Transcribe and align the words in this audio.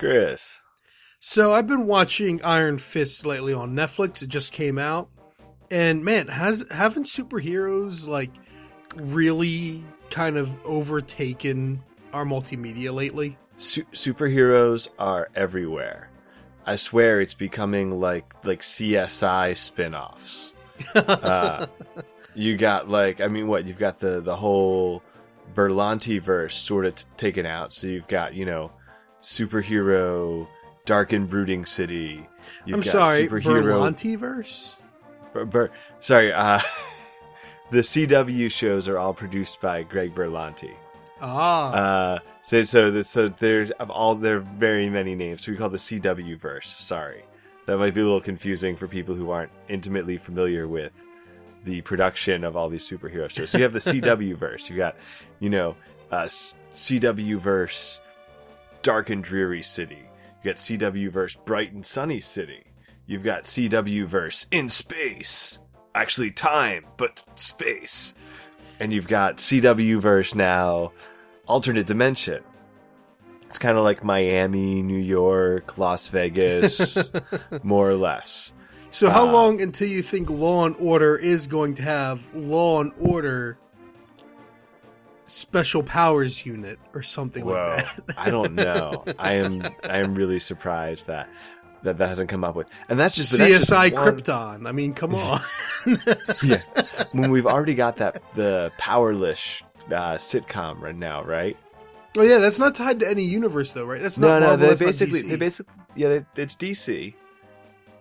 Hey, 0.00 0.08
Steve. 0.08 0.22
Hey, 0.22 0.24
Chris. 0.24 0.60
So 1.20 1.52
I've 1.52 1.66
been 1.66 1.86
watching 1.86 2.42
Iron 2.42 2.78
Fist 2.78 3.26
lately 3.26 3.54
on 3.54 3.74
Netflix. 3.74 4.22
It 4.22 4.28
just 4.28 4.52
came 4.52 4.78
out, 4.78 5.08
and 5.70 6.04
man, 6.04 6.28
has 6.28 6.66
haven't 6.70 7.06
superheroes 7.06 8.06
like 8.06 8.30
really 8.94 9.84
kind 10.10 10.36
of 10.36 10.50
overtaken 10.64 11.82
our 12.12 12.24
multimedia 12.24 12.92
lately? 12.92 13.38
Su- 13.58 13.84
superheroes 13.92 14.88
are 14.98 15.28
everywhere. 15.34 16.10
I 16.66 16.76
swear 16.76 17.20
it's 17.20 17.34
becoming 17.34 18.00
like 18.00 18.34
like 18.44 18.62
CSI 18.62 19.56
spin-offs. 19.56 20.54
uh, 20.94 21.66
you 22.34 22.56
got 22.56 22.88
like 22.88 23.20
I 23.20 23.28
mean 23.28 23.48
what 23.48 23.66
you've 23.66 23.78
got 23.78 24.00
the 24.00 24.20
the 24.20 24.36
whole 24.36 25.02
Berlanti 25.54 26.20
verse 26.20 26.56
sort 26.56 26.86
of 26.86 26.96
t- 26.96 27.04
taken 27.16 27.46
out. 27.46 27.72
So 27.72 27.86
you've 27.86 28.08
got 28.08 28.34
you 28.34 28.46
know 28.46 28.72
superhero 29.22 30.46
dark 30.84 31.12
and 31.12 31.28
brooding 31.28 31.64
city. 31.64 32.28
You've 32.64 32.76
I'm 32.78 32.82
sorry, 32.82 33.28
superhero 33.28 33.62
Berlanti 33.64 34.16
verse. 34.16 34.76
Ber- 35.32 35.44
Ber- 35.44 35.70
sorry, 36.00 36.32
uh, 36.32 36.60
the 37.70 37.78
CW 37.80 38.50
shows 38.50 38.88
are 38.88 38.98
all 38.98 39.14
produced 39.14 39.60
by 39.60 39.82
Greg 39.82 40.14
Berlanti. 40.14 40.74
Ah, 41.20 41.72
Uh, 41.72 42.18
so 42.42 42.62
so 42.64 43.02
so 43.02 43.28
there's 43.28 43.70
of 43.72 43.90
all 43.90 44.14
there 44.14 44.36
are 44.36 44.40
very 44.58 44.88
many 44.90 45.14
names. 45.14 45.44
So 45.44 45.50
we 45.52 45.58
call 45.58 45.70
the 45.70 45.78
CW 45.78 46.38
verse. 46.38 46.68
Sorry, 46.68 47.24
that 47.66 47.78
might 47.78 47.94
be 47.94 48.00
a 48.02 48.04
little 48.04 48.20
confusing 48.20 48.76
for 48.76 48.86
people 48.86 49.14
who 49.14 49.30
aren't 49.30 49.50
intimately 49.68 50.18
familiar 50.18 50.68
with 50.68 51.02
the 51.64 51.80
production 51.80 52.44
of 52.44 52.54
all 52.56 52.68
these 52.68 52.88
superhero 52.88 53.28
shows. 53.28 53.50
So 53.50 53.58
you 53.58 53.64
have 53.64 53.72
the 53.72 53.78
CW 53.92 54.36
verse. 54.36 54.70
You 54.70 54.76
got, 54.76 54.94
you 55.40 55.48
know, 55.50 55.74
uh, 56.12 56.28
CW 56.74 57.38
verse, 57.40 57.98
dark 58.86 59.10
and 59.10 59.24
dreary 59.24 59.62
city. 59.62 60.04
You 60.44 60.52
got 60.52 60.58
CW 60.58 61.10
verse, 61.10 61.34
bright 61.34 61.72
and 61.72 61.84
sunny 61.84 62.20
city. 62.20 62.62
You've 63.04 63.24
got 63.24 63.42
CW 63.42 64.06
verse 64.06 64.46
in 64.52 64.68
space. 64.68 65.58
Actually, 65.92 66.30
time, 66.30 66.86
but 66.96 67.24
space. 67.34 68.14
And 68.78 68.92
you've 68.92 69.08
got 69.08 69.38
CW 69.38 70.00
verse 70.00 70.36
now, 70.36 70.92
alternate 71.48 71.88
dimension. 71.88 72.44
It's 73.48 73.58
kind 73.58 73.76
of 73.76 73.82
like 73.82 74.04
Miami, 74.04 74.84
New 74.84 75.00
York, 75.00 75.78
Las 75.78 76.06
Vegas, 76.06 76.96
more 77.64 77.90
or 77.90 77.96
less. 77.96 78.54
so 78.92 79.10
how 79.10 79.28
uh, 79.28 79.32
long 79.32 79.60
until 79.60 79.88
you 79.88 80.00
think 80.00 80.30
Law 80.30 80.64
and 80.64 80.76
Order 80.78 81.16
is 81.16 81.48
going 81.48 81.74
to 81.74 81.82
have 81.82 82.22
Law 82.36 82.82
and 82.82 82.92
Order 83.00 83.58
Special 85.26 85.82
Powers 85.82 86.46
Unit 86.46 86.78
or 86.94 87.02
something 87.02 87.44
Whoa, 87.44 87.52
like 87.76 88.06
that? 88.06 88.14
I 88.18 88.30
don't 88.30 88.54
know. 88.54 89.04
I 89.18 89.34
am 89.34 89.60
I 89.84 89.98
am 89.98 90.14
really 90.14 90.38
surprised 90.38 91.08
that 91.08 91.28
that 91.82 91.98
that 91.98 92.08
hasn't 92.08 92.28
come 92.30 92.42
up 92.44 92.54
with, 92.54 92.68
and 92.88 92.98
that's 92.98 93.14
just 93.16 93.32
but 93.32 93.38
that's 93.38 93.66
just 93.66 93.70
CSI 93.70 93.92
one- 93.92 94.16
Krypton. 94.16 94.68
I 94.68 94.72
mean, 94.72 94.94
come 94.94 95.14
on. 95.14 95.40
Yeah, 96.42 96.60
when 97.12 97.30
we've 97.30 97.46
already 97.46 97.74
got 97.76 97.96
that 97.98 98.20
the 98.34 98.72
powerless 98.76 99.62
uh, 99.86 100.14
sitcom 100.16 100.80
right 100.80 100.96
now, 100.96 101.22
right? 101.22 101.56
oh 102.18 102.22
yeah, 102.22 102.38
that's 102.38 102.58
not 102.58 102.74
tied 102.74 102.98
to 103.00 103.08
any 103.08 103.22
universe 103.22 103.72
though, 103.72 103.84
right? 103.84 104.00
That's 104.02 104.18
No, 104.18 104.28
not 104.28 104.40
no, 104.40 104.46
Marvel, 104.48 104.74
they 104.74 104.84
basically 104.86 105.22
they 105.22 105.36
basically 105.36 105.74
yeah, 105.94 106.08
they, 106.34 106.42
it's 106.42 106.56
DC. 106.56 107.14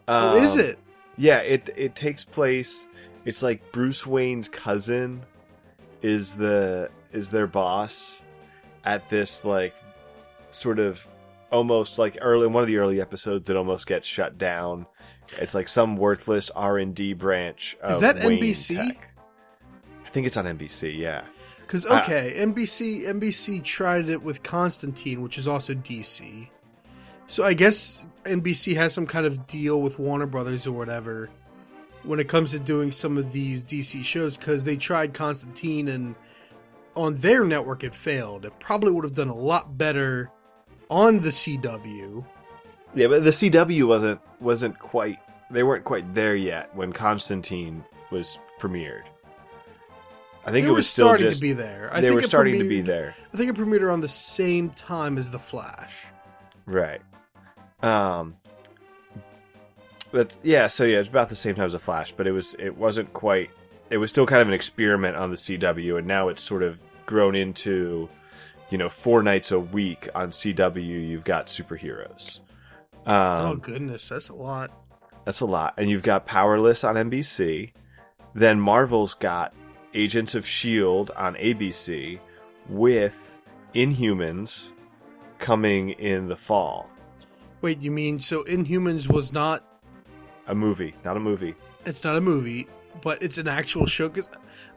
oh, 0.08 0.36
is 0.38 0.54
Um, 0.56 0.60
it? 0.62 0.80
Yeah, 1.18 1.40
it 1.40 1.70
it 1.76 1.96
takes 1.96 2.24
place. 2.24 2.88
It's 3.26 3.44
like 3.44 3.72
Bruce 3.72 4.06
Wayne's 4.06 4.50
cousin 4.50 5.22
is 6.02 6.36
the 6.36 6.90
is 7.16 7.30
their 7.30 7.48
boss 7.48 8.22
at 8.84 9.10
this 9.10 9.44
like 9.46 9.74
sort 10.52 10.80
of 10.80 11.06
almost 11.52 11.98
like 11.98 12.18
early 12.22 12.48
one 12.48 12.62
of 12.62 12.68
the 12.68 12.78
early 12.78 13.02
episodes 13.02 13.48
that 13.48 13.58
almost 13.58 13.88
gets 13.88 14.08
shut 14.08 14.38
down. 14.38 14.86
It's 15.38 15.56
like 15.56 15.68
some 15.68 15.98
worthless 15.98 16.50
R 16.52 16.78
and 16.78 16.94
D 16.94 17.14
branch. 17.14 17.76
Of 17.82 17.94
Is 17.94 18.00
that 18.02 18.18
Wayne 18.24 18.42
NBC? 18.42 18.76
Tech. 18.76 19.10
I 20.06 20.10
think 20.10 20.28
it's 20.28 20.38
on 20.38 20.46
NBC. 20.46 20.98
Yeah. 20.98 21.24
Because 21.62 21.86
Uh, 21.86 22.00
okay, 22.04 22.36
NBC 22.38 23.06
NBC 23.06 23.64
tried 23.64 24.08
it 24.10 24.22
with 24.22 24.44
Constantine, 24.44 25.22
which 25.22 25.38
is 25.38 25.48
also 25.48 25.74
DC. 25.74 26.50
So 27.28 27.44
I 27.44 27.54
guess 27.56 28.06
NBC 28.24 28.76
has 28.76 28.94
some 28.94 29.08
kind 29.08 29.26
of 29.26 29.48
deal 29.48 29.82
with 29.82 29.98
Warner 29.98 30.28
Brothers 30.28 30.68
or 30.68 30.74
whatever 30.74 31.30
when 32.04 32.20
it 32.20 32.28
comes 32.28 32.52
to 32.52 32.60
doing 32.60 32.92
some 32.92 33.18
of 33.18 33.32
these 33.32 33.64
DC 33.64 34.06
shows 34.06 34.38
because 34.38 34.64
they 34.64 34.76
tried 34.78 35.16
Constantine 35.16 35.88
and 35.88 36.16
on 36.96 37.16
their 37.16 37.44
network 37.44 37.84
it 37.84 37.94
failed. 37.94 38.46
It 38.46 38.58
probably 38.60 38.92
would 38.92 39.04
have 39.04 39.14
done 39.14 39.30
a 39.30 39.36
lot 39.36 39.78
better 39.78 40.32
on 40.90 41.20
the 41.20 41.30
CW. 41.30 42.26
Yeah, 42.94 43.08
but 43.08 43.24
the 43.24 43.32
CW 43.32 43.88
wasn't 43.88 44.22
wasn't 44.40 44.80
quite. 44.80 45.20
They 45.52 45.64
weren't 45.64 45.84
quite 45.84 46.14
there 46.14 46.36
yet 46.36 46.76
when 46.76 46.94
Constantine 46.94 47.84
was 48.12 48.40
premiered. 48.60 49.04
I 50.46 50.52
think 50.52 50.66
they 50.66 50.72
it 50.72 50.76
was 50.76 50.88
still 50.88 51.08
starting 51.08 51.28
just 51.28 51.42
to 51.42 51.48
be 51.48 51.54
there. 51.54 51.90
I 51.92 52.02
they 52.02 52.10
think 52.10 52.22
were 52.22 52.28
starting 52.28 52.60
to 52.60 52.68
be 52.68 52.82
there. 52.82 53.16
I 53.34 53.38
think 53.38 53.50
it 53.50 53.56
premiered 53.56 53.82
around 53.82 54.02
the 54.02 54.08
same 54.08 54.70
time 54.70 55.18
as 55.18 55.32
The 55.32 55.40
Flash. 55.40 56.06
Right. 56.66 57.02
Um 57.82 58.38
that's 60.12 60.40
yeah, 60.44 60.68
so 60.68 60.86
yeah, 60.86 61.00
it's 61.00 61.10
about 61.10 61.30
the 61.30 61.36
same 61.36 61.56
time 61.56 61.66
as 61.66 61.74
The 61.74 61.80
Flash, 61.80 62.12
but 62.12 62.28
it 62.28 62.32
was 62.32 62.56
it 62.60 62.78
wasn't 62.78 63.12
quite 63.14 63.50
it 63.90 63.98
was 63.98 64.12
still 64.12 64.26
kind 64.26 64.42
of 64.42 64.48
an 64.48 64.54
experiment 64.54 65.16
on 65.18 65.32
the 65.32 65.36
CW 65.36 65.98
and 65.98 66.08
now 66.08 66.30
it's 66.30 66.44
sort 66.44 66.64
of 66.64 66.80
grown 67.06 67.36
into 67.36 68.10
you 68.72 68.78
know, 68.80 68.90
four 68.90 69.22
nights 69.22 69.52
a 69.52 69.60
week 69.60 70.10
on 70.16 70.32
CW 70.32 71.08
you've 71.08 71.24
got 71.24 71.48
superheroes. 71.48 72.40
Um 73.06 73.46
oh 73.46 73.56
goodness, 73.56 74.10
that's 74.10 74.30
a 74.30 74.34
lot. 74.36 74.72
that's 75.26 75.42
a 75.42 75.46
lot. 75.46 75.76
And 75.78 75.90
you've 75.90 76.04
got 76.04 76.26
Powerless 76.26 76.84
on 76.84 76.96
NBC. 76.96 77.72
Then 78.34 78.60
Marvel's 78.60 79.14
got 79.14 79.54
Agents 79.94 80.36
of 80.36 80.44
S.H.I.E.L.D. 80.44 81.14
On 81.16 81.36
ABC 81.36 82.20
with 82.68 83.40
Inhumans 83.74 84.72
coming 85.40 85.92
in 85.92 86.28
the 86.28 86.36
fall. 86.36 86.90
Wait, 87.62 87.80
you 87.82 87.92
mean 87.92 88.20
so 88.20 88.44
Inhumans 88.44 89.10
was 89.12 89.32
not 89.32 89.64
A 90.48 90.56
movie, 90.56 90.96
not 91.06 91.16
a 91.18 91.20
movie. 91.20 91.56
it's 91.86 92.04
not 92.04 92.16
a 92.18 92.22
movie, 92.22 92.68
but 93.02 93.22
it's 93.22 93.38
an 93.38 93.48
actual 93.48 93.86
show. 93.86 94.10
Because 94.10 94.30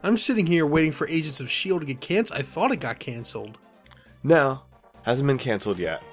I'm 0.03 0.17
sitting 0.17 0.45
here 0.45 0.65
waiting 0.65 0.91
for 0.91 1.07
Agents 1.07 1.39
of 1.39 1.49
Shield 1.49 1.81
to 1.81 1.87
get 1.87 2.01
canceled. 2.01 2.39
I 2.39 2.43
thought 2.43 2.71
it 2.71 2.79
got 2.79 2.99
canceled. 2.99 3.57
No, 4.23 4.61
hasn't 5.03 5.27
been 5.27 5.37
canceled 5.37 5.79
yet. 5.79 6.03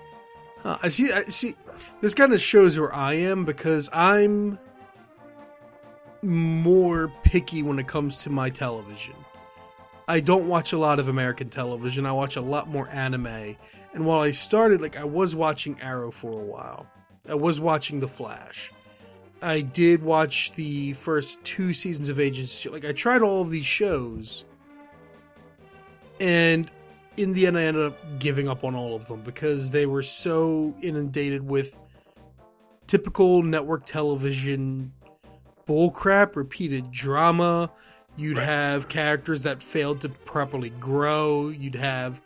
Huh, 0.59 0.79
I 0.83 0.89
see. 0.89 1.13
I 1.13 1.23
see. 1.25 1.55
This 2.01 2.15
kind 2.15 2.33
of 2.33 2.41
shows 2.41 2.79
where 2.79 2.95
I 2.95 3.15
am 3.15 3.45
because 3.45 3.91
I'm 3.93 4.59
more 6.23 7.13
picky 7.23 7.63
when 7.63 7.79
it 7.79 7.87
comes 7.87 8.17
to 8.19 8.31
my 8.31 8.51
television. 8.51 9.15
I 10.09 10.21
don't 10.21 10.49
watch 10.49 10.73
a 10.73 10.79
lot 10.79 10.99
of 10.99 11.09
American 11.09 11.49
television. 11.49 12.07
I 12.07 12.13
watch 12.13 12.37
a 12.37 12.41
lot 12.41 12.69
more 12.69 12.89
anime. 12.91 13.57
And 13.93 14.07
while 14.07 14.21
I 14.21 14.31
started, 14.31 14.81
like, 14.81 14.97
I 14.97 15.05
was 15.05 15.35
watching 15.35 15.81
Arrow 15.81 16.11
for 16.11 16.31
a 16.31 16.45
while. 16.45 16.87
I 17.29 17.35
was 17.35 17.61
watching 17.61 17.99
The 17.99 18.09
Flash. 18.09 18.73
I 19.43 19.61
did 19.61 20.03
watch 20.03 20.53
the 20.53 20.95
first 20.95 21.43
two 21.45 21.73
seasons 21.73 22.09
of 22.09 22.19
Agents. 22.19 22.65
Like, 22.67 22.85
I 22.85 22.93
tried 22.93 23.23
all 23.23 23.43
of 23.43 23.51
these 23.51 23.67
shows. 23.67 24.45
And 26.21 26.71
in 27.17 27.33
the 27.33 27.47
end, 27.47 27.59
I 27.59 27.65
ended 27.65 27.85
up 27.85 28.19
giving 28.19 28.49
up 28.49 28.65
on 28.65 28.75
all 28.75 28.95
of 28.95 29.07
them 29.09 29.21
because 29.23 29.71
they 29.71 29.87
were 29.87 30.03
so 30.03 30.75
inundated 30.81 31.47
with 31.47 31.79
typical 32.87 33.43
network 33.43 33.85
television 33.85 34.93
bullcrap, 35.69 36.37
repeated 36.37 36.91
drama. 36.91 37.71
You'd 38.17 38.39
Right. 38.39 38.47
have 38.47 38.89
characters 38.89 39.43
that 39.43 39.63
failed 39.63 40.01
to 40.03 40.09
properly 40.09 40.71
grow. 40.71 41.49
You'd 41.49 41.75
have 41.75 42.23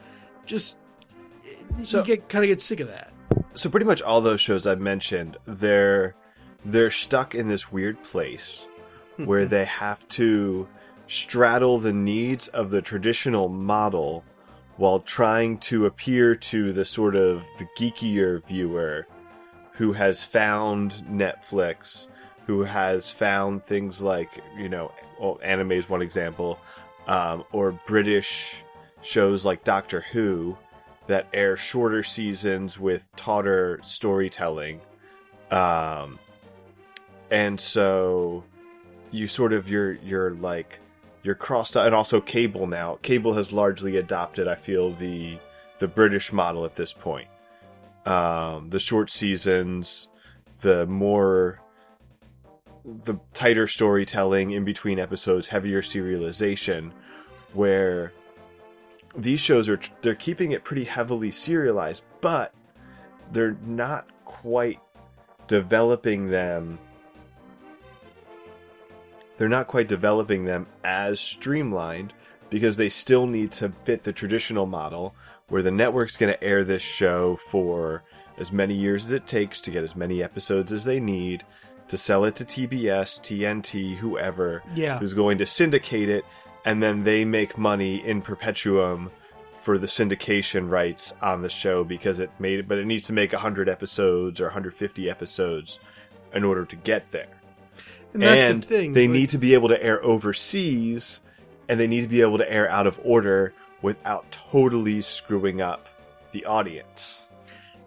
just 0.47 0.77
So- 1.85 2.01
you 2.01 2.05
get 2.05 2.29
kind 2.29 2.45
of 2.45 2.49
get 2.49 2.61
sick 2.61 2.81
of 2.81 2.89
that. 2.89 3.13
So 3.55 3.71
pretty 3.71 3.87
much 3.87 4.01
all 4.03 4.21
those 4.21 4.41
shows 4.41 4.67
I've 4.67 4.81
mentioned, 4.81 5.37
they're 5.47 6.15
they're 6.65 6.91
stuck 6.91 7.35
in 7.35 7.49
this 7.49 7.73
weird 7.73 8.03
place 8.03 8.67
where 9.17 9.45
they 9.47 9.65
have 9.65 10.07
to 10.09 10.69
straddle 11.07 11.79
the 11.79 11.93
needs 11.93 12.49
of 12.49 12.71
the 12.71 12.83
traditional 12.83 13.49
model 13.49 14.25
while 14.77 15.01
trying 15.01 15.59
to 15.59 15.85
appear 15.85 16.35
to 16.35 16.73
the 16.73 16.85
sort 16.85 17.17
of 17.17 17.45
the 17.59 17.67
geekier 17.77 18.43
viewer 18.47 19.07
who 19.73 19.93
has 19.93 20.23
found 20.23 20.93
Netflix, 21.11 22.09
who 22.47 22.65
has 22.65 23.11
found 23.11 23.63
things 23.63 24.01
like, 24.01 24.31
you 24.57 24.69
know, 24.69 24.93
well, 25.21 25.39
anime 25.43 25.73
is 25.73 25.89
one 25.89 26.03
example, 26.03 26.59
um, 27.07 27.45
or 27.53 27.73
British 27.87 28.63
shows 29.03 29.45
like 29.45 29.65
Doctor 29.65 30.01
Who 30.13 30.57
that 31.07 31.27
air 31.33 31.57
shorter 31.57 32.03
seasons 32.03 32.79
with 32.79 33.15
taughter 33.17 33.81
storytelling. 33.83 34.81
Um, 35.51 36.19
and 37.31 37.61
so 37.61 38.45
you 39.11 39.27
sort 39.27 39.53
of 39.53 39.71
you're 39.71 39.93
you're 39.93 40.33
like 40.35 40.81
you're 41.23 41.35
crossed 41.35 41.77
out 41.77 41.87
and 41.87 41.95
also 41.95 42.21
cable 42.21 42.67
now 42.67 42.99
cable 43.03 43.35
has 43.35 43.53
largely 43.53 43.97
adopted 43.97 44.49
i 44.49 44.55
feel 44.55 44.93
the 44.95 45.39
the 45.81 45.89
British 45.89 46.33
model 46.33 46.65
at 46.65 46.77
this 46.77 46.93
point. 46.93 47.27
Um, 48.07 48.71
the 48.71 48.79
short 48.79 49.11
seasons, 49.11 50.09
the 50.61 50.87
more 50.87 51.61
the 52.85 53.19
tighter 53.35 53.67
storytelling 53.67 54.53
in 54.53 54.65
between 54.65 54.99
episodes, 54.99 55.49
heavier 55.49 55.83
serialization, 55.83 56.93
where 57.53 58.13
these 59.17 59.41
shows 59.41 59.69
are 59.69 59.81
they're 60.03 60.15
keeping 60.15 60.53
it 60.53 60.65
pretty 60.65 60.85
heavily 60.85 61.31
serialized, 61.31 62.05
but 62.21 62.55
they're 63.33 63.59
not 63.67 64.09
quite 64.25 64.79
developing 65.49 66.29
them 66.29 66.79
they're 69.41 69.49
not 69.49 69.67
quite 69.69 69.89
developing 69.89 70.45
them 70.45 70.67
as 70.85 71.19
streamlined 71.19 72.13
because 72.51 72.77
they 72.77 72.91
still 72.91 73.27
need 73.27 73.51
to 73.51 73.71
fit 73.87 74.03
the 74.05 74.13
traditional 74.13 74.67
model 74.67 75.15
where 75.49 75.63
the 75.63 75.71
network's 75.71 76.19
going 76.19 76.31
to 76.31 76.45
air 76.45 76.63
this 76.63 76.83
show 76.83 77.37
for 77.37 78.03
as 78.37 78.53
many 78.53 78.75
years 78.75 79.07
as 79.07 79.13
it 79.13 79.27
takes 79.27 79.63
to 79.63 79.71
get 79.71 79.83
as 79.83 79.97
many 79.97 80.23
episodes 80.23 80.75
as 80.75 80.85
they 80.85 81.01
need 81.01 81.43
to 81.89 81.97
sell 81.97 82.27
it 82.27 82.37
to 82.37 82.45
TBS, 82.45 83.19
TNT, 83.23 83.97
whoever 83.97 84.63
Yeah. 84.75 84.99
who's 84.99 85.15
going 85.15 85.39
to 85.39 85.47
syndicate 85.47 86.11
it 86.11 86.27
and 86.67 86.83
then 86.83 87.05
they 87.05 87.25
make 87.25 87.57
money 87.57 87.97
in 88.07 88.21
perpetuum 88.21 89.11
for 89.55 89.79
the 89.79 89.87
syndication 89.87 90.69
rights 90.69 91.15
on 91.23 91.41
the 91.41 91.49
show 91.49 91.83
because 91.83 92.21
it 92.21 92.31
made 92.39 92.59
it 92.59 92.69
but 92.69 92.77
it 92.77 92.85
needs 92.85 93.07
to 93.07 93.15
make 93.15 93.33
100 93.33 93.71
episodes 93.71 94.39
or 94.39 94.45
150 94.49 95.09
episodes 95.09 95.79
in 96.35 96.45
order 96.45 96.67
to 96.67 96.77
get 96.77 97.11
there 97.11 97.40
And 98.15 98.23
that's 98.23 98.41
and 98.41 98.63
the 98.63 98.67
thing. 98.67 98.93
they 98.93 99.07
like- 99.09 99.13
need 99.15 99.29
to 99.31 99.39
be 99.39 99.55
able 99.55 99.69
to 99.69 99.83
air 99.83 100.03
overseas 100.05 101.21
and 101.69 101.79
they 101.79 101.87
need 101.87 102.01
to 102.03 102.09
be 102.09 102.21
able 102.21 102.39
to 102.39 102.51
air 102.53 102.69
out 102.69 102.87
of 102.87 103.01
order 103.05 103.53
without 103.83 104.31
totally 104.33 105.01
screwing 105.01 105.61
up 105.61 105.89
the 106.33 106.45
audience 106.45 107.27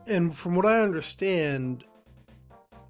And 0.07 0.33
from 0.35 0.55
what 0.55 0.65
I 0.65 0.81
understand, 0.81 1.83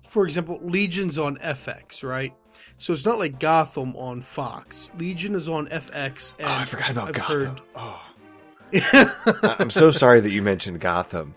for 0.07 0.25
example, 0.25 0.59
Legion's 0.61 1.17
on 1.19 1.37
FX, 1.37 2.03
right? 2.03 2.33
So 2.77 2.91
it's 2.93 3.05
not 3.05 3.19
like 3.19 3.39
Gotham 3.39 3.95
on 3.95 4.21
Fox. 4.21 4.89
Legion 4.97 5.35
is 5.35 5.47
on 5.49 5.67
FX. 5.67 6.33
And 6.39 6.47
oh 6.47 6.51
i 6.53 6.65
forgot 6.65 6.89
about 6.91 7.07
I've 7.09 7.13
gotham 7.15 7.45
heard- 7.45 7.61
oh 7.75 8.01
i'm 9.59 9.69
so 9.69 9.91
sorry 9.91 10.19
that 10.19 10.31
you 10.31 10.41
mentioned 10.41 10.79
gotham 10.79 11.35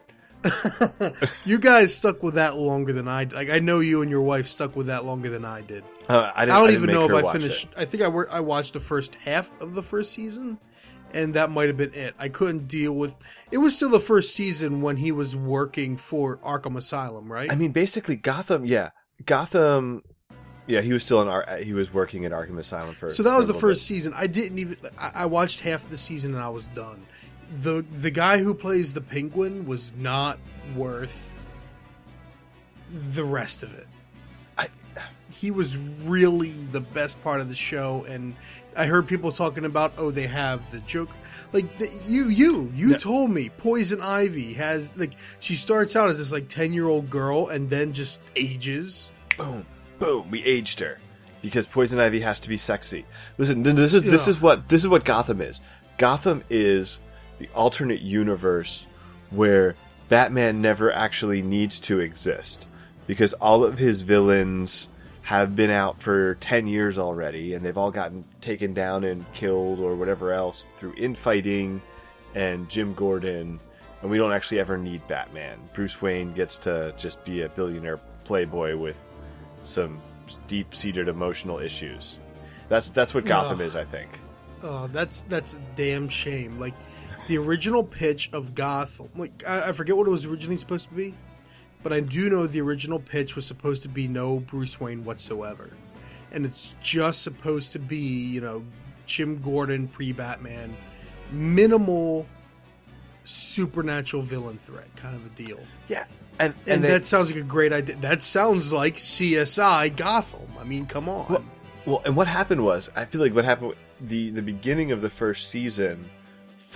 you 1.45 1.59
guys 1.59 1.95
stuck 1.95 2.23
with 2.23 2.35
that 2.35 2.57
longer 2.57 2.93
than 2.93 3.09
I. 3.09 3.25
Like 3.25 3.51
I 3.51 3.59
know 3.59 3.81
you 3.81 4.03
and 4.03 4.11
your 4.11 4.23
wife 4.23 4.47
stuck 4.47 4.77
with 4.77 4.87
that 4.87 5.05
longer 5.05 5.29
than 5.29 5.45
I 5.45 5.63
did. 5.63 5.85
uh, 6.09 6.33
I, 6.35 6.43
I, 6.43 6.45
don't 6.47 6.69
didn't 6.69 6.83
even 6.83 6.95
know 6.95 7.17
if 7.17 7.25
I 7.25 7.33
finished. 7.33 7.65
it. 7.65 7.71
I 7.77 7.85
think 7.85 8.03
I 8.03 8.09
wor- 8.09 8.31
I 8.31 8.41
watched 8.41 8.73
the 8.75 8.81
first 8.81 9.15
half 9.17 9.51
of 9.61 9.75
the 9.75 9.83
first 9.83 10.13
season, 10.13 10.59
and 11.13 11.35
that 11.35 11.51
might 11.51 11.69
have 11.69 11.77
been 11.77 11.95
it. 11.95 12.15
I 12.19 12.29
couldn't 12.29 12.69
deal 12.69 12.93
with. 12.93 13.17
It 13.51 13.59
was 13.59 13.75
still 13.75 13.91
the 13.91 14.01
first 14.01 14.35
season 14.35 14.83
when 14.83 14.97
he 14.97 15.13
was 15.13 15.35
working 15.35 15.97
for 15.97 16.37
Arkham 16.39 16.77
Asylum, 16.77 17.31
right? 17.31 17.51
i 17.51 17.55
mean 17.55 17.73
basically 17.73 18.17
gotham 18.17 18.65
yeah 18.65 18.91
gotham 19.25 20.03
yeah 20.67 20.81
he 20.81 20.93
was 20.93 21.05
still 21.05 21.23
in 21.23 21.29
Ar- 21.29 21.59
he 21.63 21.73
was 21.73 21.93
working 21.93 22.25
at 22.25 22.33
arkham 22.33 22.59
asylum 22.59 22.95
for 22.95 23.11
So 23.11 23.23
that 23.23 23.37
was 23.37 23.47
the 23.47 23.55
first 23.55 23.87
season. 23.87 24.13
I 24.17 24.27
didn't 24.27 24.59
even. 24.59 24.77
I, 24.99 25.13
I 25.15 25.27
watched 25.27 25.61
half 25.61 25.89
the 25.89 25.97
season 25.97 26.35
and 26.35 26.43
I 26.43 26.49
was 26.49 26.67
done. 26.69 27.07
The 27.51 27.85
The 27.93 28.11
guy 28.11 28.39
who 28.39 28.55
plays 28.55 28.93
the 28.93 29.01
Penguin 29.01 29.67
was 29.67 29.93
not 29.97 30.39
worth 30.75 31.33
the 32.91 33.25
rest 33.25 33.63
of 33.63 33.75
it. 33.75 33.87
I- 34.57 34.69
he 35.31 35.51
was 35.51 35.77
really 35.77 36.51
the 36.73 36.81
best 36.81 37.23
part 37.23 37.41
of 37.41 37.49
the 37.49 37.55
show, 37.55 38.05
and 38.09 38.35
I 38.77 38.87
heard 38.87 39.07
people 39.09 39.33
talking 39.33 39.65
about, 39.65 39.93
oh, 39.99 40.11
they 40.11 40.27
have 40.27 40.71
the 40.71 40.79
joke. 40.81 41.11
Like 41.53 41.79
the, 41.79 41.89
you, 42.07 42.29
you, 42.29 42.73
you 42.75 42.97
told 42.97 43.31
me 43.31 43.51
Poison 43.51 44.01
Ivy 44.01 44.55
has 44.55 44.97
like 44.97 45.13
she 45.41 45.55
starts 45.55 45.95
out 45.97 46.09
as 46.09 46.19
this 46.19 46.33
like 46.33 46.49
ten 46.49 46.73
year 46.73 46.87
old 46.89 47.09
girl 47.11 47.49
and 47.49 47.69
then 47.71 47.93
just 47.93 48.21
ages. 48.35 49.11
boom, 49.37 49.65
boom, 49.99 50.31
we 50.31 50.43
aged 50.45 50.81
her 50.81 50.99
because 51.43 51.67
Poison 51.67 51.99
Ivy 52.01 52.21
has 52.21 52.41
to 52.41 52.49
be 52.49 52.57
sexy. 52.57 53.05
Listen, 53.39 53.63
this 53.63 53.95
is 53.95 54.03
this 54.03 54.27
Yeah. 54.27 54.31
is 54.31 54.41
what 54.41 54.69
this 54.69 54.83
is 54.83 54.89
what 54.89 55.05
Gotham 55.05 55.41
is. 55.41 55.61
Gotham 55.99 56.43
is 56.51 57.01
the 57.39 57.49
alternate 57.55 58.01
universe 58.01 58.87
where 59.31 59.75
Batman 60.09 60.63
never 60.63 60.93
actually 60.93 61.43
needs 61.43 61.81
to 61.81 62.01
exist 62.01 62.69
because 63.07 63.33
all 63.35 63.65
of 63.65 63.79
his 63.79 64.03
villains 64.03 64.89
have 65.23 65.57
been 65.57 65.71
out 65.71 66.01
for 66.01 66.37
10 66.37 66.69
years 66.69 66.99
already 66.99 67.55
and 67.55 67.65
they've 67.65 67.79
all 67.79 67.91
gotten 67.91 68.25
taken 68.41 68.73
down 68.73 69.03
and 69.03 69.31
killed 69.33 69.81
or 69.81 69.97
whatever 69.97 70.33
else 70.33 70.65
through 70.77 70.95
infighting 70.97 71.83
and 72.35 72.69
Jim 72.69 72.95
Gordon 72.95 73.59
and 74.03 74.11
we 74.11 74.19
don't 74.19 74.33
actually 74.33 74.61
ever 74.61 74.79
need 74.79 75.07
Batman. 75.09 75.59
Bruce 75.75 76.01
Wayne 76.01 76.33
gets 76.33 76.59
to 76.59 76.95
just 76.97 77.25
be 77.25 77.43
a 77.43 77.49
billionaire 77.49 77.99
playboy 78.25 78.77
with 78.77 79.01
some 79.63 80.01
deep-seated 80.49 81.09
emotional 81.09 81.59
issues. 81.59 82.19
That's 82.69 82.91
that's 82.91 83.15
what 83.15 83.25
Gotham 83.25 83.61
Ugh. 83.61 83.67
is, 83.67 83.77
I 83.77 83.85
think. 83.85 84.11
Oh, 84.63 84.89
that's 84.89 85.23
that's 85.25 85.55
a 85.55 85.61
damn 85.77 86.09
shame. 86.09 86.59
Like 86.59 86.75
the 87.29 87.39
original 87.39 87.83
pitch 87.85 88.31
of 88.33 88.55
Gotham, 88.55 89.09
like 89.17 89.43
I, 89.47 89.69
I 89.69 89.73
forget 89.73 89.97
what 89.97 90.07
it 90.07 90.11
was 90.11 90.25
originally 90.27 90.57
supposed 90.57 90.89
to 90.89 90.95
be, 90.95 91.15
but 91.83 91.93
I 91.93 92.01
do 92.01 92.29
know 92.31 92.47
the 92.47 92.61
original 92.61 92.99
pitch 92.99 93.35
was 93.37 93.47
supposed 93.47 93.83
to 93.83 93.89
be 93.89 94.09
no 94.09 94.39
Bruce 94.39 94.81
Wayne 94.81 95.05
whatsoever, 95.05 95.71
and 96.33 96.45
it's 96.47 96.75
just 96.83 97.23
supposed 97.23 97.73
to 97.73 97.79
be 97.79 97.99
you 97.99 98.41
know 98.41 98.65
Jim 99.07 99.41
Gordon 99.43 99.89
pre 99.89 100.13
Batman, 100.13 100.77
minimal 101.33 102.27
supernatural 103.25 104.23
villain 104.23 104.59
threat 104.59 104.89
kind 104.97 105.17
of 105.17 105.27
a 105.27 105.31
deal. 105.31 105.59
Yeah, 105.89 106.05
and 106.39 106.55
And, 106.67 106.75
and, 106.75 106.85
they- 106.85 106.89
that 106.89 107.07
sounds 107.07 107.31
like 107.31 107.41
a 107.41 107.45
great 107.45 107.73
idea. 107.73 107.97
That 107.97 108.23
sounds 108.23 108.73
like 108.73 108.97
CSI 108.97 109.97
Gotham. 109.97 110.47
I 110.61 110.65
mean, 110.65 110.87
come 110.87 111.09
on. 111.09 111.27
Well, 111.29 111.45
well, 111.87 112.03
and 112.05 112.17
what 112.17 112.27
happened 112.29 112.65
was, 112.65 112.91
I 112.97 113.05
feel 113.05 113.21
like 113.21 113.35
what 113.35 113.45
happened 113.45 113.75
the 114.01 114.31
the 114.31 114.43
beginning 114.43 114.93
of 114.93 115.01
the 115.01 115.09
first 115.11 115.49
season 115.49 116.05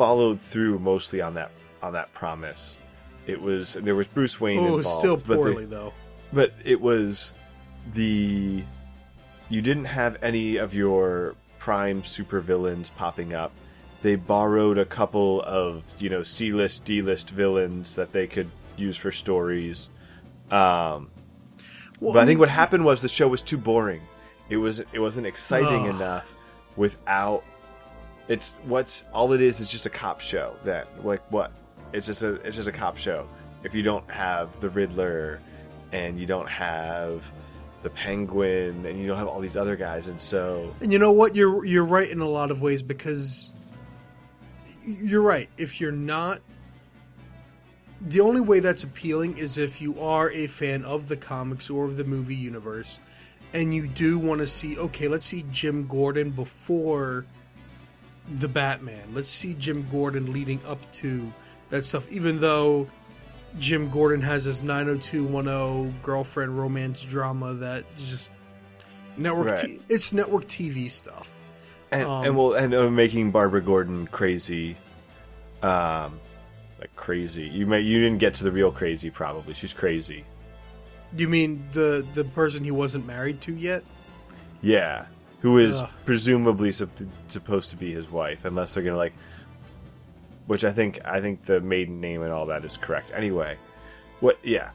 followed 0.00 0.40
through 0.40 0.78
mostly 0.78 1.20
on 1.20 1.34
that 1.34 1.50
on 1.82 1.92
that 1.92 2.10
promise. 2.14 2.78
It 3.26 3.38
was 3.38 3.74
there 3.74 3.94
was 3.94 4.06
Bruce 4.06 4.40
Wayne 4.40 4.58
oh, 4.58 4.78
involved, 4.78 4.98
still 4.98 5.16
but 5.18 5.28
they- 5.28 5.34
poorly 5.34 5.66
though. 5.66 5.92
but 6.32 6.54
it 6.64 6.80
was 6.80 7.34
the 7.92 8.64
you 9.50 9.60
didn't 9.60 9.84
have 9.84 10.16
any 10.22 10.56
of 10.56 10.72
your 10.72 11.34
prime 11.58 12.00
supervillains 12.00 12.90
popping 12.96 13.34
up. 13.34 13.52
They 14.00 14.16
borrowed 14.16 14.78
a 14.78 14.86
couple 14.86 15.42
of 15.42 15.84
you 15.98 16.08
know 16.08 16.22
C 16.22 16.50
list, 16.50 16.86
D 16.86 17.02
list 17.02 17.28
villains 17.28 17.94
that 17.96 18.12
they 18.12 18.26
could 18.26 18.50
use 18.78 18.96
for 18.96 19.12
stories. 19.12 19.90
Um, 20.50 21.10
Well, 22.00 22.14
but 22.14 22.20
I, 22.20 22.22
mean, 22.22 22.26
think 22.28 22.40
what 22.40 22.48
happened 22.48 22.86
was 22.86 23.02
the 23.02 23.08
show 23.10 23.28
was 23.28 23.42
too 23.42 23.58
boring. 23.58 24.00
It 24.48 24.56
was 24.56 24.80
it 24.80 24.98
wasn't 24.98 25.26
exciting 25.26 25.88
Ugh. 25.88 25.94
enough 25.94 26.26
without 26.74 27.44
it's 28.30 28.54
what's 28.62 29.04
all 29.12 29.32
it 29.32 29.40
is 29.40 29.58
is 29.58 29.68
just 29.68 29.86
a 29.86 29.90
cop 29.90 30.20
show. 30.20 30.54
That 30.64 31.04
like 31.04 31.20
what? 31.32 31.52
It's 31.92 32.06
just 32.06 32.22
a 32.22 32.34
it's 32.46 32.56
just 32.56 32.68
a 32.68 32.72
cop 32.72 32.96
show. 32.96 33.26
If 33.64 33.74
you 33.74 33.82
don't 33.82 34.08
have 34.08 34.60
the 34.60 34.70
Riddler 34.70 35.40
and 35.92 36.18
you 36.18 36.26
don't 36.26 36.48
have 36.48 37.30
the 37.82 37.90
Penguin 37.90 38.86
and 38.86 38.98
you 39.00 39.08
don't 39.08 39.18
have 39.18 39.26
all 39.26 39.40
these 39.40 39.56
other 39.56 39.74
guys, 39.74 40.06
and 40.06 40.18
so 40.18 40.72
And 40.80 40.92
you 40.92 41.00
know 41.00 41.10
what? 41.10 41.34
You're 41.34 41.64
you're 41.64 41.84
right 41.84 42.08
in 42.08 42.20
a 42.20 42.28
lot 42.28 42.52
of 42.52 42.62
ways 42.62 42.82
because 42.82 43.52
you're 44.86 45.22
right. 45.22 45.48
If 45.58 45.80
you're 45.80 45.90
not 45.90 46.40
the 48.00 48.20
only 48.20 48.40
way 48.40 48.60
that's 48.60 48.84
appealing 48.84 49.38
is 49.38 49.58
if 49.58 49.82
you 49.82 50.00
are 50.00 50.30
a 50.30 50.46
fan 50.46 50.84
of 50.84 51.08
the 51.08 51.16
comics 51.16 51.68
or 51.68 51.84
of 51.84 51.96
the 51.96 52.04
movie 52.04 52.36
universe 52.36 53.00
and 53.52 53.74
you 53.74 53.88
do 53.88 54.20
want 54.20 54.40
to 54.40 54.46
see 54.46 54.78
okay, 54.78 55.08
let's 55.08 55.26
see 55.26 55.44
Jim 55.50 55.88
Gordon 55.88 56.30
before 56.30 57.26
the 58.36 58.48
Batman. 58.48 59.08
Let's 59.12 59.28
see 59.28 59.54
Jim 59.54 59.86
Gordon 59.90 60.32
leading 60.32 60.60
up 60.66 60.78
to 60.92 61.32
that 61.70 61.84
stuff 61.84 62.10
even 62.10 62.40
though 62.40 62.88
Jim 63.58 63.90
Gordon 63.90 64.20
has 64.20 64.44
his 64.44 64.62
90210 64.62 66.00
girlfriend 66.02 66.58
romance 66.58 67.02
drama 67.02 67.54
that 67.54 67.84
just 67.98 68.30
network 69.16 69.46
Right. 69.48 69.58
t- 69.58 69.80
it's 69.88 70.12
network 70.12 70.46
TV 70.46 70.88
stuff. 70.90 71.34
and 71.92 72.06
Um, 72.06 72.24
and 72.24 72.36
well 72.36 72.52
and 72.54 72.74
uh, 72.74 72.90
making 72.90 73.30
Barbara 73.32 73.60
Gordon 73.62 74.06
crazy, 74.06 74.76
um, 75.62 76.20
like 76.80 76.94
crazy. 76.96 77.44
You 77.48 77.66
may 77.66 77.80
you 77.80 78.00
didn't 78.00 78.18
get 78.18 78.34
to 78.34 78.44
the 78.44 78.52
real 78.52 78.70
crazy 78.72 79.10
probably. 79.10 79.54
She's 79.54 79.72
crazy. 79.72 80.24
You 81.16 81.28
mean 81.28 81.64
the 81.72 82.06
the 82.14 82.24
person 82.24 82.62
he 82.64 82.70
wasn't 82.70 83.06
married 83.06 83.40
to 83.42 83.52
yet? 83.54 83.82
Yeah, 84.62 85.06
who 85.40 85.58
is 85.58 85.78
Ugh. 85.80 85.90
presumably 86.04 86.72
sup- 86.72 86.90
supposed 87.28 87.70
to 87.70 87.76
be 87.76 87.92
his 87.92 88.10
wife, 88.10 88.44
unless 88.44 88.74
they're 88.74 88.82
gonna 88.84 88.96
like. 88.96 89.12
Which 90.46 90.64
I 90.64 90.72
think 90.72 91.00
I 91.04 91.20
think 91.20 91.44
the 91.44 91.60
maiden 91.60 92.00
name 92.00 92.22
and 92.22 92.32
all 92.32 92.46
that 92.46 92.64
is 92.64 92.76
correct. 92.76 93.10
Anyway, 93.14 93.56
what? 94.20 94.38
Yeah, 94.42 94.70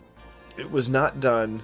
it 0.57 0.71
was 0.71 0.89
not 0.89 1.19
done. 1.19 1.61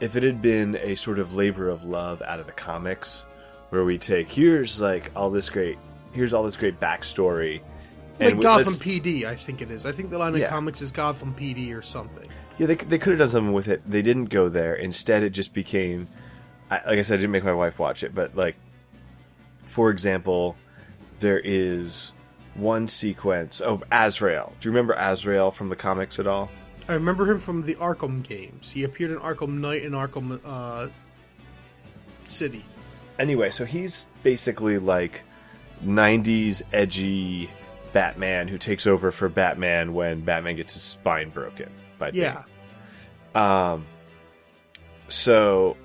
If 0.00 0.14
it 0.16 0.22
had 0.22 0.40
been 0.40 0.76
a 0.76 0.94
sort 0.94 1.18
of 1.18 1.34
labor 1.34 1.68
of 1.68 1.84
love 1.84 2.22
out 2.22 2.38
of 2.40 2.46
the 2.46 2.52
comics, 2.52 3.24
where 3.70 3.84
we 3.84 3.98
take 3.98 4.30
here's 4.30 4.80
like 4.80 5.10
all 5.14 5.28
this 5.30 5.50
great, 5.50 5.76
here's 6.12 6.32
all 6.32 6.44
this 6.44 6.56
great 6.56 6.80
backstory, 6.80 7.60
like 8.20 8.36
we- 8.36 8.42
Gotham 8.42 8.74
PD, 8.74 9.24
I 9.24 9.34
think 9.34 9.60
it 9.60 9.70
is. 9.70 9.84
I 9.84 9.92
think 9.92 10.08
the 10.10 10.18
line 10.18 10.32
of 10.34 10.38
Yeah. 10.40 10.48
comics 10.48 10.80
is 10.80 10.90
Gotham 10.90 11.34
PD 11.34 11.74
or 11.76 11.82
something. 11.82 12.28
Yeah, 12.58 12.68
they 12.68 12.76
they 12.76 12.98
could 12.98 13.10
have 13.10 13.18
done 13.18 13.28
something 13.28 13.52
with 13.52 13.68
it. 13.68 13.82
They 13.88 14.00
didn't 14.02 14.26
go 14.26 14.48
there. 14.48 14.74
Instead, 14.74 15.22
it 15.24 15.30
just 15.30 15.52
became, 15.52 16.08
I, 16.70 16.76
like 16.76 16.98
I 16.98 17.02
said, 17.02 17.14
I 17.14 17.16
didn't 17.18 17.32
make 17.32 17.44
my 17.44 17.52
wife 17.52 17.78
watch 17.78 18.02
it, 18.02 18.14
but 18.14 18.36
like, 18.36 18.56
for 19.64 19.90
example, 19.90 20.56
there 21.20 21.40
is 21.42 22.12
one 22.54 22.88
sequence. 22.88 23.60
Oh, 23.64 23.82
Azrael. 23.90 24.52
Do 24.60 24.68
you 24.68 24.72
remember 24.72 24.94
Azrael 24.94 25.50
from 25.50 25.68
the 25.68 25.76
comics 25.76 26.18
at 26.18 26.26
all? 26.26 26.50
I 26.88 26.94
remember 26.94 27.30
him 27.30 27.38
from 27.38 27.62
the 27.62 27.74
Arkham 27.76 28.22
games. 28.22 28.70
He 28.70 28.84
appeared 28.84 29.10
in 29.10 29.18
Arkham 29.18 29.60
Knight 29.60 29.82
and 29.82 29.94
Arkham 29.94 30.40
uh, 30.44 30.88
City. 32.24 32.64
Anyway, 33.18 33.50
so 33.50 33.64
he's 33.64 34.08
basically 34.22 34.78
like 34.78 35.22
'90s 35.84 36.62
edgy 36.72 37.50
Batman 37.92 38.48
who 38.48 38.58
takes 38.58 38.86
over 38.86 39.10
for 39.10 39.28
Batman 39.28 39.92
when 39.92 40.20
Batman 40.20 40.56
gets 40.56 40.74
his 40.74 40.82
spine 40.82 41.30
broken 41.30 41.70
by 41.98 42.10
Bane. 42.10 42.36
Yeah. 43.34 43.72
Um, 43.72 43.84
so 45.08 45.76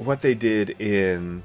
what 0.00 0.22
they 0.22 0.34
did 0.34 0.70
in, 0.80 1.42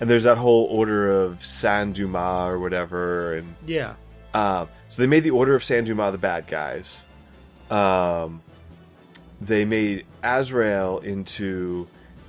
and 0.00 0.10
there's 0.10 0.24
that 0.24 0.36
whole 0.38 0.64
order 0.66 1.10
of 1.22 1.44
Saint 1.44 1.94
Dumas 1.96 2.48
or 2.50 2.58
whatever, 2.58 3.34
and 3.34 3.54
Yeah. 3.66 3.94
um, 4.34 4.68
so 4.88 5.00
they 5.02 5.06
made 5.08 5.24
the 5.24 5.30
Order 5.30 5.54
of 5.54 5.64
Saint 5.64 5.86
Dumas 5.86 6.12
the 6.12 6.18
bad 6.18 6.46
guys. 6.46 7.02
Um, 7.70 8.42
they 9.40 9.64
made 9.64 10.04
Azrael 10.22 10.98
into, 10.98 11.88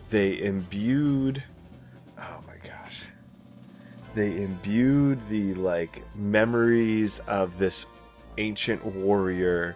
they 0.09 0.39
imbued, 0.41 1.43
oh 2.17 2.39
my 2.47 2.53
gosh, 2.67 3.01
they 4.15 4.41
imbued 4.41 5.19
the 5.29 5.53
like 5.55 6.01
memories 6.15 7.19
of 7.27 7.57
this 7.59 7.85
ancient 8.37 8.85
warrior 8.85 9.75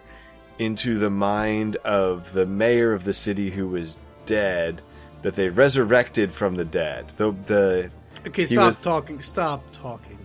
into 0.58 0.98
the 0.98 1.10
mind 1.10 1.76
of 1.76 2.32
the 2.32 2.46
mayor 2.46 2.92
of 2.92 3.04
the 3.04 3.14
city 3.14 3.50
who 3.50 3.68
was 3.68 3.98
dead 4.26 4.82
that 5.22 5.36
they 5.36 5.48
resurrected 5.48 6.32
from 6.32 6.56
the 6.56 6.64
dead. 6.64 7.08
The 7.16 7.32
the 7.46 7.90
Okay, 8.26 8.46
stop 8.46 8.66
was- 8.66 8.82
talking. 8.82 9.20
Stop 9.22 9.64
talking. 9.72 10.18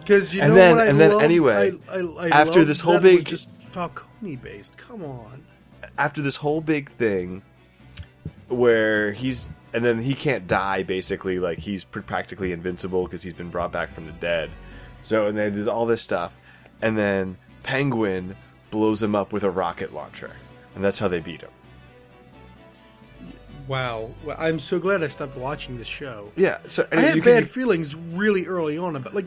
Because 0.00 0.34
you 0.34 0.40
And 0.42 0.50
know 0.50 0.54
then- 0.56 0.76
what 0.76 0.84
I 0.84 0.90
and 0.90 1.00
then 1.00 1.10
loved? 1.12 1.24
anyway, 1.24 1.72
I, 1.90 1.96
I, 1.98 2.26
I 2.26 2.28
after 2.28 2.64
this 2.64 2.80
whole 2.80 3.00
big- 3.00 3.24
just 3.26 3.48
Falcone 3.60 4.36
based. 4.36 4.76
Come 4.76 5.04
on. 5.04 5.44
after 5.98 6.22
this 6.22 6.36
whole 6.36 6.60
big 6.60 6.90
thing 6.92 7.42
where 8.48 9.12
he's 9.12 9.48
and 9.72 9.84
then 9.84 9.98
he 10.02 10.14
can't 10.14 10.46
die 10.48 10.82
basically 10.82 11.38
like 11.38 11.58
he's 11.58 11.84
practically 11.84 12.50
invincible 12.52 13.04
because 13.04 13.22
he's 13.22 13.34
been 13.34 13.50
brought 13.50 13.70
back 13.70 13.92
from 13.94 14.04
the 14.06 14.12
dead 14.12 14.50
so 15.02 15.28
and 15.28 15.38
then 15.38 15.54
there's 15.54 15.68
all 15.68 15.86
this 15.86 16.02
stuff 16.02 16.34
and 16.82 16.98
then 16.98 17.36
penguin 17.62 18.34
blows 18.70 19.00
him 19.02 19.14
up 19.14 19.32
with 19.32 19.44
a 19.44 19.50
rocket 19.50 19.94
launcher 19.94 20.32
and 20.74 20.82
that's 20.84 20.98
how 20.98 21.06
they 21.06 21.20
beat 21.20 21.40
him 21.42 21.50
Wow. 23.70 24.10
Well, 24.24 24.36
I'm 24.36 24.58
so 24.58 24.80
glad 24.80 25.04
I 25.04 25.06
stopped 25.06 25.36
watching 25.36 25.78
this 25.78 25.86
show. 25.86 26.32
yeah 26.34 26.58
so 26.66 26.88
I 26.90 26.96
had 26.96 27.22
bad 27.22 27.48
feelings 27.48 27.94
really 27.94 28.46
early 28.46 28.76
on 28.76 28.96
about 28.96 29.14
like 29.14 29.26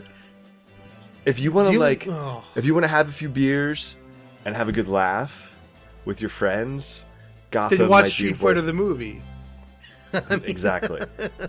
if 1.26 1.40
you 1.40 1.54
want 1.54 1.70
to 1.70 1.80
like 1.80 2.06
oh. 2.10 2.44
if 2.54 2.66
you 2.66 2.74
want 2.74 2.84
to 2.84 2.90
have 2.90 3.08
a 3.08 3.12
few 3.14 3.30
beers 3.30 3.96
and 4.44 4.54
have 4.54 4.68
a 4.68 4.74
good 4.74 4.90
laugh 4.90 5.50
with 6.04 6.20
your 6.20 6.30
friends 6.30 7.06
gotham 7.52 7.78
then 7.78 7.88
watch 7.88 8.12
Street 8.12 8.36
Fighter 8.36 8.62
the 8.62 8.74
movie. 8.74 9.22
exactly. 10.30 11.00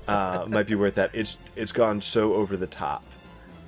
Uh, 0.07 0.47
might 0.49 0.69
be 0.69 0.77
worth 0.77 0.95
that. 0.95 1.11
It's 1.13 1.39
it's 1.57 1.73
gone 1.73 2.01
so 2.01 2.35
over 2.35 2.57
the 2.57 2.69
top. 2.69 3.03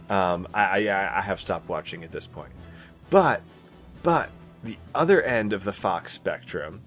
Um, 0.09 0.47
I, 0.55 0.89
I 0.89 1.19
I 1.19 1.21
have 1.21 1.41
stopped 1.41 1.69
watching 1.69 2.05
at 2.05 2.13
this 2.13 2.29
point. 2.29 2.53
But 3.11 3.43
but 4.05 4.31
the 4.63 4.79
other 4.95 5.21
end 5.21 5.53
of 5.53 5.65
the 5.65 5.73
Fox 5.73 6.13
spectrum 6.13 6.81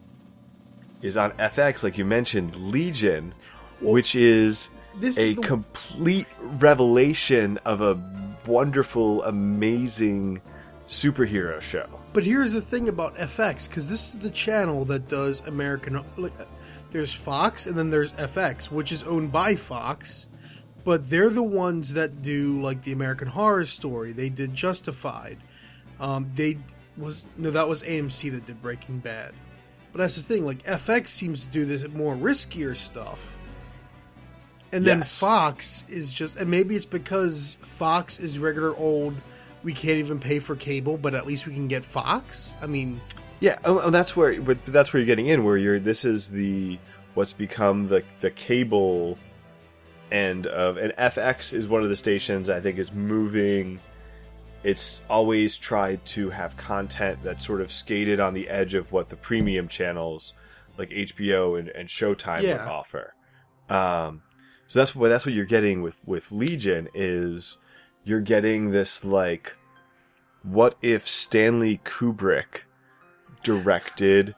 is 1.02 1.18
on 1.18 1.32
FX, 1.34 1.84
like 1.84 1.98
you 1.98 2.06
mentioned, 2.06 2.56
Legion, 2.56 3.34
which 3.82 4.16
is 4.16 4.70
This 5.00 5.18
a 5.18 5.30
is 5.30 5.36
the- 5.36 5.42
complete 5.42 6.28
revelation 6.42 7.58
of 7.66 7.82
a 7.82 7.98
wonderful, 8.46 9.24
amazing 9.24 10.42
superhero 10.88 11.62
show. 11.62 11.88
But 12.14 12.24
here's 12.24 12.52
the 12.52 12.62
thing 12.62 12.90
about 12.90 13.16
FX, 13.18 13.68
because 13.68 13.90
this 13.90 14.14
is 14.14 14.20
the 14.20 14.32
channel 14.32 14.86
that 14.86 15.08
does 15.08 15.42
American. 15.42 16.04
Like, 16.18 16.34
there's 16.92 17.14
Fox, 17.14 17.68
and 17.68 17.78
then 17.78 17.92
there's 17.92 18.14
FX, 18.14 18.72
which 18.72 18.92
is 18.92 19.04
owned 19.04 19.32
by 19.32 19.56
Fox, 19.56 20.28
but 20.84 21.08
they're 21.10 21.30
the 21.30 21.44
ones 21.44 21.94
that 21.94 22.24
do 22.24 22.60
like 22.62 22.82
the 22.82 22.92
American 22.92 23.28
Horror 23.28 23.66
Story. 23.68 24.12
They 24.12 24.30
did 24.30 24.56
Justified. 24.56 25.38
Um, 26.00 26.30
they 26.34 26.58
was 26.98 27.26
no, 27.38 27.52
that 27.52 27.68
was 27.68 27.84
AMC 27.84 28.32
that 28.32 28.46
did 28.48 28.62
Breaking 28.62 28.98
Bad. 28.98 29.34
But 29.92 30.00
that's 30.00 30.16
the 30.16 30.22
thing. 30.22 30.46
Like 30.46 30.64
FX 30.64 31.10
seems 31.10 31.44
to 31.44 31.50
do 31.50 31.66
this 31.66 31.88
more 31.88 32.16
riskier 32.16 32.76
stuff. 32.76 33.36
And 34.72 34.86
then 34.86 35.00
Yes. 35.00 35.18
Fox 35.18 35.86
is 35.90 36.14
just, 36.14 36.36
and 36.38 36.50
maybe 36.52 36.76
it's 36.76 36.86
because 36.86 37.58
Fox 37.62 38.20
is 38.20 38.38
regular 38.38 38.76
old. 38.76 39.16
We 39.64 39.74
can't 39.74 39.98
even 39.98 40.20
pay 40.20 40.40
for 40.40 40.56
cable, 40.56 40.96
but 40.98 41.16
at 41.16 41.26
least 41.26 41.48
we 41.48 41.54
can 41.54 41.68
get 41.68 41.84
Fox. 41.84 42.54
I 42.62 42.68
mean, 42.68 43.02
Yeah, 43.40 43.58
oh, 43.66 43.82
oh, 43.84 43.90
that's 43.90 44.16
where, 44.16 44.40
but 44.42 44.64
that's 44.68 44.94
where 44.94 45.00
you're 45.00 45.08
getting 45.08 45.26
in. 45.28 45.44
Where 45.44 45.58
you're, 45.58 45.80
this 45.80 46.06
is 46.06 46.30
the 46.30 46.78
what's 47.16 47.34
become 47.34 47.88
the 47.88 48.04
the 48.20 48.30
cable 48.30 49.18
end 50.12 50.46
of, 50.46 50.78
and 50.78 50.94
FX 50.94 51.52
is 51.54 51.68
one 51.68 51.82
of 51.84 51.90
the 51.90 51.96
stations 51.96 52.50
I 52.50 52.60
think 52.62 52.78
is 52.78 52.92
moving. 52.92 53.80
It's 54.64 55.02
always 55.10 55.58
tried 55.58 56.06
to 56.08 56.30
have 56.32 56.58
content 56.58 57.24
that 57.24 57.42
sort 57.42 57.62
of 57.62 57.72
skated 57.72 58.20
on 58.20 58.34
the 58.34 58.50
edge 58.50 58.74
of 58.74 58.92
what 58.92 59.10
the 59.10 59.16
premium 59.16 59.68
channels 59.68 60.34
like 60.78 60.90
HBO 60.90 61.58
and, 61.60 61.70
and 61.70 61.88
Showtime 61.90 62.42
would 62.42 62.68
offer. 62.68 63.14
Um, 63.70 64.24
so 64.68 64.80
that's 64.80 64.96
what 64.96 65.10
that's 65.10 65.26
what 65.26 65.34
you're 65.34 65.46
getting 65.46 65.82
with 65.82 65.98
with 66.06 66.32
Legion 66.32 66.90
is 66.94 67.58
you're 68.04 68.22
getting 68.22 68.72
this 68.72 69.04
like 69.04 69.56
what 70.44 70.76
if 70.82 71.08
Stanley 71.08 71.80
Kubrick 71.84 72.64
directed 73.44 74.36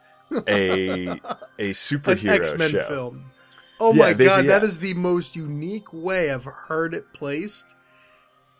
a 0.48 1.08
a 1.08 1.70
superhero 1.70 2.40
X 2.40 2.54
Men 2.54 2.70
film. 2.72 3.24
Oh 3.80 3.92
Yeah, 3.92 4.02
my 4.02 4.12
god, 4.14 4.46
that 4.46 4.62
yeah. 4.62 4.66
is 4.66 4.78
the 4.78 4.94
most 4.94 5.34
unique 5.36 5.92
way 5.92 6.30
I've 6.30 6.44
heard 6.44 6.94
it 6.94 7.12
placed. 7.12 7.74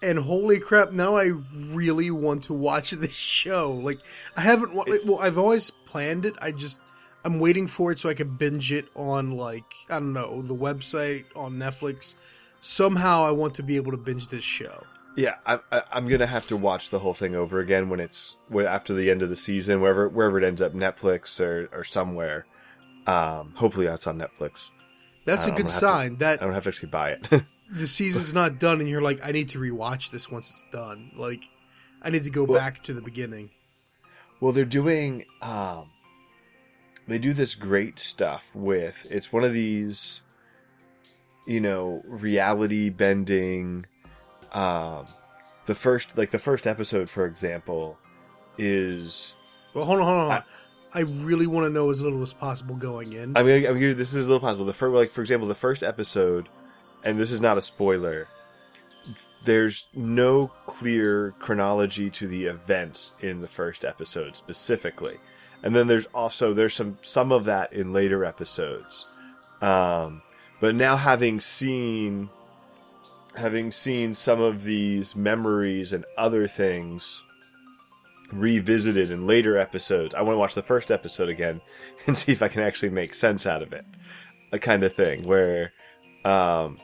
And 0.03 0.19
holy 0.19 0.59
crap, 0.59 0.91
now 0.93 1.17
I 1.17 1.33
really 1.71 2.11
want 2.11 2.43
to 2.45 2.55
watch 2.55 2.91
this 2.93 3.13
show. 3.15 3.73
Like 3.73 4.01
I 4.37 4.41
haven't 4.41 4.75
wa- 4.75 4.85
well 5.07 5.21
I've 5.21 5.39
always 5.39 5.71
planned 5.71 6.27
it. 6.27 6.35
I 6.43 6.51
just 6.53 6.81
I'm 7.25 7.39
waiting 7.39 7.69
for 7.69 7.93
it 7.93 8.01
so 8.01 8.09
I 8.09 8.15
can 8.15 8.35
binge 8.37 8.73
it 8.73 8.89
on 8.97 9.33
like 9.37 9.73
I 9.89 9.95
don't 10.01 10.13
know, 10.13 10.43
the 10.43 10.57
website 10.57 11.25
on 11.37 11.55
Netflix. 11.55 12.17
Somehow 12.61 13.25
I 13.25 13.31
want 13.33 13.55
to 13.57 13.63
be 13.63 13.77
able 13.77 13.93
to 13.93 13.99
binge 13.99 14.29
this 14.29 14.45
show. 14.45 14.85
Yeah, 15.17 15.35
I, 15.45 15.59
I, 15.71 15.83
I'm 15.93 16.09
gonna 16.09 16.27
have 16.27 16.47
to 16.49 16.57
watch 16.57 16.89
the 16.91 16.99
whole 17.01 17.13
thing 17.15 17.35
over 17.35 17.61
again 17.61 17.89
when 17.91 18.01
it's 18.01 18.37
after 18.67 18.95
the 18.95 19.11
end 19.11 19.21
of 19.23 19.29
the 19.31 19.37
season, 19.37 19.81
wherever 19.81 20.09
wherever 20.09 20.39
it 20.39 20.45
ends 20.45 20.63
up, 20.63 20.73
Netflix 20.75 21.39
or 21.39 21.69
or 21.73 21.85
somewhere. 21.85 22.47
Um, 23.07 23.53
hopefully 23.57 23.87
that's 23.87 24.07
on 24.07 24.17
Netflix. 24.19 24.71
That's 25.25 25.47
a 25.47 25.51
good 25.51 25.67
have 25.67 25.75
to- 25.75 25.79
sign 25.79 26.17
that 26.17 26.41
I 26.41 26.45
don't 26.45 26.55
have 26.55 26.63
to 26.65 26.71
actually 26.71 26.89
buy 26.91 27.11
it. 27.11 27.29
the 27.73 27.87
season's 27.87 28.35
not 28.35 28.59
done 28.59 28.81
and 28.81 28.89
you're 28.89 29.03
like 29.03 29.21
I 29.27 29.33
need 29.33 29.49
to 29.51 29.59
rewatch 29.59 30.11
this 30.11 30.31
once 30.31 30.51
it's 30.51 30.67
done. 30.73 31.11
Like 31.17 31.43
I 32.03 32.11
need 32.11 32.25
to 32.25 32.31
go 32.31 32.45
Well- 32.45 32.59
back 32.61 32.83
to 32.85 32.93
the 32.93 33.03
beginning. 33.03 33.51
well, 34.41 34.53
they're 34.53 34.65
doing 34.65 35.25
um, 35.41 35.91
they 37.09 37.19
do 37.19 37.33
this 37.33 37.55
great 37.55 37.99
stuff 37.99 38.51
with 38.55 39.07
it's 39.11 39.33
one 39.33 39.45
of 39.45 39.53
these, 39.53 40.23
you 41.47 41.61
know, 41.61 42.03
reality 42.07 42.91
bending. 42.91 43.87
Um, 44.53 45.07
the 45.67 45.75
first 45.75 46.19
like 46.19 46.31
the 46.31 46.39
first 46.39 46.67
episode, 46.67 47.09
for 47.09 47.25
example, 47.27 47.99
is 48.59 49.35
Well, 49.75 49.85
hold 49.85 50.01
on, 50.01 50.05
hold 50.07 50.17
on. 50.19 50.23
Hold 50.23 50.33
I- 50.33 50.37
on. 50.37 50.45
I, 50.95 51.01
really 51.25 51.47
want 51.47 51.65
to 51.65 51.71
know 51.71 51.91
as 51.91 52.03
little 52.03 52.21
as 52.23 52.35
possible 52.35 52.75
going 52.75 53.15
in. 53.15 53.35
I 53.35 53.43
mean, 53.43 53.67
I 53.67 53.71
mean, 53.71 53.97
this 53.97 54.13
is 54.13 54.27
a 54.27 54.29
little 54.29 54.41
possible. 54.41 54.67
The 54.67 54.75
first, 54.75 54.93
like 54.95 55.11
for 55.11 55.23
example, 55.23 55.49
the 55.49 55.55
first 55.55 55.83
episode, 55.83 56.51
and 57.05 57.19
this 57.19 57.31
is 57.31 57.41
not 57.41 57.59
a 57.59 57.63
spoiler. 57.63 58.29
There's 59.45 59.89
no 59.95 60.49
clear 60.67 61.35
chronology 61.39 62.11
to 62.11 62.29
the 62.29 62.47
events 62.47 63.15
in 63.21 63.41
the 63.41 63.49
first 63.49 63.85
episode 63.85 64.37
specifically, 64.37 65.19
and 65.63 65.75
then 65.75 65.89
there's 65.89 66.07
also 66.07 66.55
there's 66.55 66.75
some 66.75 66.99
some 67.03 67.33
of 67.33 67.45
that 67.47 67.73
in 67.73 67.93
later 67.93 68.25
episodes. 68.25 69.11
Um, 69.61 70.23
but 70.61 70.75
now 70.75 70.97
having 70.97 71.41
seen 71.41 72.29
having 73.37 73.73
seen 73.73 74.15
some 74.15 74.41
of 74.41 74.65
these 74.65 75.17
memories 75.17 75.93
and 75.93 76.05
other 76.17 76.47
things 76.47 77.25
revisited 78.33 79.11
in 79.11 79.27
later 79.27 79.59
episodes. 79.59 80.15
I 80.15 80.23
want 80.23 80.35
to 80.35 80.39
watch 80.39 80.55
the 80.55 80.63
first 80.63 80.91
episode 80.91 81.29
again 81.29 81.61
and 82.07 82.17
see 82.17 82.33
if 82.33 82.43
I 82.43 82.49
can 82.49 82.63
actually 82.63 82.91
make 82.91 83.15
sense 83.15 83.47
out 83.47 83.63
of 83.63 83.73
it. 83.73 83.85
A 84.53 84.59
kind 84.59 84.83
of 84.85 84.95
thing 84.95 85.23
where 85.23 85.73
um, 86.25 86.79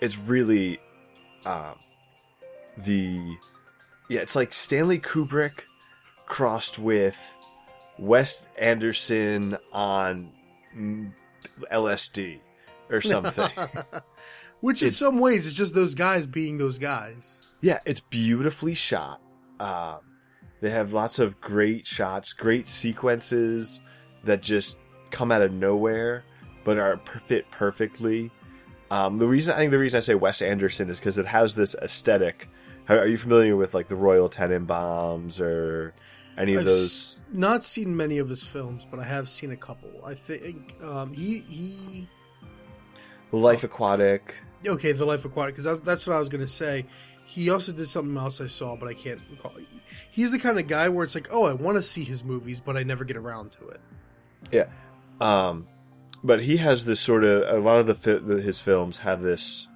it's 0.00 0.16
really 0.18 0.80
um, 1.44 1.74
the 2.76 3.36
yeah, 4.08 4.20
it's 4.20 4.34
like 4.36 4.52
Stanley 4.52 4.98
Kubrick 4.98 5.62
crossed 6.26 6.78
with 6.78 7.16
Wes 7.98 8.48
Anderson 8.58 9.56
on 9.72 10.32
mm, 10.76 11.12
LSD 11.72 12.40
or 12.90 13.00
something. 13.00 13.50
Which 14.60 14.82
in 14.82 14.88
It's- 14.88 14.98
some 14.98 15.18
ways 15.20 15.46
is 15.46 15.52
just 15.54 15.74
those 15.74 15.94
guys 15.94 16.26
being 16.26 16.58
those 16.58 16.78
guys. 16.78 17.46
yeah, 17.60 17.78
it's 17.86 18.00
beautifully 18.00 18.74
shot. 18.74 19.20
Um, 19.58 19.98
they 20.60 20.70
have 20.70 20.92
lots 20.92 21.18
of 21.18 21.40
great 21.40 21.86
shots, 21.86 22.32
great 22.34 22.68
sequences 22.68 23.80
that 24.24 24.42
just 24.42 24.78
come 25.10 25.32
out 25.32 25.40
of 25.42 25.52
nowhere, 25.52 26.24
but 26.64 26.78
are 26.78 27.00
fit 27.26 27.50
perfectly. 27.50 28.30
Um, 28.90 29.18
the 29.18 29.28
reason 29.28 29.54
I 29.54 29.58
think 29.58 29.70
the 29.70 29.78
reason 29.78 29.98
I 29.98 30.00
say 30.00 30.14
Wes 30.14 30.42
Anderson 30.42 30.88
is 30.90 30.98
because 30.98 31.16
it 31.18 31.26
has 31.26 31.54
this 31.54 31.74
aesthetic. 31.76 32.48
How, 32.86 32.96
are 32.96 33.06
you 33.06 33.18
familiar 33.18 33.54
with 33.56 33.72
like 33.72 33.88
the 33.88 33.94
Royal 33.96 34.28
Tenenbaums 34.28 35.40
or 35.40 35.94
any 36.36 36.54
of 36.54 36.60
I've 36.60 36.64
those? 36.66 36.86
s- 36.86 37.20
not 37.32 37.62
seen 37.62 37.96
many 37.96 38.18
of 38.18 38.28
his 38.28 38.42
films, 38.42 38.86
but 38.90 38.98
I 38.98 39.04
have 39.04 39.28
seen 39.28 39.52
a 39.52 39.56
couple. 39.56 40.04
I 40.04 40.14
think 40.14 40.76
um, 40.82 41.12
he 41.12 41.38
he 41.38 42.08
The 43.30 43.36
Life 43.36 43.62
Aquatic. 43.62 44.34
okay, 44.66 44.90
The 44.92 45.04
Life 45.04 45.24
Aquatic, 45.24 45.54
because 45.54 45.64
that's, 45.64 45.80
that's 45.80 46.06
what 46.06 46.16
I 46.16 46.18
was 46.18 46.28
gonna 46.28 46.46
say. 46.48 46.84
He 47.24 47.48
also 47.48 47.70
did 47.70 47.88
something 47.88 48.16
else 48.16 48.40
I 48.40 48.48
saw, 48.48 48.74
but 48.74 48.88
I 48.88 48.94
can't 48.94 49.20
recall. 49.30 49.52
He's 50.10 50.32
the 50.32 50.38
kind 50.40 50.58
of 50.58 50.66
guy 50.66 50.88
where 50.88 51.04
it's 51.04 51.14
like, 51.14 51.28
oh, 51.30 51.44
I 51.44 51.52
want 51.52 51.76
to 51.76 51.82
see 51.82 52.02
his 52.02 52.24
movies, 52.24 52.58
but 52.58 52.76
I 52.76 52.82
never 52.82 53.04
get 53.04 53.16
around 53.16 53.52
to 53.52 53.68
it. 53.68 53.80
Yeah. 54.50 54.66
Um, 55.20 55.68
but 56.22 56.42
he 56.42 56.58
has 56.58 56.84
this 56.84 57.00
sort 57.00 57.24
of 57.24 57.42
a 57.54 57.60
lot 57.60 57.80
of 57.80 57.86
the, 57.86 57.94
fi- 57.94 58.42
his 58.42 58.60
films 58.60 58.98
have 58.98 59.22
this 59.22 59.66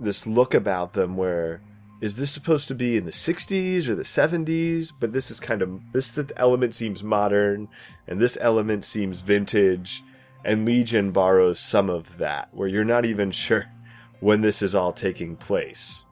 this 0.00 0.26
look 0.26 0.52
about 0.54 0.94
them 0.94 1.16
where 1.16 1.62
is 2.00 2.16
this 2.16 2.32
supposed 2.32 2.66
to 2.66 2.74
be 2.74 2.96
in 2.96 3.04
the 3.04 3.12
60s 3.12 3.86
or 3.86 3.94
the 3.94 4.02
70s 4.02 4.92
but 4.98 5.12
this 5.12 5.30
is 5.30 5.38
kind 5.38 5.62
of 5.62 5.80
this 5.92 6.10
the 6.10 6.30
element 6.36 6.74
seems 6.74 7.02
modern 7.02 7.68
and 8.06 8.20
this 8.20 8.36
element 8.40 8.84
seems 8.84 9.20
vintage. 9.20 10.02
And 10.44 10.66
legion 10.66 11.12
borrows 11.12 11.60
some 11.60 11.88
of 11.88 12.18
that 12.18 12.48
where 12.52 12.66
you're 12.66 12.84
not 12.84 13.04
even 13.04 13.30
sure 13.44 13.70
when 14.18 14.40
this 14.40 14.60
is 14.60 14.74
all 14.74 14.92
taking 14.92 15.36
place. 15.36 16.04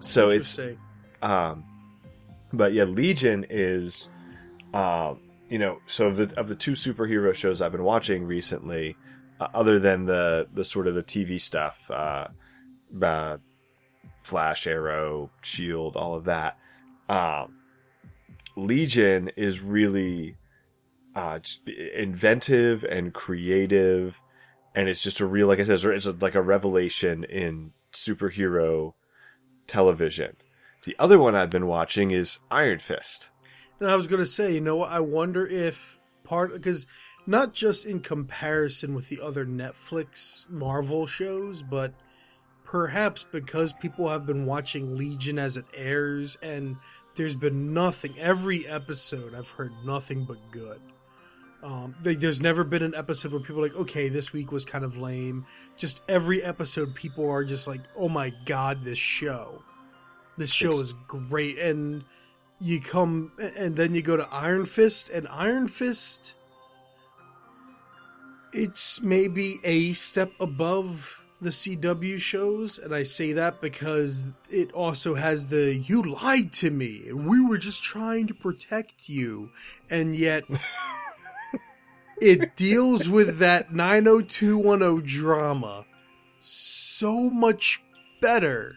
So 0.00 0.28
it's 0.28 0.58
um, 1.22 1.64
but 2.52 2.72
yeah, 2.72 2.84
Legion 2.84 3.46
is, 3.48 4.08
um, 4.74 5.20
you 5.52 5.58
know, 5.58 5.80
so 5.84 6.08
of 6.08 6.16
the 6.16 6.32
of 6.40 6.48
the 6.48 6.54
two 6.54 6.72
superhero 6.72 7.34
shows 7.34 7.60
I've 7.60 7.72
been 7.72 7.84
watching 7.84 8.24
recently, 8.24 8.96
uh, 9.38 9.48
other 9.52 9.78
than 9.78 10.06
the 10.06 10.48
the 10.50 10.64
sort 10.64 10.86
of 10.86 10.94
the 10.94 11.02
TV 11.02 11.38
stuff, 11.38 11.90
uh, 11.90 12.28
uh, 13.02 13.36
Flash, 14.22 14.66
Arrow, 14.66 15.28
Shield, 15.42 15.94
all 15.94 16.14
of 16.14 16.24
that. 16.24 16.56
Um, 17.06 17.58
Legion 18.56 19.30
is 19.36 19.60
really 19.60 20.36
uh, 21.14 21.40
just 21.40 21.68
inventive 21.68 22.82
and 22.84 23.12
creative, 23.12 24.22
and 24.74 24.88
it's 24.88 25.02
just 25.02 25.20
a 25.20 25.26
real, 25.26 25.48
like 25.48 25.60
I 25.60 25.64
said, 25.64 25.80
it's 25.84 26.06
a, 26.06 26.12
like 26.12 26.34
a 26.34 26.40
revelation 26.40 27.24
in 27.24 27.72
superhero 27.92 28.94
television. 29.66 30.36
The 30.86 30.96
other 30.98 31.18
one 31.18 31.34
I've 31.34 31.50
been 31.50 31.66
watching 31.66 32.10
is 32.10 32.38
Iron 32.50 32.78
Fist. 32.78 33.28
And 33.82 33.90
I 33.90 33.96
was 33.96 34.06
going 34.06 34.20
to 34.22 34.26
say, 34.26 34.54
you 34.54 34.60
know 34.60 34.76
what? 34.76 34.92
I 34.92 35.00
wonder 35.00 35.44
if 35.44 35.98
part 36.22 36.52
because 36.52 36.86
not 37.26 37.52
just 37.52 37.84
in 37.84 37.98
comparison 37.98 38.94
with 38.94 39.08
the 39.08 39.20
other 39.20 39.44
Netflix 39.44 40.48
Marvel 40.48 41.04
shows, 41.04 41.62
but 41.62 41.92
perhaps 42.64 43.24
because 43.24 43.72
people 43.72 44.08
have 44.08 44.24
been 44.24 44.46
watching 44.46 44.96
Legion 44.96 45.36
as 45.36 45.56
it 45.56 45.64
airs 45.74 46.38
and 46.44 46.76
there's 47.16 47.34
been 47.34 47.74
nothing 47.74 48.14
every 48.20 48.64
episode 48.68 49.34
I've 49.34 49.50
heard 49.50 49.72
nothing 49.84 50.26
but 50.26 50.38
good. 50.52 50.80
Um, 51.64 51.96
like, 52.04 52.20
there's 52.20 52.40
never 52.40 52.62
been 52.62 52.84
an 52.84 52.94
episode 52.94 53.32
where 53.32 53.40
people 53.40 53.62
are 53.62 53.66
like, 53.66 53.76
okay, 53.76 54.08
this 54.08 54.32
week 54.32 54.52
was 54.52 54.64
kind 54.64 54.84
of 54.84 54.96
lame. 54.96 55.44
Just 55.76 56.02
every 56.08 56.40
episode, 56.40 56.94
people 56.94 57.28
are 57.28 57.42
just 57.42 57.66
like, 57.66 57.80
oh 57.96 58.08
my 58.08 58.32
god, 58.46 58.84
this 58.84 58.98
show, 58.98 59.64
this 60.38 60.52
show 60.52 60.68
It's- 60.68 60.86
is 60.90 60.94
great, 61.08 61.58
and 61.58 62.04
you 62.62 62.80
come 62.80 63.32
and 63.38 63.76
then 63.76 63.94
you 63.94 64.02
go 64.02 64.16
to 64.16 64.28
Iron 64.30 64.66
Fist, 64.66 65.10
and 65.10 65.26
Iron 65.28 65.68
Fist, 65.68 66.34
it's 68.52 69.02
maybe 69.02 69.56
a 69.64 69.92
step 69.94 70.32
above 70.40 71.24
the 71.40 71.50
CW 71.50 72.20
shows, 72.20 72.78
and 72.78 72.94
I 72.94 73.02
say 73.02 73.32
that 73.32 73.60
because 73.60 74.22
it 74.48 74.70
also 74.72 75.16
has 75.16 75.48
the 75.48 75.74
"you 75.74 76.02
lied 76.02 76.52
to 76.54 76.70
me, 76.70 77.02
and 77.08 77.26
we 77.26 77.40
were 77.44 77.58
just 77.58 77.82
trying 77.82 78.28
to 78.28 78.34
protect 78.34 79.08
you," 79.08 79.50
and 79.90 80.14
yet 80.14 80.44
it 82.20 82.54
deals 82.54 83.08
with 83.08 83.38
that 83.38 83.74
90210 83.74 85.04
drama 85.04 85.84
so 86.38 87.28
much 87.30 87.82
better 88.20 88.76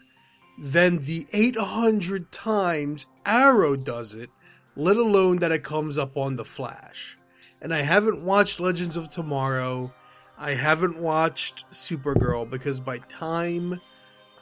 than 0.58 0.98
the 0.98 1.26
800 1.32 2.32
times 2.32 3.06
Arrow 3.26 3.76
does 3.76 4.14
it, 4.14 4.30
let 4.76 4.96
alone 4.96 5.38
that 5.38 5.52
it 5.52 5.62
comes 5.64 5.98
up 5.98 6.16
on 6.16 6.36
The 6.36 6.44
Flash. 6.44 7.18
And 7.60 7.74
I 7.74 7.80
haven't 7.82 8.22
watched 8.24 8.60
Legends 8.60 8.96
of 8.96 9.10
Tomorrow. 9.10 9.92
I 10.38 10.54
haven't 10.54 10.98
watched 10.98 11.64
Supergirl 11.70 12.48
because 12.48 12.78
by 12.80 12.98
time 12.98 13.80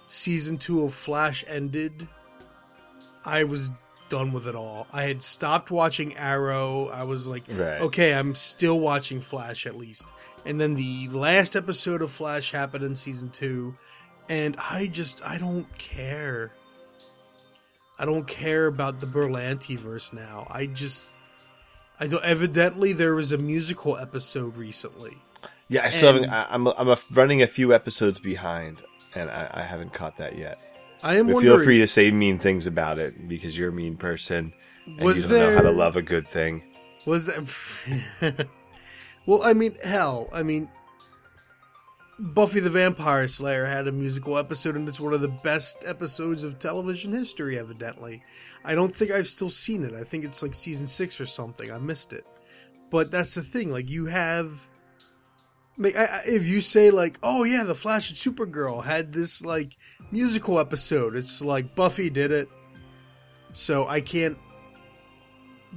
season 0.07 0.59
2 0.59 0.83
of 0.85 0.95
Flash 0.95 1.45
ended, 1.49 2.09
I 3.25 3.45
was 3.45 3.71
done 4.09 4.33
with 4.33 4.47
it 4.47 4.55
all. 4.55 4.87
I 4.93 5.05
had 5.05 5.23
stopped 5.23 5.71
watching 5.71 6.17
Arrow. 6.17 6.89
I 6.89 7.05
was 7.05 7.27
like, 7.27 7.45
Right. 7.49 7.81
okay, 7.81 8.13
I'm 8.13 8.35
still 8.35 8.79
watching 8.81 9.21
Flash 9.21 9.67
at 9.67 9.77
least. 9.77 10.13
And 10.45 10.61
then 10.61 10.75
the 10.75 11.09
last 11.09 11.57
episode 11.57 12.03
of 12.03 12.11
Flash 12.11 12.51
happened 12.53 12.85
in 12.85 12.97
season 12.97 13.31
2 13.31 13.75
and 14.29 14.57
I 14.59 14.87
just 14.89 15.23
I 15.25 15.39
don't 15.39 15.67
care. 15.79 16.53
I 17.99 18.05
don't 18.05 18.27
care 18.27 18.67
about 18.67 19.01
the 19.01 19.07
Berlanti 19.07 19.79
verse 19.79 20.13
now. 20.13 20.47
I 20.51 20.67
just 20.67 21.05
I 22.01 22.07
don't 22.07 22.25
evidently 22.25 22.93
there 22.93 23.15
was 23.15 23.33
a 23.33 23.39
musical 23.39 23.97
episode 23.97 24.57
recently. 24.57 25.19
Yeah, 25.69 25.85
I 25.85 25.91
still 25.91 26.13
haven't, 26.13 26.31
I, 26.31 26.47
I'm 26.51 26.67
I'm 26.67 26.89
a, 26.89 26.99
running 27.13 27.43
a 27.43 27.47
few 27.47 27.73
episodes 27.73 28.21
behind, 28.21 28.83
and 29.15 29.31
I, 29.31 29.51
I 29.53 29.63
haven't 29.63 29.93
caught 29.93 30.19
that 30.19 30.37
yet. 30.37 30.59
I 31.03 31.17
am 31.17 31.29
feel 31.41 31.63
free 31.63 31.79
to 31.79 31.87
say 31.87 32.11
mean 32.11 32.39
things 32.39 32.67
about 32.67 32.99
it 32.99 33.29
because 33.29 33.57
you're 33.57 33.69
a 33.69 33.73
mean 33.73 33.97
person 33.97 34.53
and 34.87 35.01
Was 35.01 35.17
you 35.17 35.23
don't 35.23 35.33
there 35.33 35.51
know 35.51 35.57
how 35.57 35.63
to 35.63 35.71
love 35.71 35.97
a 35.97 36.03
good 36.03 36.27
thing. 36.27 36.63
Was 37.07 37.27
that? 37.27 38.47
well, 39.27 39.43
I 39.43 39.53
mean, 39.53 39.77
hell, 39.85 40.29
I 40.33 40.43
mean, 40.43 40.69
Buffy 42.19 42.61
the 42.61 42.71
Vampire 42.71 43.27
Slayer 43.27 43.65
had 43.67 43.89
a 43.89 43.93
musical 43.93 44.39
episode, 44.39 44.77
and 44.77 44.89
it's 44.89 45.01
one 45.01 45.13
of 45.15 45.21
the 45.21 45.29
best 45.43 45.79
episodes 45.85 46.45
of 46.45 46.59
television 46.59 47.13
history. 47.13 47.59
Evidently, 47.59 48.23
I 48.65 48.75
don't 48.75 48.95
think 48.95 49.11
I've 49.11 49.27
still 49.27 49.51
seen 49.51 49.83
it. 49.85 49.95
I 49.95 50.05
think 50.05 50.25
it's 50.25 50.43
like 50.43 50.55
season 50.55 50.87
six 50.87 51.21
or 51.21 51.27
something. 51.27 51.71
I 51.73 51.79
missed 51.79 52.13
it, 52.13 52.25
but 52.91 53.11
that's 53.11 53.35
the 53.35 53.43
thing. 53.43 53.71
Like, 53.71 53.91
you 53.91 54.07
have. 54.07 54.69
Like, 55.77 55.97
I, 55.99 56.05
I- 56.05 56.23
if 56.27 56.47
you 56.47 56.61
say 56.61 56.91
like, 56.93 57.19
"Oh 57.23 57.43
yeah, 57.43 57.65
the 57.65 57.75
Flash 57.75 58.09
and 58.11 58.17
Supergirl 58.37 58.85
had 58.85 59.13
this 59.13 59.43
like 59.45 59.77
musical 60.13 60.61
episode," 60.61 61.17
it's 61.17 61.43
like 61.43 61.75
Buffy 61.75 62.11
did 62.11 62.31
it, 62.31 62.49
so 63.53 63.89
I 63.89 64.01
can't 64.01 64.39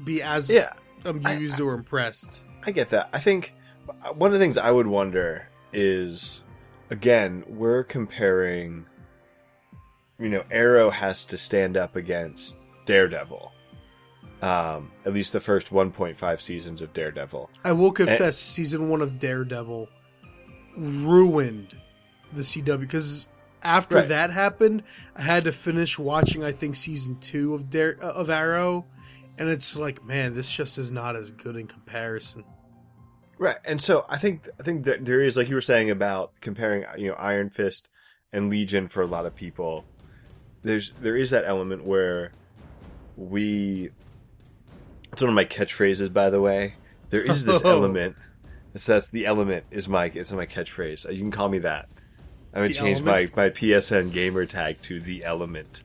be 0.03 0.21
as 0.21 0.51
Yeah, 0.51 0.73
amused 1.03 1.59
or 1.59 1.73
impressed. 1.73 2.45
I 2.63 2.69
get 2.71 2.91
that. 2.91 3.09
I 3.11 3.17
think 3.17 3.53
uh, 3.89 4.13
one 4.13 4.27
of 4.31 4.33
the 4.33 4.39
things 4.39 4.59
I 4.59 4.69
would 4.69 4.85
wonder 4.85 5.49
is, 5.73 6.41
again, 6.89 7.43
we're 7.47 7.83
comparing. 7.83 8.85
You 10.19 10.29
know, 10.29 10.43
Arrow 10.49 10.89
has 10.89 11.25
to 11.25 11.37
stand 11.37 11.77
up 11.77 11.95
against 11.95 12.57
Daredevil. 12.85 13.51
Um, 14.41 14.91
at 15.05 15.13
least 15.13 15.31
the 15.33 15.39
first 15.39 15.69
1.5 15.69 16.41
seasons 16.41 16.81
of 16.81 16.93
Daredevil. 16.93 17.49
I 17.63 17.71
will 17.71 17.91
confess, 17.91 18.37
season 18.37 18.89
one 18.89 19.01
of 19.01 19.17
Daredevil 19.19 19.89
ruined 20.77 21.75
the 22.33 22.41
CW 22.43 22.79
because 22.79 23.27
after 23.63 23.95
Right. 23.97 24.07
that 24.09 24.29
happened, 24.31 24.83
I 25.15 25.23
had 25.23 25.43
to 25.45 25.51
finish 25.51 25.97
watching. 25.97 26.43
I 26.43 26.51
think 26.51 26.75
season 26.75 27.17
two 27.19 27.53
of 27.55 27.69
Dare 27.69 27.97
uh, 28.01 28.11
of 28.13 28.29
Arrow, 28.29 28.85
and 29.39 29.49
it's 29.49 29.75
like, 29.75 30.03
man, 30.05 30.33
this 30.35 30.51
just 30.51 30.77
is 30.77 30.91
not 30.91 31.15
as 31.15 31.31
good 31.31 31.55
in 31.55 31.67
comparison. 31.67 32.43
Right, 33.39 33.57
and 33.65 33.79
so 33.81 34.05
I 34.09 34.17
think 34.17 34.47
I 34.59 34.63
think 34.63 34.85
that 34.85 35.05
there 35.05 35.21
is, 35.21 35.37
like 35.37 35.47
you 35.49 35.55
were 35.55 35.61
saying 35.61 35.91
about 35.91 36.31
comparing, 36.41 36.85
you 36.97 37.09
know, 37.09 37.15
Iron 37.15 37.49
Fist 37.51 37.87
and 38.33 38.49
Legion 38.49 38.87
for 38.87 39.01
a 39.01 39.05
lot 39.05 39.25
of 39.25 39.35
people. 39.35 39.85
There's 40.63 40.91
there 41.01 41.15
is 41.15 41.29
that 41.31 41.45
element 41.45 41.83
where 41.85 42.31
we. 43.15 43.91
It's 45.13 45.21
one 45.21 45.29
of 45.29 45.35
my 45.35 45.45
catchphrases, 45.45 46.11
by 46.11 46.29
the 46.29 46.41
way. 46.41 46.75
There 47.09 47.21
is 47.21 47.45
this 47.45 47.61
Oh. 47.65 47.69
element. 47.69 48.15
It's 48.73 48.85
that's 48.85 49.07
the 49.09 49.25
element 49.25 49.65
is 49.71 49.87
my 49.87 50.05
it's 50.05 50.31
my 50.31 50.45
catchphrase. 50.45 51.11
You 51.11 51.19
can 51.19 51.31
call 51.31 51.49
me 51.49 51.59
that. 51.59 51.89
I'm 52.53 52.59
gonna 52.63 52.67
The 52.69 52.73
change 52.73 52.99
element? 53.01 53.35
my 53.35 53.43
my 53.43 53.49
PSN 53.51 54.11
gamer 54.11 54.45
tag 54.45 54.81
to 54.83 54.99
the 54.99 55.23
element. 55.23 55.83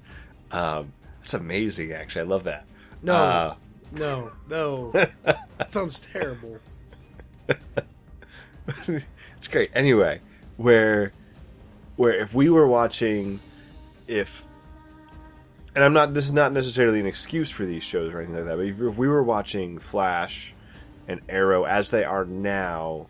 Um, 0.51 0.93
that's 1.21 1.35
amazing. 1.35 1.93
Actually, 1.93 2.23
I 2.23 2.25
love 2.25 2.45
that. 2.45 2.65
No, 3.03 3.15
Uh, 3.15 3.55
no, 3.93 4.31
no. 4.49 4.91
that 4.93 5.13
sounds 5.71 6.01
terrible. 6.01 6.59
it's 8.89 9.49
great. 9.51 9.71
Anyway, 9.75 10.21
where 10.57 11.13
where 11.97 12.13
if 12.15 12.35
we 12.35 12.49
were 12.49 12.67
watching, 12.67 13.41
if 14.07 14.43
and 15.75 15.85
I'm 15.85 15.93
not. 15.93 16.15
This 16.15 16.27
is 16.27 16.33
not 16.33 16.53
necessarily 16.53 17.01
an 17.01 17.07
excuse 17.07 17.51
for 17.51 17.65
these 17.65 17.83
shows 17.83 18.13
or 18.13 18.19
anything 18.19 18.37
like 18.37 18.47
that. 18.47 18.57
But 18.57 18.67
if, 18.67 18.81
if 18.81 18.97
we 18.97 19.09
were 19.09 19.23
watching 19.23 19.79
Flash 19.79 20.55
and 21.09 21.21
Arrow 21.29 21.65
as 21.65 21.91
they 21.91 22.05
are 22.05 22.25
now, 22.25 23.07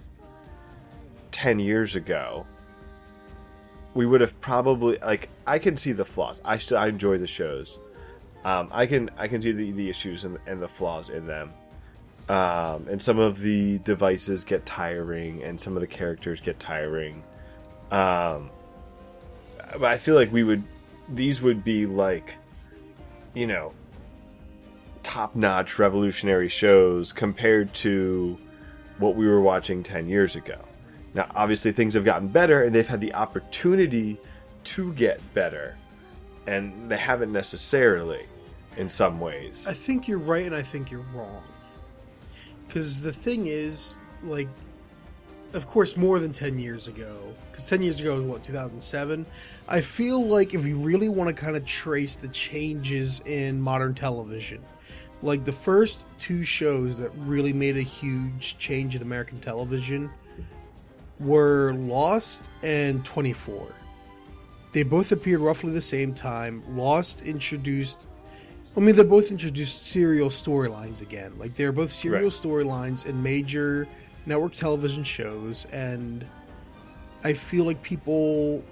ten 1.33 1.59
years 1.59 1.97
ago, 1.97 2.47
we 3.95 4.07
would 4.07 4.21
have 4.21 4.41
probably 4.41 4.99
like 4.99 5.29
I 5.47 5.59
can 5.59 5.77
see 5.77 5.93
the 5.93 6.05
flaws. 6.05 6.41
I 6.45 6.59
still 6.59 6.79
I 6.79 6.87
enjoy 6.87 7.19
the 7.19 7.27
shows. 7.27 7.81
Um, 8.45 8.69
I 8.71 8.87
can 8.87 9.11
I 9.19 9.27
can 9.27 9.43
see 9.43 9.53
the, 9.53 9.73
the 9.73 9.91
issues 9.91 10.25
and, 10.25 10.39
and 10.47 10.61
the 10.61 10.69
flaws 10.69 11.09
in 11.09 11.27
them. 11.27 11.53
Um, 12.33 12.89
and 12.89 13.03
some 13.03 13.19
of 13.19 13.41
the 13.41 13.77
devices 13.81 14.43
get 14.45 14.65
tiring, 14.65 15.43
and 15.43 15.61
some 15.61 15.77
of 15.77 15.83
the 15.83 15.87
characters 15.87 16.41
get 16.41 16.59
tiring. 16.59 17.23
Um, 17.91 18.49
but 19.73 19.85
I 19.85 19.99
feel 19.99 20.15
like 20.15 20.33
we 20.33 20.43
would 20.43 20.63
these 21.11 21.43
would 21.43 21.63
be 21.63 21.85
like, 21.85 22.39
you 23.35 23.47
know, 23.47 23.75
top 25.03 25.37
notch 25.37 25.79
revolutionary 25.79 26.49
shows 26.49 27.13
compared 27.13 27.75
to 27.75 28.39
what 28.97 29.15
we 29.15 29.27
were 29.27 29.43
watching 29.43 29.83
ten 29.83 30.09
years 30.09 30.35
ago. 30.35 30.59
Now, 31.13 31.27
obviously, 31.35 31.73
things 31.73 31.93
have 31.93 32.07
gotten 32.07 32.29
better, 32.29 32.65
and 32.65 32.75
they've 32.75 32.89
had 32.89 33.03
the 33.03 33.13
opportunity 33.13 34.19
to 34.65 34.95
get 34.95 35.21
better, 35.35 35.77
and 36.47 36.91
they 36.91 36.97
haven't 36.97 37.31
necessarily 37.31 38.25
in 38.79 38.89
some 38.89 39.21
ways. 39.21 39.67
I 39.69 39.75
think 39.75 40.09
you're 40.09 40.17
right, 40.17 40.47
and 40.47 40.55
I 40.55 40.63
think 40.63 40.91
you're 40.91 41.05
wrong. 41.15 41.43
Because 42.73 43.03
the 43.03 43.13
thing 43.13 43.49
is, 43.49 43.99
like, 44.23 44.49
of 45.53 45.69
course, 45.69 45.95
more 45.95 46.19
than 46.19 46.33
10 46.33 46.59
years 46.59 46.89
ago, 46.89 47.35
because 47.51 47.67
10 47.67 47.83
years 47.83 48.01
ago 48.01 48.15
was 48.19 48.25
what, 48.25 48.45
2007? 48.45 49.27
I 49.69 49.83
feel 49.83 50.25
like 50.25 50.55
if 50.55 50.65
you 50.65 50.79
really 50.79 51.11
want 51.11 51.29
to 51.29 51.35
kind 51.35 51.55
of 51.55 51.67
trace 51.67 52.17
the 52.17 52.29
changes 52.29 53.21
in 53.27 53.61
modern 53.61 53.93
television, 53.93 54.63
like 55.21 55.45
the 55.45 55.53
first 55.53 56.07
two 56.17 56.45
shows 56.45 56.97
that 56.97 57.11
really 57.19 57.53
made 57.53 57.77
a 57.77 57.83
huge 57.83 58.57
change 58.57 58.97
in 58.97 59.03
American 59.03 59.39
television 59.39 60.11
were 61.21 61.75
Lost 61.75 62.49
and 62.63 63.05
24. 63.05 63.67
They 64.73 64.83
both 64.83 65.13
appeared 65.13 65.43
roughly 65.43 65.75
the 65.75 65.81
same 65.83 66.15
time. 66.15 66.63
Lost 66.75 67.21
introduced 67.21 68.09
I 68.77 68.81
mean, 68.81 68.97
they 68.97 69.05
both 69.05 69.31
introduced 69.31 69.85
serial 69.85 70.31
storylines 70.31 71.03
again. 71.03 71.35
Like 71.39 71.55
they're 71.57 71.73
both 71.73 71.91
serial 71.91 72.25
Right. 72.25 72.33
storylines 72.33 73.05
in 73.07 73.23
major 73.23 73.87
network 74.25 74.55
television 74.55 75.05
shows, 75.05 75.67
and 75.67 76.27
I 77.23 77.35
feel 77.35 77.65
like 77.65 77.83
people 77.83 78.65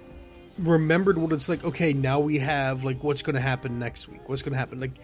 remembered 0.58 1.18
what 1.18 1.32
it's 1.32 1.48
like. 1.48 1.64
Okay, 1.64 1.92
now 1.92 2.18
we 2.18 2.38
have 2.38 2.82
like 2.82 3.04
what's 3.04 3.22
going 3.22 3.34
to 3.34 3.42
happen 3.42 3.78
next 3.78 4.08
week. 4.08 4.26
What's 4.28 4.42
going 4.42 4.52
to 4.52 4.58
happen? 4.58 4.80
Like 4.80 4.98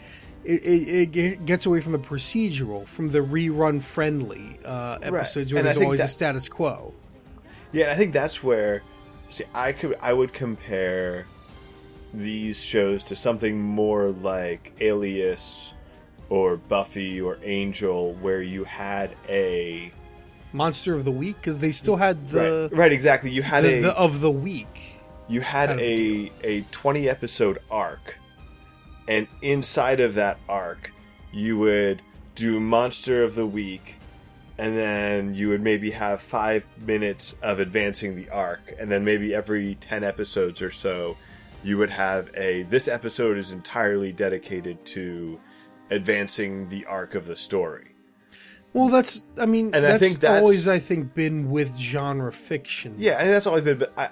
it, 0.45 0.63
it, 0.63 1.17
it 1.17 1.45
gets 1.45 1.67
away 1.67 1.81
from 1.81 1.93
the 1.93 1.99
procedural, 1.99 2.87
from 2.87 3.11
the 3.11 3.19
rerun 3.21 3.83
friendly 3.83 4.59
uh, 4.65 4.99
episodes 5.03 5.53
where 5.53 5.59
And 5.61 5.67
there's 5.67 5.77
always 5.77 6.01
a 6.01 6.09
status 6.09 6.49
quo. 6.49 6.95
Yeah, 7.73 7.85
and 7.85 7.93
I 7.93 7.97
think 7.97 8.15
that's 8.15 8.43
where 8.43 8.83
see 9.29 9.45
I 9.55 9.73
could 9.73 9.97
I 10.01 10.15
would 10.15 10.33
compare 10.33 11.27
these 12.15 12.59
shows 12.61 13.03
to 13.05 13.17
something 13.17 13.61
more 13.61 14.11
like 14.11 14.73
Alias 14.81 15.75
or 16.29 16.57
Buffy 16.57 17.21
or 17.21 17.39
Angel 17.43 18.15
where 18.15 18.43
you 18.43 18.65
had 18.65 19.15
a 19.29 19.91
Monster 20.53 20.95
of 20.95 21.05
the 21.05 21.11
week? 21.13 21.37
Because 21.37 21.59
they 21.59 21.71
still 21.71 21.97
had 21.97 22.29
the 22.29 22.69
right, 22.73 22.79
right 22.79 22.93
exactly. 22.93 23.31
You 23.31 23.43
had 23.43 23.65
the, 23.65 23.79
a 23.79 23.83
the 23.83 23.97
of 23.99 24.21
the 24.21 24.31
week. 24.31 25.01
you 25.29 25.41
had 25.41 25.69
kind 25.69 25.81
of 25.81 25.87
a 25.87 26.33
a 26.43 26.61
20 26.71 27.09
episode 27.09 27.59
arc 27.71 28.17
and 29.09 29.27
inside 29.43 30.01
of 30.01 30.15
that 30.15 30.39
arc 30.49 30.93
you 31.33 31.59
would 31.59 32.01
do 32.35 32.59
monster 32.61 33.23
of 33.23 33.35
the 33.35 33.47
week 33.47 33.97
and 34.59 34.75
then 34.77 35.35
you 35.35 35.49
would 35.51 35.61
maybe 35.61 35.91
have 35.91 36.23
five 36.23 36.67
minutes 36.81 37.37
of 37.43 37.59
advancing 37.59 38.17
the 38.17 38.29
arc 38.31 38.75
and 38.79 38.91
then 38.91 39.05
maybe 39.05 39.35
every 39.35 39.75
10 39.75 40.03
episodes 40.05 40.63
or 40.63 40.71
so 40.71 41.17
you 41.65 41.79
would 41.79 41.91
have 41.91 42.31
a 42.35 42.63
this 42.65 42.89
episode 42.89 43.37
is 43.39 43.53
entirely 43.53 44.13
dedicated 44.13 44.85
to 44.87 45.41
advancing 45.91 46.69
the 46.69 46.85
arc 46.87 47.15
of 47.15 47.27
the 47.27 47.37
story 47.37 47.93
Well, 48.73 48.89
that's 48.89 49.25
I 49.39 49.47
mean 49.47 49.67
And 49.75 49.85
I 49.87 49.93
that's, 49.93 50.03
think 50.03 50.21
that's- 50.21 50.41
always 50.41 50.69
I 50.69 50.79
think 50.79 51.15
been 51.15 51.51
with 51.51 51.77
genre 51.77 52.33
fiction. 52.33 52.95
yeah 52.99 53.19
and 53.21 53.33
that's 53.33 53.47
always 53.47 53.65
been 53.65 53.79
but 53.79 53.93
I, 53.97 54.09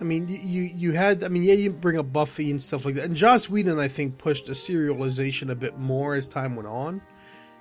I 0.00 0.04
mean 0.04 0.28
you 0.28 0.38
you 0.38 0.62
you 0.62 0.92
had 0.92 1.22
I 1.24 1.28
mean 1.28 1.42
yeah 1.42 1.54
you 1.54 1.70
bring 1.70 1.98
up 1.98 2.12
Buffy 2.12 2.50
and 2.50 2.62
stuff 2.62 2.84
like 2.84 2.94
that, 2.96 3.04
and 3.04 3.16
Joss 3.16 3.48
Whedon 3.48 3.78
I 3.78 3.88
think 3.88 4.18
pushed 4.18 4.46
the 4.46 4.52
serialization 4.54 5.50
a 5.50 5.54
bit 5.54 5.78
more 5.78 6.14
as 6.14 6.26
time 6.28 6.56
went 6.56 6.68
on. 6.68 7.02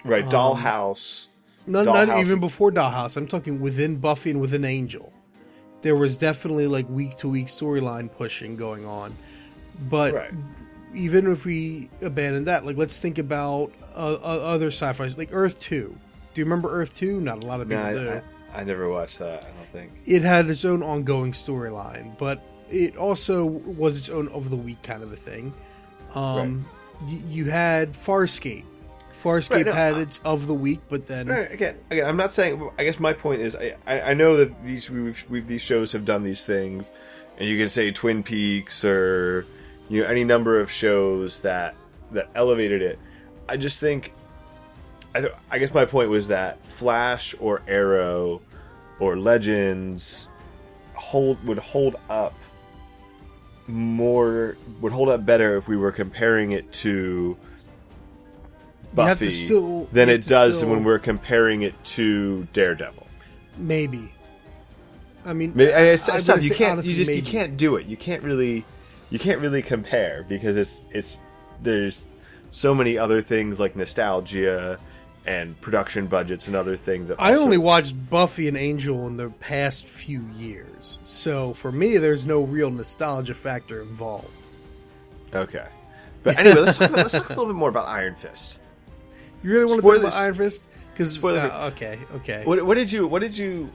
right 0.04 0.24
um, 0.24 0.32
dollhouse 0.32 1.28
No, 1.68 1.84
not 1.84 2.20
even 2.20 2.40
before 2.40 2.72
Dollhouse. 2.72 3.18
I'm 3.18 3.28
talking 3.28 3.60
within 3.60 3.98
Buffy 3.98 4.32
and 4.32 4.42
within 4.42 4.66
Angel. 4.66 5.14
There 5.82 5.96
was 5.96 6.18
definitely 6.18 6.68
like 6.68 6.88
week 6.90 7.18
to 7.18 7.30
week 7.30 7.48
storyline 7.48 8.12
pushing 8.12 8.56
going 8.56 8.86
on, 8.86 9.16
but 9.90 10.14
right 10.14 10.34
even 10.94 11.32
if 11.32 11.46
we 11.46 11.90
abandon 12.02 12.46
that, 12.46 12.66
like 12.66 12.78
let's 12.78 12.98
think 12.98 13.18
about 13.18 13.72
uh, 13.96 14.14
uh, 14.22 14.40
other 14.44 14.68
sci-fi 14.68 15.08
like 15.18 15.30
Earth 15.32 15.60
Two. 15.60 15.96
Do 16.34 16.42
you 16.42 16.46
remember 16.46 16.70
Earth 16.72 16.94
Two? 16.94 17.20
Not 17.22 17.44
a 17.44 17.48
lot 17.48 17.62
of 17.62 17.68
no, 17.68 17.84
people 17.84 18.04
do. 18.04 18.22
I, 18.54 18.62
I, 18.62 18.64
never 18.64 18.90
watched 18.90 19.20
that 19.20 19.46
i 19.46 19.48
don't 19.48 19.70
think 19.72 19.92
it 20.06 20.24
had 20.24 20.50
its 20.50 20.66
own 20.66 20.84
ongoing 20.84 21.32
storyline, 21.32 22.18
but 22.18 22.42
it 22.70 22.98
also 22.98 23.46
was 23.46 23.98
its 23.98 24.10
own 24.10 24.28
of 24.30 24.50
the 24.50 24.58
week 24.58 24.82
kind 24.82 25.04
of 25.04 25.12
a 25.12 25.16
thing. 25.16 25.54
Um, 26.14 26.66
y- 27.02 27.22
you 27.28 27.46
had 27.46 27.94
Farscape. 27.94 28.66
Farscape 29.22 29.52
Right, 29.52 29.66
no, 29.66 29.74
had 29.74 29.98
its 29.98 30.20
of 30.26 30.48
the 30.48 30.54
week, 30.54 30.80
but 30.90 31.08
then 31.08 31.28
Right, 31.28 31.52
again, 31.52 31.78
again, 31.90 32.08
I'm 32.08 32.18
not 32.18 32.34
saying. 32.34 32.70
I 32.80 32.84
guess 32.84 33.00
my 33.00 33.14
point 33.14 33.42
is, 33.42 33.56
I, 33.56 33.76
I 33.86 34.02
I 34.02 34.14
know 34.14 34.38
that 34.38 34.66
these 34.66 34.90
we've, 34.90 35.24
we've 35.30 35.48
these 35.48 35.62
shows 35.62 35.92
have 35.92 36.06
done 36.06 36.24
these 36.24 36.46
things, 36.46 36.90
and 37.38 37.48
you 37.48 37.58
can 37.58 37.70
say 37.70 37.92
Twin 37.92 38.24
Peaks 38.24 38.84
or 38.84 39.46
you 39.90 40.02
know 40.02 40.08
any 40.08 40.24
number 40.24 40.60
of 40.60 40.72
shows 40.72 41.42
that 41.42 41.76
that 42.12 42.30
elevated 42.36 42.82
it. 42.82 43.00
I 43.48 43.58
just 43.58 43.80
think, 43.80 44.14
I 45.14 45.22
th- 45.22 45.34
I 45.50 45.60
guess 45.60 45.74
my 45.74 45.86
point 45.86 46.10
was 46.10 46.30
that 46.30 46.66
Flash 46.66 47.36
or 47.40 47.62
Arrow 47.68 48.42
or 49.00 49.18
Legends 49.18 50.30
hold 50.94 51.44
would 51.46 51.58
hold 51.58 51.96
up 52.10 52.34
more 53.68 54.58
would 54.82 54.92
hold 54.92 55.10
up 55.10 55.26
better 55.26 55.58
if 55.58 55.68
we 55.68 55.78
were 55.78 55.92
comparing 55.92 56.52
it 56.52 56.72
to 56.74 56.82
You 56.82 56.90
have 56.90 57.38
to 57.40 57.51
Buffy 58.94 59.30
still- 59.30 59.86
than 59.92 60.10
it 60.10 60.26
does 60.28 60.58
still- 60.58 60.70
when 60.70 60.84
we're 60.84 61.00
comparing 61.00 61.62
it 61.64 61.82
to 61.86 62.48
Daredevil. 62.54 63.08
maybe. 63.58 64.14
I 65.24 65.34
mean, 65.34 65.52
Maybe, 65.54 65.70
it's, 65.72 66.10
I 66.10 66.18
it's 66.18 66.26
tough. 66.26 66.38
would 66.38 66.44
You 66.46 66.50
can't. 66.56 66.72
honestly, 66.74 66.94
you 66.94 66.98
just 67.06 67.12
you 67.16 67.22
can't 67.22 67.56
do 67.56 67.76
it. 67.76 67.86
You 67.86 67.96
can't 67.96 68.24
really. 68.24 68.66
You 69.12 69.20
can't 69.20 69.40
really 69.40 69.62
compare 69.62 70.26
because 70.28 70.58
it's 70.58 70.82
it's 70.90 71.20
there's 71.62 72.08
so 72.50 72.74
many 72.74 72.98
other 72.98 73.22
things 73.22 73.60
like 73.60 73.76
nostalgia 73.76 74.80
and 75.28 75.60
production 75.62 76.08
budgets 76.08 76.48
and 76.48 76.56
other 76.56 76.76
things 76.76 77.08
that 77.10 77.22
I 77.22 77.34
also- 77.34 77.44
only 77.44 77.60
watched 77.60 78.10
Buffy 78.10 78.48
and 78.48 78.58
Angel 78.58 79.06
in 79.06 79.18
the 79.18 79.30
past 79.30 79.86
few 79.86 80.22
years, 80.36 80.98
so 81.04 81.54
for 81.54 81.72
me, 81.72 81.98
there's 81.98 82.26
no 82.26 82.42
real 82.42 82.72
nostalgia 82.72 83.36
factor 83.36 83.82
involved. 83.84 84.28
okay. 85.36 85.68
But 86.24 86.40
anyway, 86.40 86.62
let's 86.62 86.78
talk, 86.80 86.90
about, 86.90 86.98
let's 87.04 87.14
talk 87.14 87.26
a 87.30 87.34
little 87.34 87.46
bit 87.48 87.56
more 87.56 87.70
about 87.70 87.88
Iron 87.88 88.16
Fist. 88.16 88.58
You 89.44 89.52
really 89.52 89.66
want 89.66 89.82
to 89.82 89.88
talk 89.88 89.98
about 89.98 90.14
Iron 90.14 90.34
Fist? 90.34 90.70
Because 90.94 91.14
Spoiler- 91.14 91.52
okay, 91.74 92.00
okay. 92.16 92.44
What, 92.46 92.64
what 92.66 92.76
did 92.76 92.92
you? 92.92 93.08
What 93.08 93.20
did 93.22 93.38
you? 93.38 93.70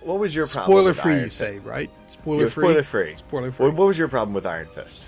What 0.00 0.18
was 0.18 0.34
your 0.34 0.46
problem? 0.48 0.72
Spoiler 0.78 0.94
free, 0.94 1.12
Iron 1.12 1.24
you 1.24 1.30
say, 1.30 1.58
right? 1.60 1.90
Spoiler 2.08 2.48
free. 2.48 2.64
Spoiler 2.64 2.82
free. 2.82 3.14
Spoiler 3.16 3.52
free. 3.52 3.66
What, 3.66 3.76
what 3.76 3.86
was 3.86 3.98
your 3.98 4.08
problem 4.08 4.34
with 4.34 4.46
Iron 4.46 4.66
Fist? 4.74 5.06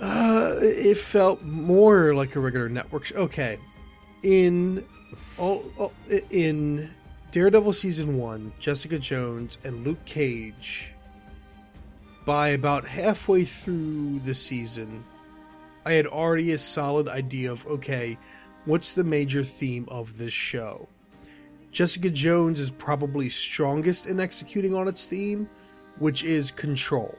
Uh, 0.00 0.56
it 0.60 0.98
felt 0.98 1.42
more 1.42 2.12
like 2.14 2.34
a 2.34 2.40
regular 2.40 2.68
network 2.68 3.04
show. 3.04 3.16
Okay, 3.16 3.58
in 4.24 4.84
all, 5.38 5.64
all 5.78 5.92
in 6.30 6.90
Daredevil 7.30 7.72
season 7.72 8.18
one, 8.18 8.52
Jessica 8.58 8.98
Jones 8.98 9.58
and 9.64 9.86
Luke 9.86 10.04
Cage. 10.04 10.92
By 12.24 12.50
about 12.50 12.86
halfway 12.86 13.44
through 13.44 14.20
the 14.20 14.34
season, 14.34 15.04
I 15.84 15.92
had 15.92 16.06
already 16.06 16.52
a 16.52 16.58
solid 16.58 17.08
idea 17.08 17.50
of 17.50 17.66
okay, 17.66 18.16
what's 18.64 18.92
the 18.92 19.04
major 19.04 19.42
theme 19.44 19.86
of 19.88 20.18
this 20.18 20.32
show? 20.32 20.88
Jessica 21.70 22.10
Jones 22.10 22.60
is 22.60 22.70
probably 22.70 23.28
strongest 23.30 24.06
in 24.06 24.20
executing 24.20 24.74
on 24.74 24.88
its 24.88 25.06
theme, 25.06 25.48
which 25.98 26.22
is 26.24 26.50
control 26.50 27.16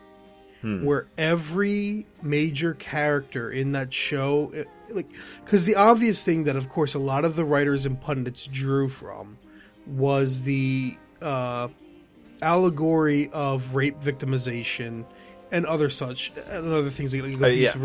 where 0.86 1.08
every 1.18 2.06
major 2.22 2.74
character 2.76 3.52
in 3.52 3.74
that 3.74 3.94
show, 3.94 4.50
like, 4.92 5.08
because 5.44 5.66
the 5.66 5.76
obvious 5.76 6.24
thing 6.24 6.46
that, 6.46 6.56
of 6.56 6.70
course, 6.70 6.94
a 6.94 7.00
lot 7.00 7.26
of 7.26 7.36
the 7.36 7.44
writers 7.44 7.86
and 7.86 8.00
pundits 8.00 8.48
drew 8.48 8.88
from 8.88 9.38
was 9.86 10.44
the 10.44 10.96
uh, 11.22 11.68
allegory 12.42 13.30
of 13.34 13.76
rape 13.76 14.00
victimization 14.00 15.04
and 15.52 15.66
other 15.66 15.90
such 15.90 16.32
and 16.50 16.72
other 16.72 16.90
things 16.90 17.14
like, 17.14 17.24
like 17.24 17.34
Uh, 17.34 17.48
yeah. 17.48 17.70
abusive 17.70 17.84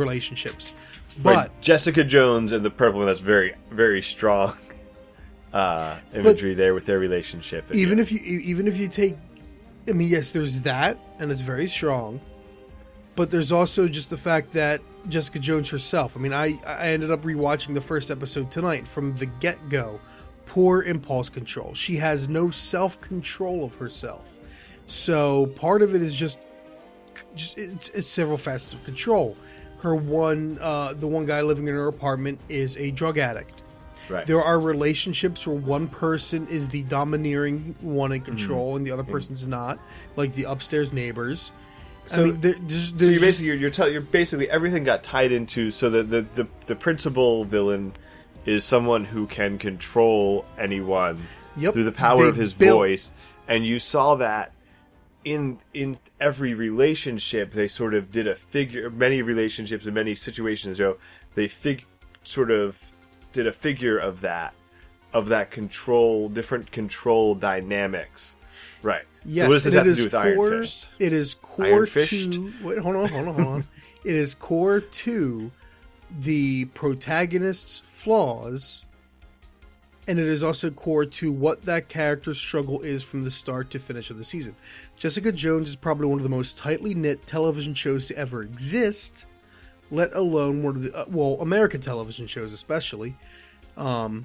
relationships. 1.18 1.24
Right, 1.24 1.50
But 1.50 1.60
Jessica 1.60 2.04
Jones 2.04 2.52
and 2.52 2.64
the 2.64 2.70
purple 2.70 3.00
that's 3.00 3.20
very 3.20 3.54
very 3.70 4.02
strong 4.02 4.54
uh 5.52 5.98
imagery 6.14 6.54
there 6.54 6.74
with 6.74 6.86
their 6.86 6.98
relationship. 6.98 7.64
Even 7.74 7.98
yeah. 7.98 8.02
if 8.02 8.12
you 8.12 8.18
even 8.20 8.66
if 8.66 8.76
you 8.78 8.88
take 8.88 9.16
i 9.88 9.92
mean 9.92 10.08
yes 10.08 10.30
there's 10.30 10.62
that 10.62 10.98
and 11.18 11.30
it's 11.30 11.40
very 11.40 11.66
strong 11.66 12.20
but 13.16 13.30
there's 13.30 13.50
also 13.50 13.88
just 13.88 14.10
the 14.10 14.16
fact 14.16 14.52
that 14.52 14.80
jessica 15.08 15.38
jones 15.38 15.68
herself 15.70 16.16
i 16.16 16.20
mean 16.20 16.32
i 16.32 16.58
i 16.66 16.88
ended 16.88 17.10
up 17.10 17.22
rewatching 17.22 17.74
the 17.74 17.80
first 17.80 18.10
episode 18.10 18.50
tonight 18.50 18.86
from 18.86 19.12
the 19.14 19.26
get-go 19.26 20.00
poor 20.46 20.82
impulse 20.82 21.28
control 21.28 21.74
she 21.74 21.96
has 21.96 22.28
no 22.28 22.50
self-control 22.50 23.64
of 23.64 23.76
herself 23.76 24.36
so 24.86 25.46
part 25.46 25.82
of 25.82 25.94
it 25.94 26.02
is 26.02 26.14
just 26.14 26.40
just 27.34 27.58
it's, 27.58 27.88
it's 27.90 28.08
several 28.08 28.38
facets 28.38 28.74
of 28.74 28.84
control 28.84 29.36
her 29.80 29.94
one 29.94 30.58
uh 30.60 30.92
the 30.94 31.06
one 31.06 31.24
guy 31.26 31.40
living 31.40 31.68
in 31.68 31.74
her 31.74 31.86
apartment 31.88 32.38
is 32.48 32.76
a 32.78 32.90
drug 32.90 33.16
addict 33.18 33.62
right. 34.08 34.26
there 34.26 34.42
are 34.42 34.58
relationships 34.58 35.46
where 35.46 35.56
one 35.56 35.86
person 35.88 36.46
is 36.48 36.68
the 36.68 36.82
domineering 36.84 37.74
one 37.80 38.12
in 38.12 38.20
control 38.20 38.76
and 38.76 38.86
the 38.86 38.90
other 38.90 39.04
person's 39.04 39.46
not, 39.46 39.78
like 40.16 40.34
the 40.34 40.44
upstairs 40.44 40.92
neighbors. 40.92 41.52
So- 42.06 42.22
I 42.22 42.24
mean, 42.24 42.40
there, 42.40 42.54
there's, 42.60 42.88
so 42.98 43.04
you're 43.04 43.20
basically 43.20 43.46
you're 43.48 43.56
you're, 43.56 43.70
tell, 43.70 43.88
you're 43.90 44.00
basically 44.00 44.50
everything 44.50 44.82
got 44.84 45.02
tied 45.04 45.30
into 45.30 45.70
so 45.70 45.90
that 45.90 46.10
the 46.10 46.22
the 46.34 46.48
the 46.66 46.74
principal 46.74 47.44
villain 47.44 47.92
is 48.46 48.64
someone 48.64 49.04
who 49.04 49.26
can 49.26 49.58
control 49.58 50.44
anyone 50.58 51.18
Yep. 51.58 51.74
through 51.74 51.84
the 51.84 51.92
power 51.92 52.22
They 52.22 52.28
of 52.28 52.36
his 52.36 52.52
built- 52.54 52.78
voice 52.78 53.12
and 53.46 53.66
you 53.66 53.78
saw 53.78 54.14
that 54.16 54.52
in 55.24 55.58
in 55.74 55.98
every 56.20 56.54
relationship 56.54 57.52
they 57.52 57.68
sort 57.68 57.94
of 57.94 58.10
did 58.10 58.26
a 58.26 58.34
figure 58.34 58.88
many 58.90 59.20
relationships 59.20 59.86
in 59.86 59.92
many 59.94 60.14
situations 60.14 60.78
know 60.78 60.96
they 61.34 61.48
fig 61.48 61.84
sort 62.22 62.50
of 62.50 62.90
did 63.32 63.46
a 63.46 63.52
figure 63.52 63.98
of 63.98 64.20
that 64.20 64.54
of 65.12 65.28
that 65.28 65.50
control 65.50 66.28
different 66.28 66.70
control 66.70 67.34
dynamics 67.34 68.36
right 68.82 69.04
yes, 69.24 69.44
so 69.44 69.48
what 69.48 69.54
does 69.54 69.64
this 69.64 69.74
have 69.74 69.84
to 69.84 69.94
do 69.94 70.04
with 70.04 70.12
core, 70.12 70.52
iron 70.52 70.62
fist 70.62 70.88
it 70.98 71.12
is 71.12 71.34
core 71.34 71.66
Iron 71.66 71.86
Fist? 71.86 72.32
to 72.34 72.52
wait, 72.62 72.78
hold 72.78 72.96
on, 72.96 73.08
hold 73.08 73.28
on, 73.28 73.34
hold 73.34 73.46
on. 73.48 73.64
it 74.04 74.14
is 74.14 74.34
core 74.34 74.80
to 74.80 75.50
the 76.10 76.64
protagonist's 76.66 77.80
flaws, 77.80 78.86
and 80.08 80.18
it 80.18 80.26
is 80.26 80.42
also 80.42 80.70
core 80.70 81.04
to 81.04 81.30
what 81.30 81.62
that 81.66 81.88
character's 81.88 82.38
struggle 82.38 82.80
is 82.80 83.02
from 83.02 83.22
the 83.22 83.30
start 83.30 83.70
to 83.70 83.78
finish 83.78 84.08
of 84.08 84.16
the 84.16 84.24
season. 84.24 84.56
Jessica 84.96 85.30
Jones 85.30 85.68
is 85.68 85.76
probably 85.76 86.06
one 86.06 86.18
of 86.18 86.22
the 86.22 86.30
most 86.30 86.56
tightly 86.56 86.94
knit 86.94 87.26
television 87.26 87.74
shows 87.74 88.08
to 88.08 88.16
ever 88.16 88.42
exist, 88.42 89.26
let 89.90 90.14
alone 90.14 90.62
one 90.62 90.76
of 90.76 90.82
the 90.82 90.94
uh, 90.96 91.04
well 91.08 91.36
American 91.40 91.82
television 91.82 92.26
shows 92.26 92.54
especially, 92.54 93.14
um, 93.76 94.24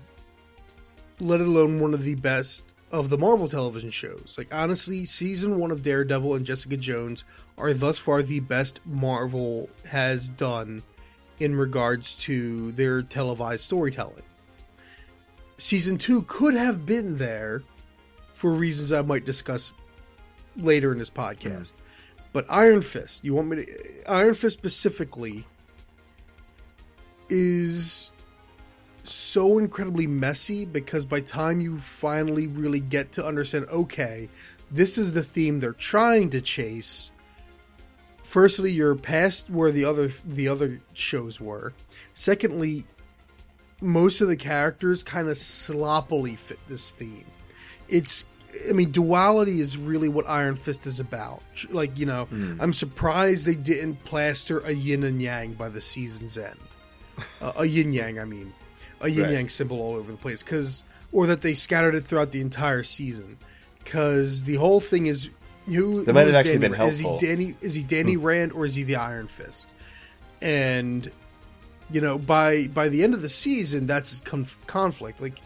let 1.19 1.41
alone 1.41 1.82
one 1.82 1.93
of 1.93 2.04
the 2.04 2.15
best 2.15 2.74
of 2.89 3.10
the 3.10 3.17
Marvel 3.17 3.50
television 3.50 3.89
shows. 3.89 4.36
Like 4.38 4.54
honestly, 4.56 5.04
season 5.04 5.60
one 5.60 5.72
of 5.72 5.84
Daredevil 5.84 6.36
and 6.36 6.46
Jessica 6.46 6.78
Jones 6.78 7.26
are 7.58 7.74
thus 7.74 8.00
far 8.00 8.22
the 8.22 8.39
best 8.39 8.80
Marvel 8.86 9.69
has 9.91 10.30
done 10.30 10.82
in 11.39 11.58
regards 11.58 12.15
to 12.15 12.72
their 12.72 13.02
televised 13.02 13.65
storytelling. 13.65 14.24
Season 15.63 15.97
two 15.97 16.23
could 16.23 16.56
have 16.56 16.86
been 16.86 17.15
there 17.15 17.63
for 18.34 18.52
reasons 18.52 18.91
I 18.91 19.02
might 19.02 19.23
discuss 19.23 19.71
later 20.58 20.91
in 20.91 20.97
this 20.97 21.10
podcast. 21.10 21.76
But 22.34 22.45
Iron 22.49 22.82
Fist, 22.82 23.23
you 23.23 23.34
want 23.34 23.47
me 23.47 23.63
to 23.63 24.12
Iron 24.12 24.34
Fist 24.34 24.58
specifically 24.58 25.47
is 27.30 28.12
so 29.04 29.58
incredibly 29.58 30.06
messy 30.06 30.65
because 30.65 31.06
by 31.06 31.21
time 31.21 31.62
you 31.62 31.78
finally 31.78 32.47
really 32.47 32.82
get 32.82 33.13
to 33.13 33.26
understand 33.26 33.65
okay, 33.69 34.28
this 34.69 34.97
is 34.97 35.13
the 35.13 35.23
theme 35.23 35.62
they're 35.62 35.71
trying 35.71 36.30
to 36.32 36.41
chase. 36.41 37.13
Firstly, 38.21 38.73
you're 38.73 38.95
past 38.95 39.49
where 39.49 39.71
the 39.71 39.86
other 39.86 40.10
the 40.26 40.49
other 40.49 40.82
shows 40.91 41.39
were. 41.39 41.71
Secondly, 42.15 42.84
most 43.84 44.22
of 44.22 44.28
the 44.28 44.38
characters 44.38 45.04
kind 45.04 45.28
of 45.30 45.38
sloppily 45.38 46.36
fit 46.36 46.60
this 46.67 46.89
theme. 46.91 47.26
It's 47.89 48.26
I 48.69 48.74
mean, 48.74 48.91
duality 48.91 49.60
is 49.60 49.78
really 49.78 50.08
what 50.10 50.30
Iron 50.30 50.56
Fist 50.56 50.86
is 50.86 51.00
about. 51.00 51.41
Like, 51.72 51.98
you 51.98 52.06
know, 52.06 52.28
I'm 52.60 52.72
surprised 52.72 53.46
they 53.48 53.56
didn't 53.56 54.04
plaster 54.06 54.60
a 54.60 54.72
yin 54.72 55.04
and 55.04 55.19
yang 55.22 55.54
by 55.54 55.69
the 55.69 55.82
season's 55.82 56.38
end. 56.38 56.58
Uh, 57.41 57.54
a 57.58 57.65
yin 57.65 57.93
yang, 58.00 58.19
I 58.19 58.26
mean, 58.26 58.54
a 59.02 59.08
yin 59.10 59.30
yang 59.32 59.43
Right. 59.46 59.52
symbol 59.52 59.82
all 59.82 59.96
over 59.96 60.12
the 60.12 60.17
place, 60.19 60.43
because 60.43 60.84
or 61.12 61.26
that 61.28 61.41
they 61.41 61.56
scattered 61.56 61.96
it 61.96 62.06
throughout 62.06 62.32
the 62.32 62.41
entire 62.41 62.84
season, 62.84 63.38
because 63.84 64.43
the 64.43 64.56
whole 64.56 64.80
thing 64.80 65.08
is 65.08 65.30
who 65.65 66.04
That 66.04 66.13
might 66.13 66.28
who 66.28 66.28
have 66.28 66.30
is 66.30 66.36
actually 66.36 66.52
Danny 66.54 66.69
been 66.69 66.72
Rand? 66.80 66.89
Is 66.91 67.00
he. 67.00 67.17
Danny? 67.19 67.56
Is 67.62 67.74
he 67.74 67.82
Danny 67.84 68.17
Rand 68.17 68.52
or 68.54 68.65
is 68.65 68.76
he 68.76 68.84
the 68.84 68.98
Iron 68.98 69.28
Fist? 69.28 69.67
And 70.43 71.10
you 71.91 72.02
know, 72.02 72.17
by 72.17 72.67
by 72.67 72.89
the 72.89 73.04
end 73.04 73.13
of 73.13 73.22
the 73.22 73.30
season, 73.30 73.88
that's 73.88 74.10
his 74.10 74.22
conf- 74.22 74.60
conflict. 74.67 75.22
Like, 75.22 75.39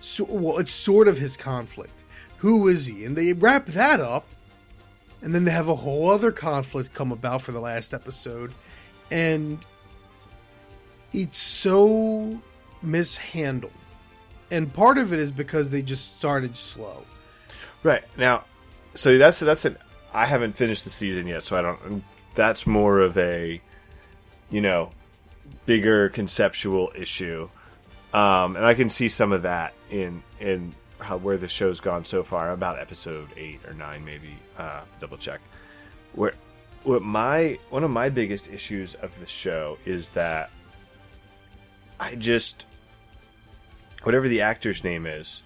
so, 0.00 0.24
well, 0.24 0.58
it's 0.58 0.72
sort 0.72 1.08
of 1.08 1.18
his 1.18 1.36
conflict. 1.36 2.04
Who 2.38 2.68
is 2.68 2.86
he? 2.86 3.04
And 3.04 3.16
they 3.16 3.32
wrap 3.32 3.66
that 3.66 4.00
up, 4.00 4.26
and 5.22 5.34
then 5.34 5.44
they 5.44 5.50
have 5.50 5.68
a 5.68 5.74
whole 5.74 6.10
other 6.10 6.32
conflict 6.32 6.94
come 6.94 7.12
about 7.12 7.42
for 7.42 7.52
the 7.52 7.60
last 7.60 7.92
episode, 7.92 8.52
and 9.10 9.58
it's 11.12 11.38
so 11.38 12.40
mishandled. 12.82 13.72
And 14.50 14.72
part 14.72 14.98
of 14.98 15.12
it 15.12 15.18
is 15.18 15.30
because 15.30 15.70
they 15.70 15.82
just 15.82 16.16
started 16.16 16.56
slow. 16.56 17.04
Right 17.82 18.04
now, 18.16 18.44
so 18.94 19.16
that's 19.18 19.40
that's 19.40 19.64
an. 19.64 19.76
I 20.12 20.26
haven't 20.26 20.52
finished 20.52 20.84
the 20.84 20.90
season 20.90 21.26
yet, 21.26 21.44
so 21.44 21.56
I 21.56 21.62
don't. 21.62 22.04
That's 22.34 22.66
more 22.66 23.00
of 23.00 23.16
a, 23.16 23.60
you 24.50 24.60
know, 24.60 24.90
bigger 25.66 26.08
conceptual 26.08 26.90
issue, 26.94 27.48
um, 28.12 28.56
and 28.56 28.64
I 28.64 28.74
can 28.74 28.90
see 28.90 29.08
some 29.08 29.32
of 29.32 29.42
that 29.42 29.72
in 29.90 30.22
in 30.40 30.74
how 31.00 31.16
where 31.16 31.36
the 31.38 31.48
show's 31.48 31.80
gone 31.80 32.04
so 32.04 32.22
far. 32.24 32.50
About 32.52 32.78
episode 32.78 33.28
eight 33.36 33.60
or 33.66 33.74
nine, 33.74 34.04
maybe. 34.04 34.34
Uh, 34.58 34.80
double 34.98 35.16
check. 35.16 35.40
Where, 36.14 36.34
what 36.82 37.02
my 37.02 37.58
one 37.70 37.84
of 37.84 37.90
my 37.90 38.08
biggest 38.08 38.48
issues 38.48 38.94
of 38.94 39.18
the 39.20 39.26
show 39.26 39.78
is 39.84 40.08
that 40.10 40.50
I 41.98 42.14
just 42.14 42.64
whatever 44.02 44.28
the 44.28 44.40
actor's 44.40 44.82
name 44.82 45.06
is, 45.06 45.42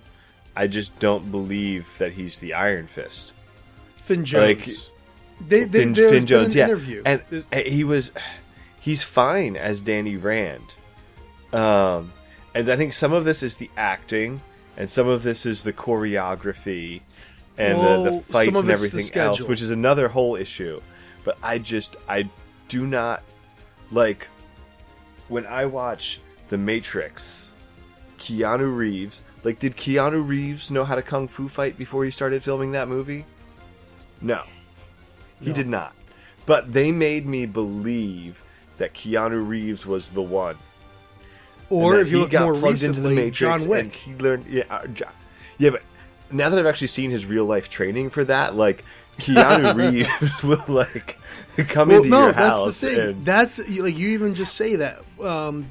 I 0.57 0.67
just 0.69 0.99
don't 1.01 1.31
believe 1.31 1.99
that 1.99 2.13
he's 2.13 2.39
the 2.39 2.55
Iron 2.55 2.87
Fist. 2.87 3.33
Finn 3.97 4.25
Jones. 4.25 4.91
Like, 5.41 5.49
they, 5.49 5.65
they, 5.65 5.85
Finn, 5.85 5.95
Finn 5.95 6.27
Jones, 6.27 6.55
yeah, 6.55 6.67
interview. 6.67 7.03
and 7.05 7.21
There's- 7.31 7.47
uh, 7.53 7.69
he 7.69 7.83
was, 7.85 8.13
he's 8.85 9.03
fine 9.03 9.57
as 9.57 9.81
Danny 9.81 10.17
Rand, 10.17 10.75
um, 11.55 12.13
and 12.55 12.71
I 12.71 12.77
think 12.77 12.93
some 12.93 13.15
of 13.15 13.25
this 13.25 13.43
is 13.43 13.57
the 13.57 13.71
acting, 13.77 14.43
and 14.77 14.91
some 14.91 15.09
of 15.09 15.23
this 15.23 15.47
is 15.47 15.63
the 15.63 15.73
choreography, 15.73 17.01
and 17.57 17.79
the, 17.79 17.83
Well, 17.83 18.05
the 18.05 18.21
fights 18.21 18.59
and 18.59 18.71
everything 18.71 19.11
else, 19.19 19.41
which 19.41 19.63
is 19.63 19.71
another 19.71 20.09
whole 20.09 20.37
issue. 20.37 20.83
But 21.25 21.39
I 21.43 21.59
just, 21.59 21.97
I 22.07 22.29
do 22.69 22.87
not 22.87 23.23
like 23.91 24.29
when 25.29 25.47
I 25.47 25.65
watch 25.65 26.21
The 26.49 26.59
Matrix. 26.59 27.41
Keanu 28.19 28.75
Reeves, 28.77 29.23
like, 29.43 29.59
did 29.59 29.75
Keanu 29.77 30.27
Reeves 30.27 30.71
know 30.71 30.85
how 30.85 30.95
to 30.97 31.03
kung 31.03 31.29
fu 31.29 31.49
fight 31.49 31.79
before 31.79 32.05
he 32.05 32.11
started 32.11 32.43
filming 32.43 32.73
that 32.73 32.89
movie? 32.89 33.25
No. 34.21 34.43
He 35.41 35.49
No. 35.49 35.55
did 35.55 35.67
not. 35.67 35.95
But 36.47 36.73
they 36.75 36.93
made 36.93 37.25
me 37.27 37.47
believe 37.47 38.43
that 38.79 38.95
Keanu 38.95 39.47
Reeves 39.47 39.87
was 39.87 40.11
the 40.11 40.23
one. 40.23 40.57
or 41.71 41.99
if 42.01 42.09
you 42.11 42.17
he 42.17 42.21
look 42.23 42.31
got 42.31 42.43
more 42.43 42.55
plugged 42.55 42.83
into 42.83 43.01
the 43.01 43.09
recently, 43.09 43.15
Matrix 43.15 43.65
John 43.67 43.77
and 43.79 43.93
he 43.93 44.15
learned. 44.17 44.47
Yeah, 44.47 44.65
uh, 44.71 44.87
Jo- 44.89 45.09
yeah, 45.59 45.71
but 45.71 45.83
now 46.31 46.49
that 46.49 46.59
I've 46.59 46.67
actually 46.67 46.89
seen 46.89 47.11
his 47.11 47.27
real 47.27 47.45
life 47.45 47.69
training 47.69 48.11
for 48.11 48.25
that, 48.25 48.55
like 48.57 48.85
Keanu 49.19 49.75
Reeves 49.93 50.43
will 50.43 50.63
like 50.75 51.19
come 51.69 51.89
well, 51.89 51.99
into 51.99 52.09
no, 52.11 52.25
your 52.25 52.33
that's 52.33 52.65
the 52.65 52.73
thing. 52.73 53.01
and- 53.01 53.25
That's 53.25 53.59
like 53.81 53.97
you 53.97 54.09
even 54.11 54.35
just 54.35 54.55
say 54.55 54.77
that. 54.77 55.03
Um, 55.23 55.67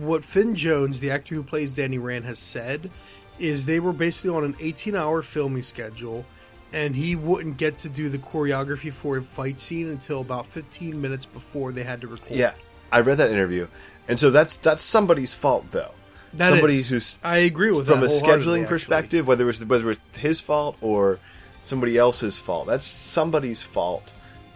what 0.00 0.24
Finn 0.24 0.54
Jones, 0.56 0.98
the 1.00 1.10
actor 1.12 1.34
who 1.36 1.42
plays 1.44 1.72
Danny 1.72 1.98
Rand, 1.98 2.24
has 2.24 2.38
said 2.40 2.90
is 3.38 3.66
they 3.66 3.78
were 3.78 3.92
basically 3.92 4.30
on 4.30 4.42
an 4.44 4.54
18-hour 4.54 5.22
filming 5.22 5.62
schedule, 5.62 6.24
and 6.72 6.94
he 6.94 7.16
wouldn't 7.16 7.56
get 7.56 7.78
to 7.78 7.88
do 7.88 8.08
the 8.08 8.18
choreography 8.18 8.92
for 8.92 9.18
a 9.18 9.22
fight 9.22 9.60
scene 9.60 9.90
until 9.90 10.20
about 10.20 10.46
15 10.46 11.00
minutes 11.00 11.26
before 11.26 11.72
they 11.72 11.82
had 11.82 12.00
to 12.00 12.08
record. 12.08 12.36
Yeah, 12.36 12.54
I 12.92 13.00
read 13.00 13.18
that 13.18 13.30
interview, 13.30 13.68
and 14.08 14.18
so 14.18 14.30
that's 14.30 14.56
that's 14.56 14.82
somebody's 14.82 15.32
fault 15.32 15.70
though. 15.70 15.92
That 16.34 16.50
somebody 16.50 16.76
is. 16.76 16.88
who's 16.88 17.18
I 17.22 17.38
agree 17.38 17.70
with 17.70 17.86
from 17.86 18.02
a 18.02 18.06
scheduling 18.06 18.62
actually. 18.62 18.66
perspective, 18.66 19.26
whether 19.26 19.44
it 19.44 19.46
was 19.46 19.64
whether 19.64 19.84
it 19.84 19.86
was 19.86 20.00
his 20.14 20.40
fault 20.40 20.76
or 20.80 21.18
somebody 21.62 21.96
else's 21.96 22.38
fault. 22.38 22.66
That's 22.66 22.84
somebody's 22.84 23.62
fault 23.62 24.12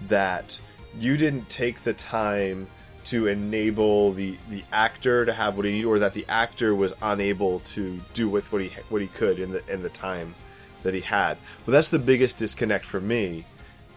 that 0.09 0.59
you 0.99 1.17
didn't 1.17 1.49
take 1.49 1.83
the 1.83 1.93
time 1.93 2.67
to 3.07 3.27
enable 3.27 4.13
the 4.13 4.37
the 4.51 4.63
actor 4.73 5.25
to 5.25 5.33
have 5.33 5.57
what 5.57 5.65
he 5.65 5.73
needed, 5.73 5.87
or 5.87 5.99
that 5.99 6.13
the 6.13 6.27
actor 6.29 6.75
was 6.75 6.93
unable 7.03 7.61
to 7.61 8.01
do 8.13 8.29
with 8.29 8.53
what 8.53 8.63
he 8.63 8.71
what 8.89 9.01
he 9.01 9.09
could 9.09 9.39
in 9.39 9.53
the 9.53 9.73
in 9.73 9.83
the 9.83 9.89
time 9.89 10.35
that 10.83 10.95
he 10.95 11.01
had. 11.01 11.37
But 11.67 11.73
that's 11.73 11.89
the 11.89 11.99
biggest 11.99 12.39
disconnect 12.39 12.85
for 12.85 13.01
me. 13.01 13.45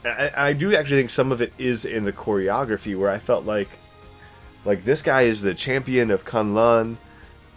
I, 0.05 0.31
I 0.35 0.53
do 0.53 0.75
actually 0.75 0.97
think 0.97 1.09
some 1.11 1.31
of 1.31 1.41
it 1.41 1.53
is 1.57 1.85
in 1.85 2.03
the 2.03 2.11
choreography, 2.13 2.97
where 2.97 3.09
I 3.09 3.19
felt 3.19 3.45
like 3.45 3.69
like 4.65 4.83
this 4.85 5.01
guy 5.01 5.23
is 5.23 5.41
the 5.41 5.53
champion 5.53 6.11
of 6.11 6.25
Kunlun, 6.25 6.97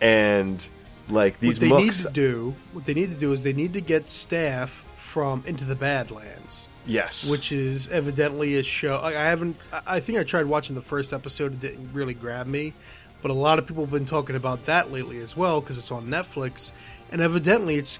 and 0.01 0.69
like 1.09 1.39
these 1.41 1.61
what 1.61 1.69
they 1.69 1.77
need 1.77 1.93
to 1.93 2.11
do, 2.11 2.55
what 2.73 2.85
they 2.85 2.95
need 2.95 3.11
to 3.13 3.19
do 3.19 3.33
is 3.33 3.43
they 3.43 3.53
need 3.53 3.73
to 3.75 3.81
get 3.81 4.09
staff 4.09 4.85
from 4.95 5.43
Into 5.47 5.65
the 5.65 5.77
Badlands, 5.77 6.69
yes, 6.85 7.25
which 7.29 7.53
is 7.53 7.89
evidently 7.89 8.57
a 8.57 8.63
show. 8.63 8.97
I, 8.97 9.09
I 9.09 9.25
haven't. 9.29 9.57
I- 9.73 9.83
I 9.87 10.01
think 10.01 10.19
I 10.19 10.25
tried 10.25 10.47
watching 10.47 10.75
the 10.77 10.83
first 10.83 11.13
episode. 11.13 11.53
It 11.55 11.61
didn't 11.61 11.93
really 11.93 12.15
grab 12.15 12.47
me, 12.47 12.75
but 13.23 13.31
a 13.31 13.35
lot 13.35 13.59
of 13.59 13.67
people 13.67 13.85
have 13.85 13.93
been 13.93 14.05
talking 14.07 14.37
about 14.37 14.67
that 14.67 14.93
lately 14.93 15.19
as 15.19 15.37
well 15.37 15.61
because 15.61 15.79
it's 15.79 15.91
on 15.93 16.07
Netflix, 16.09 16.73
and 17.13 17.21
evidently 17.21 17.77
it's 17.77 17.99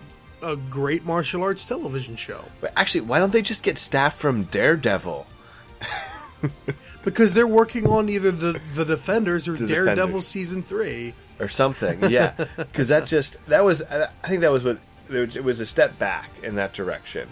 a 0.53 0.57
great 0.57 1.05
martial 1.05 1.43
arts 1.43 1.65
television 1.65 2.17
show 2.17 2.45
But 2.61 2.73
actually, 2.77 3.03
why 3.03 3.19
don't 3.19 3.33
they 3.33 3.43
just 3.43 3.63
get 3.63 3.79
staff 3.79 4.17
from 4.17 4.45
Daredevil? 4.45 5.27
because 7.05 7.33
they're 7.35 7.47
working 7.47 7.87
on 7.87 8.09
either 8.09 8.31
the 8.31 8.61
the 8.75 8.85
Defenders 8.85 9.49
or 9.49 9.53
The 9.57 9.67
Daredevil 9.67 9.97
Defenders. 10.07 10.27
season 10.27 10.63
three. 10.63 11.15
or 11.41 11.49
something. 11.49 12.11
Yeah, 12.11 12.33
because 12.57 12.89
that 12.89 13.07
just 13.07 13.45
that 13.47 13.65
was 13.65 13.83
I 13.83 14.07
think 14.29 14.41
that 14.43 14.53
was 14.53 14.65
what 14.65 14.79
it 15.11 15.43
was 15.45 15.61
a 15.61 15.67
step 15.67 15.99
back 15.99 16.31
in 16.43 16.57
that 16.57 16.73
direction. 16.73 17.29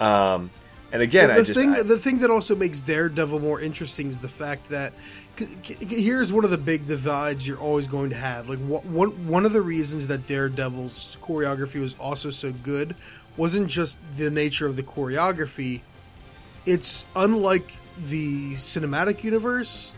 Um, 0.00 0.50
and 0.92 1.02
again, 1.02 1.28
the 1.28 1.34
I 1.34 1.42
just 1.42 1.58
thing 1.58 1.70
I- 1.70 1.82
the 1.82 1.98
thing 1.98 2.18
that 2.18 2.30
also 2.30 2.54
makes 2.54 2.80
Daredevil 2.80 3.38
more 3.40 3.60
interesting 3.60 4.08
is 4.08 4.20
the 4.20 4.28
fact 4.28 4.68
that 4.70 4.92
here's 5.36 6.32
one 6.32 6.44
of 6.44 6.50
the 6.50 6.58
big 6.58 6.86
divides 6.86 7.46
you're 7.46 7.58
always 7.58 7.86
going 7.86 8.10
to 8.10 8.16
have. 8.16 8.48
Like 8.48 8.58
one 8.58 9.26
one 9.26 9.44
of 9.44 9.52
the 9.52 9.62
reasons 9.62 10.06
that 10.08 10.26
Daredevil's 10.26 11.16
choreography 11.22 11.80
was 11.80 11.94
also 11.98 12.30
so 12.30 12.52
good 12.52 12.94
wasn't 13.36 13.68
just 13.68 13.98
the 14.16 14.30
nature 14.30 14.66
of 14.66 14.76
the 14.76 14.82
choreography. 14.82 15.80
It's 16.66 17.04
unlike 17.16 17.72
the 17.98 18.54
cinematic 18.54 19.24
universe. 19.24 19.92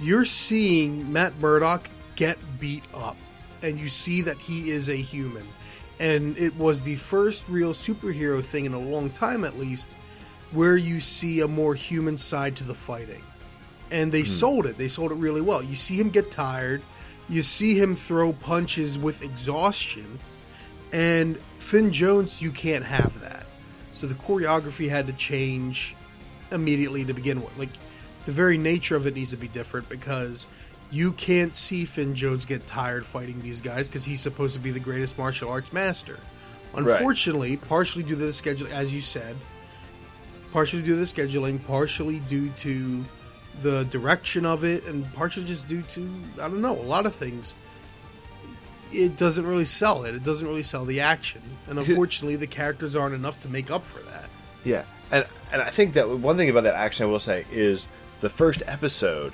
You're 0.00 0.24
seeing 0.24 1.12
Matt 1.12 1.38
Murdock 1.40 1.88
get 2.16 2.38
beat 2.60 2.84
up, 2.94 3.16
and 3.62 3.78
you 3.78 3.88
see 3.88 4.22
that 4.22 4.38
he 4.38 4.70
is 4.70 4.88
a 4.88 4.96
human. 4.96 5.46
And 6.00 6.38
it 6.38 6.54
was 6.56 6.80
the 6.82 6.96
first 6.96 7.48
real 7.48 7.72
superhero 7.72 8.42
thing 8.42 8.64
in 8.64 8.74
a 8.74 8.78
long 8.78 9.10
time, 9.10 9.44
at 9.44 9.58
least, 9.58 9.94
where 10.52 10.76
you 10.76 11.00
see 11.00 11.40
a 11.40 11.48
more 11.48 11.74
human 11.74 12.18
side 12.18 12.56
to 12.56 12.64
the 12.64 12.74
fighting. 12.74 13.22
And 13.90 14.12
they 14.12 14.20
hmm. 14.20 14.26
sold 14.26 14.66
it. 14.66 14.78
They 14.78 14.88
sold 14.88 15.12
it 15.12 15.16
really 15.16 15.40
well. 15.40 15.62
You 15.62 15.76
see 15.76 15.96
him 15.96 16.10
get 16.10 16.30
tired. 16.30 16.82
You 17.28 17.42
see 17.42 17.78
him 17.78 17.94
throw 17.94 18.32
punches 18.32 18.98
with 18.98 19.22
exhaustion. 19.22 20.18
And 20.92 21.38
Finn 21.58 21.92
Jones, 21.92 22.40
you 22.40 22.50
can't 22.50 22.84
have 22.84 23.20
that. 23.20 23.46
So 23.92 24.06
the 24.06 24.14
choreography 24.14 24.88
had 24.88 25.06
to 25.08 25.12
change 25.12 25.94
immediately 26.50 27.04
to 27.04 27.12
begin 27.12 27.42
with. 27.42 27.56
Like, 27.58 27.70
the 28.24 28.32
very 28.32 28.58
nature 28.58 28.94
of 28.94 29.06
it 29.06 29.14
needs 29.14 29.30
to 29.30 29.36
be 29.36 29.48
different 29.48 29.88
because 29.88 30.46
you 30.90 31.12
can't 31.12 31.54
see 31.54 31.84
Finn 31.84 32.14
Jones 32.14 32.44
get 32.44 32.66
tired 32.66 33.06
fighting 33.06 33.40
these 33.40 33.60
guys 33.60 33.88
because 33.88 34.04
he's 34.04 34.20
supposed 34.20 34.54
to 34.54 34.60
be 34.60 34.70
the 34.70 34.80
greatest 34.80 35.18
martial 35.18 35.50
arts 35.50 35.72
master. 35.72 36.18
Unfortunately, 36.74 37.56
partially 37.56 38.02
due 38.02 38.16
to 38.16 38.26
the 38.26 38.32
schedule, 38.32 38.68
as 38.70 38.92
you 38.92 39.00
said, 39.00 39.34
partially 40.52 40.82
due 40.82 40.94
to 40.94 40.96
the 40.96 41.06
scheduling, 41.06 41.62
partially 41.66 42.20
due 42.20 42.50
to 42.50 43.04
the 43.62 43.84
direction 43.84 44.46
of 44.46 44.64
it, 44.64 44.84
and 44.84 45.12
partially 45.14 45.44
just 45.44 45.68
due 45.68 45.82
to 45.82 46.10
I 46.36 46.48
don't 46.48 46.62
know 46.62 46.78
a 46.78 46.82
lot 46.82 47.06
of 47.06 47.14
things. 47.14 47.54
It 48.92 49.16
doesn't 49.16 49.46
really 49.46 49.66
sell 49.66 50.04
it. 50.04 50.14
It 50.14 50.24
doesn't 50.24 50.46
really 50.46 50.62
sell 50.62 50.84
the 50.84 51.00
action, 51.00 51.42
and 51.66 51.78
unfortunately, 51.78 52.36
the 52.36 52.46
characters 52.46 52.96
aren't 52.96 53.14
enough 53.14 53.40
to 53.40 53.48
make 53.48 53.70
up 53.70 53.84
for 53.84 54.00
that. 54.10 54.28
Yeah, 54.64 54.84
and 55.10 55.26
and 55.52 55.62
I 55.62 55.70
think 55.70 55.94
that 55.94 56.08
one 56.08 56.36
thing 56.36 56.50
about 56.50 56.64
that 56.64 56.74
action 56.74 57.04
I 57.04 57.08
will 57.08 57.20
say 57.20 57.44
is 57.50 57.86
the 58.20 58.30
first 58.30 58.62
episode. 58.66 59.32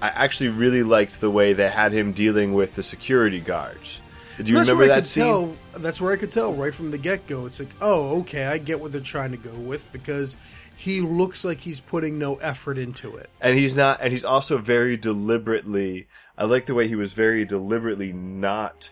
I 0.00 0.08
actually 0.10 0.50
really 0.50 0.84
liked 0.84 1.20
the 1.20 1.30
way 1.30 1.54
they 1.54 1.68
had 1.68 1.92
him 1.92 2.12
dealing 2.12 2.54
with 2.54 2.76
the 2.76 2.84
security 2.84 3.40
guards. 3.40 4.00
Do 4.36 4.52
you 4.52 4.58
that's 4.58 4.68
remember 4.68 4.94
that 4.94 5.04
scene? 5.04 5.24
Tell, 5.24 5.54
that's 5.78 6.00
where 6.00 6.12
I 6.12 6.16
could 6.16 6.30
tell 6.30 6.54
right 6.54 6.72
from 6.72 6.92
the 6.92 6.98
get 6.98 7.26
go. 7.26 7.46
It's 7.46 7.58
like, 7.58 7.74
oh, 7.80 8.20
okay, 8.20 8.46
I 8.46 8.58
get 8.58 8.80
what 8.80 8.92
they're 8.92 9.00
trying 9.00 9.32
to 9.32 9.36
go 9.36 9.50
with 9.50 9.90
because 9.90 10.36
he 10.78 11.00
looks 11.00 11.44
like 11.44 11.58
he's 11.58 11.80
putting 11.80 12.20
no 12.20 12.36
effort 12.36 12.78
into 12.78 13.16
it. 13.16 13.28
and 13.40 13.58
he's 13.58 13.74
not 13.74 14.00
and 14.00 14.12
he's 14.12 14.24
also 14.24 14.58
very 14.58 14.96
deliberately 14.96 16.06
i 16.36 16.44
like 16.44 16.66
the 16.66 16.74
way 16.74 16.86
he 16.86 16.94
was 16.94 17.12
very 17.12 17.44
deliberately 17.44 18.12
not 18.12 18.90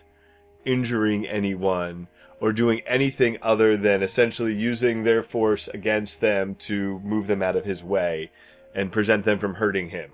injuring 0.65 1.25
anyone 1.25 2.07
or 2.41 2.51
doing 2.51 2.81
anything 2.81 3.37
other 3.41 3.77
than 3.77 4.03
essentially 4.03 4.53
using 4.53 5.03
their 5.03 5.23
force 5.23 5.69
against 5.69 6.19
them 6.19 6.53
to 6.55 6.99
move 6.99 7.25
them 7.25 7.41
out 7.41 7.55
of 7.55 7.63
his 7.63 7.81
way 7.81 8.29
and 8.75 8.91
present 8.91 9.23
them 9.23 9.39
from 9.39 9.55
hurting 9.55 9.89
him 9.89 10.11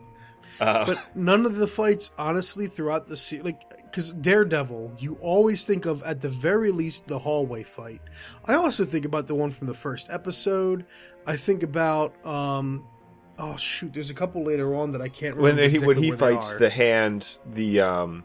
But 0.60 1.16
none 1.16 1.46
of 1.46 1.56
the 1.56 1.68
fights, 1.68 2.12
honestly, 2.18 2.68
throughout 2.68 3.06
the 3.08 3.18
series, 3.18 3.46
like, 3.46 3.62
because 3.84 4.14
Daredevil, 4.14 4.94
you 5.00 5.16
always 5.22 5.64
think 5.64 5.86
of 5.86 6.04
at 6.04 6.22
the 6.22 6.30
very 6.30 6.72
least 6.72 7.08
the 7.08 7.20
hallway 7.20 7.64
fight. 7.64 8.02
I 8.46 8.56
also 8.56 8.86
think 8.86 9.06
about 9.06 9.28
the 9.28 9.36
one 9.36 9.52
from 9.52 9.68
the 9.68 9.74
first 9.74 10.10
episode. 10.12 10.86
I 11.26 11.36
think 11.38 11.64
about, 11.64 12.14
um, 12.26 12.86
oh 13.40 13.56
shoot, 13.58 13.94
there's 13.94 14.10
a 14.10 14.14
couple 14.14 14.44
later 14.44 14.76
on 14.76 14.92
that 14.92 15.02
I 15.02 15.10
can't 15.10 15.36
remember. 15.36 15.62
when 15.62 15.72
he 15.72 15.80
when 15.80 15.98
he 15.98 16.12
fights 16.12 16.54
the 16.54 16.70
hand 16.70 17.38
the 17.52 17.82
um 17.82 18.24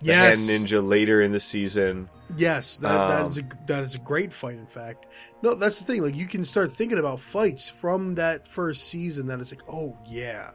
the 0.00 0.12
Yes. 0.12 0.46
hand 0.48 0.66
ninja 0.66 0.86
later 0.86 1.22
in 1.22 1.32
the 1.32 1.40
season 1.40 2.08
Yes, 2.36 2.76
that, 2.78 3.08
that 3.08 3.22
Um, 3.22 3.26
is 3.30 3.38
a 3.38 3.42
that 3.66 3.82
is 3.84 3.94
a 3.94 3.98
great 3.98 4.32
fight. 4.32 4.56
In 4.56 4.66
fact, 4.66 5.06
no, 5.42 5.54
that's 5.54 5.78
the 5.78 5.84
thing. 5.84 6.02
Like 6.02 6.16
you 6.16 6.26
can 6.26 6.44
start 6.44 6.72
thinking 6.72 6.98
about 6.98 7.20
fights 7.20 7.68
from 7.68 8.16
that 8.16 8.48
first 8.48 8.88
season. 8.88 9.26
That 9.26 9.38
it's 9.40 9.52
like, 9.52 9.62
oh 9.68 9.96
yeah, 10.06 10.50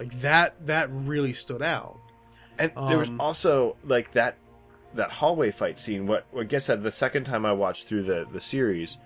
like 0.00 0.20
that 0.22 0.66
that 0.66 0.88
really 0.90 1.32
stood 1.34 1.62
out. 1.62 1.98
And 2.58 2.72
there 2.88 2.98
was 2.98 3.08
Um, 3.08 3.20
also 3.20 3.76
like 3.84 4.12
that 4.12 4.36
that 4.94 5.10
hallway 5.10 5.50
fight 5.52 5.78
scene. 5.78 6.06
What 6.06 6.24
I 6.36 6.44
guess 6.44 6.66
that 6.66 6.82
the 6.82 6.90
second 6.90 7.24
time 7.24 7.44
I 7.46 7.52
watched 7.52 7.84
through 7.84 8.04
the 8.04 8.26
the 8.32 8.40
series, 8.40 8.96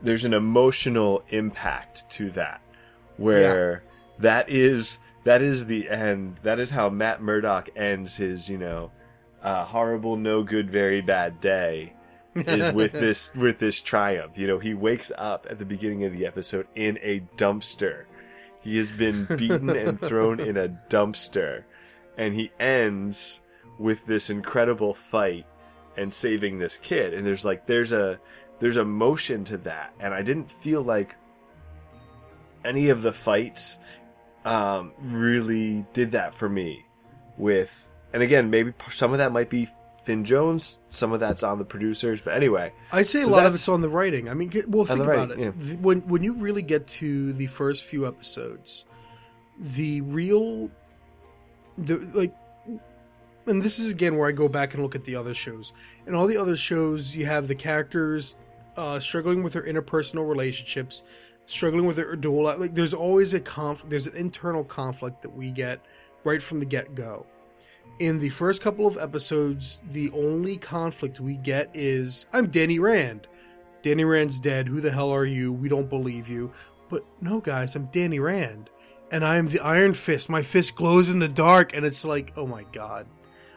there's 0.00 0.24
an 0.24 0.34
emotional 0.34 1.22
impact 1.28 2.08
to 2.12 2.30
that, 2.30 2.60
where 3.18 3.84
that 4.18 4.48
is 4.48 4.98
that 5.24 5.42
is 5.42 5.66
the 5.66 5.88
end. 5.90 6.38
That 6.42 6.58
is 6.58 6.70
how 6.70 6.88
Matt 6.88 7.22
Murdock 7.22 7.68
ends 7.76 8.16
his 8.16 8.48
you 8.48 8.58
know 8.58 8.90
uh, 9.42 9.64
horrible, 9.64 10.16
no 10.16 10.42
good, 10.42 10.70
very 10.70 11.00
bad 11.02 11.40
day. 11.40 11.92
is 12.34 12.72
with 12.74 12.92
this 12.92 13.34
with 13.34 13.58
this 13.58 13.80
triumph. 13.80 14.38
You 14.38 14.46
know, 14.46 14.58
he 14.58 14.72
wakes 14.74 15.12
up 15.18 15.46
at 15.50 15.58
the 15.58 15.66
beginning 15.66 16.04
of 16.04 16.12
the 16.16 16.24
episode 16.26 16.66
in 16.74 16.98
a 17.02 17.20
dumpster. 17.36 18.04
He 18.62 18.76
has 18.78 18.90
been 18.90 19.24
beaten 19.36 19.70
and 19.70 20.00
thrown 20.00 20.40
in 20.40 20.56
a 20.56 20.68
dumpster, 20.88 21.64
and 22.16 22.34
he 22.34 22.52
ends 22.58 23.40
with 23.78 24.06
this 24.06 24.30
incredible 24.30 24.94
fight 24.94 25.46
and 25.96 26.12
saving 26.12 26.58
this 26.58 26.78
kid. 26.78 27.12
And 27.14 27.26
there's 27.26 27.44
like 27.44 27.66
there's 27.66 27.92
a 27.92 28.20
there's 28.60 28.76
a 28.76 28.84
motion 28.84 29.44
to 29.44 29.56
that, 29.58 29.92
and 29.98 30.14
I 30.14 30.22
didn't 30.22 30.50
feel 30.50 30.82
like 30.82 31.14
any 32.64 32.90
of 32.90 33.02
the 33.02 33.12
fights 33.12 33.78
um, 34.44 34.92
really 35.00 35.84
did 35.92 36.12
that 36.12 36.34
for 36.34 36.48
me. 36.48 36.86
With 37.36 37.88
and 38.12 38.22
again, 38.22 38.50
maybe 38.50 38.72
some 38.90 39.12
of 39.12 39.18
that 39.18 39.32
might 39.32 39.50
be 39.50 39.68
Finn 40.04 40.24
Jones, 40.24 40.80
some 40.88 41.12
of 41.12 41.20
that's 41.20 41.42
on 41.42 41.58
the 41.58 41.64
producers, 41.64 42.20
but 42.20 42.34
anyway, 42.34 42.72
I'd 42.90 43.06
say 43.06 43.22
So 43.22 43.28
a 43.28 43.30
lot 43.30 43.46
of 43.46 43.54
it's 43.54 43.68
on 43.68 43.80
the 43.82 43.88
writing. 43.88 44.28
I 44.28 44.34
mean, 44.34 44.48
get- 44.48 44.68
well, 44.68 44.84
think 44.84 45.00
about 45.00 45.28
writing, 45.30 45.44
it. 45.44 45.54
yeah. 45.56 45.74
When 45.76 46.00
when 46.08 46.22
you 46.24 46.32
really 46.34 46.62
get 46.62 46.86
to 46.88 47.32
the 47.32 47.46
first 47.46 47.84
few 47.84 48.06
episodes, 48.06 48.84
the 49.58 50.00
real, 50.00 50.70
the 51.78 51.98
like, 52.14 52.34
and 53.46 53.62
this 53.62 53.78
is 53.78 53.90
again 53.90 54.16
where 54.16 54.28
I 54.28 54.32
go 54.32 54.48
back 54.48 54.74
and 54.74 54.82
look 54.82 54.94
at 54.94 55.04
the 55.04 55.14
other 55.16 55.34
shows. 55.34 55.72
And 56.06 56.16
all 56.16 56.26
the 56.26 56.36
other 56.36 56.56
shows, 56.56 57.14
you 57.14 57.26
have 57.26 57.46
the 57.48 57.54
characters 57.54 58.36
uh, 58.76 58.98
struggling 58.98 59.42
with 59.42 59.52
their 59.52 59.62
interpersonal 59.64 60.28
relationships, 60.28 61.04
struggling 61.46 61.86
with 61.86 61.96
their 61.96 62.16
dual. 62.16 62.44
Like, 62.58 62.74
there's 62.74 62.94
always 62.94 63.34
a 63.34 63.40
conf. 63.40 63.84
There's 63.88 64.06
an 64.06 64.16
internal 64.16 64.64
conflict 64.64 65.22
that 65.22 65.30
we 65.36 65.50
get 65.52 65.80
right 66.24 66.42
from 66.42 66.58
the 66.60 66.66
get 66.66 66.94
go 66.94 67.26
in 67.98 68.18
the 68.18 68.30
first 68.30 68.62
couple 68.62 68.86
of 68.86 68.96
episodes, 68.96 69.80
the 69.88 70.10
only 70.12 70.56
conflict 70.56 71.20
we 71.20 71.36
get 71.36 71.70
is 71.74 72.26
I'm 72.32 72.48
Danny 72.48 72.78
Rand. 72.78 73.26
Danny 73.82 74.04
Rand's 74.04 74.40
dead. 74.40 74.68
Who 74.68 74.80
the 74.80 74.90
hell 74.90 75.10
are 75.10 75.24
you? 75.24 75.52
We 75.52 75.68
don't 75.68 75.88
believe 75.88 76.28
you. 76.28 76.52
But 76.88 77.04
no, 77.20 77.40
guys, 77.40 77.74
I'm 77.74 77.86
Danny 77.86 78.18
Rand, 78.18 78.70
and 79.10 79.24
I 79.24 79.36
am 79.36 79.46
the 79.46 79.60
Iron 79.60 79.94
Fist. 79.94 80.28
My 80.28 80.42
fist 80.42 80.74
glows 80.76 81.10
in 81.10 81.18
the 81.20 81.28
dark, 81.28 81.74
and 81.74 81.86
it's 81.86 82.04
like, 82.04 82.32
oh 82.36 82.46
my 82.46 82.64
god. 82.72 83.06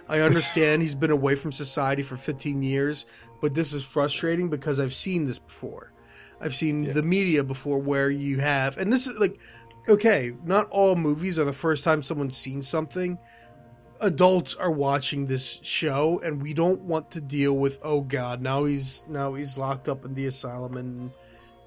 I 0.07 0.19
understand 0.21 0.81
he's 0.83 0.95
been 0.95 1.11
away 1.11 1.35
from 1.35 1.51
society 1.51 2.03
for 2.03 2.15
15 2.15 2.61
years, 2.61 3.05
but 3.41 3.55
this 3.55 3.73
is 3.73 3.83
frustrating 3.83 4.49
because 4.49 4.79
I've 4.79 4.93
seen 4.93 5.25
this 5.25 5.39
before. 5.39 5.91
I've 6.39 6.53
seen 6.55 6.83
Yeah. 6.83 6.93
the 6.93 7.01
media 7.03 7.43
before 7.43 7.79
where 7.79 8.09
you 8.11 8.39
have, 8.39 8.77
and 8.77 8.93
this 8.93 9.07
is 9.07 9.17
like, 9.17 9.39
okay, 9.89 10.33
not 10.43 10.69
all 10.69 10.95
movies 10.95 11.39
are 11.39 11.43
the 11.45 11.53
first 11.53 11.83
time 11.83 12.03
someone's 12.03 12.37
seen 12.37 12.61
something. 12.61 13.17
Adults 14.01 14.55
are 14.55 14.71
watching 14.71 15.25
this 15.25 15.59
show, 15.63 16.19
and 16.23 16.41
we 16.41 16.53
don't 16.53 16.81
want 16.81 17.11
to 17.11 17.21
deal 17.21 17.53
with, 17.53 17.79
oh 17.81 18.01
god, 18.01 18.41
now 18.41 18.65
he's 18.65 19.05
now 19.07 19.33
he's 19.33 19.57
locked 19.57 19.87
up 19.87 20.03
in 20.05 20.13
the 20.13 20.25
asylum, 20.25 20.75
and 20.77 21.11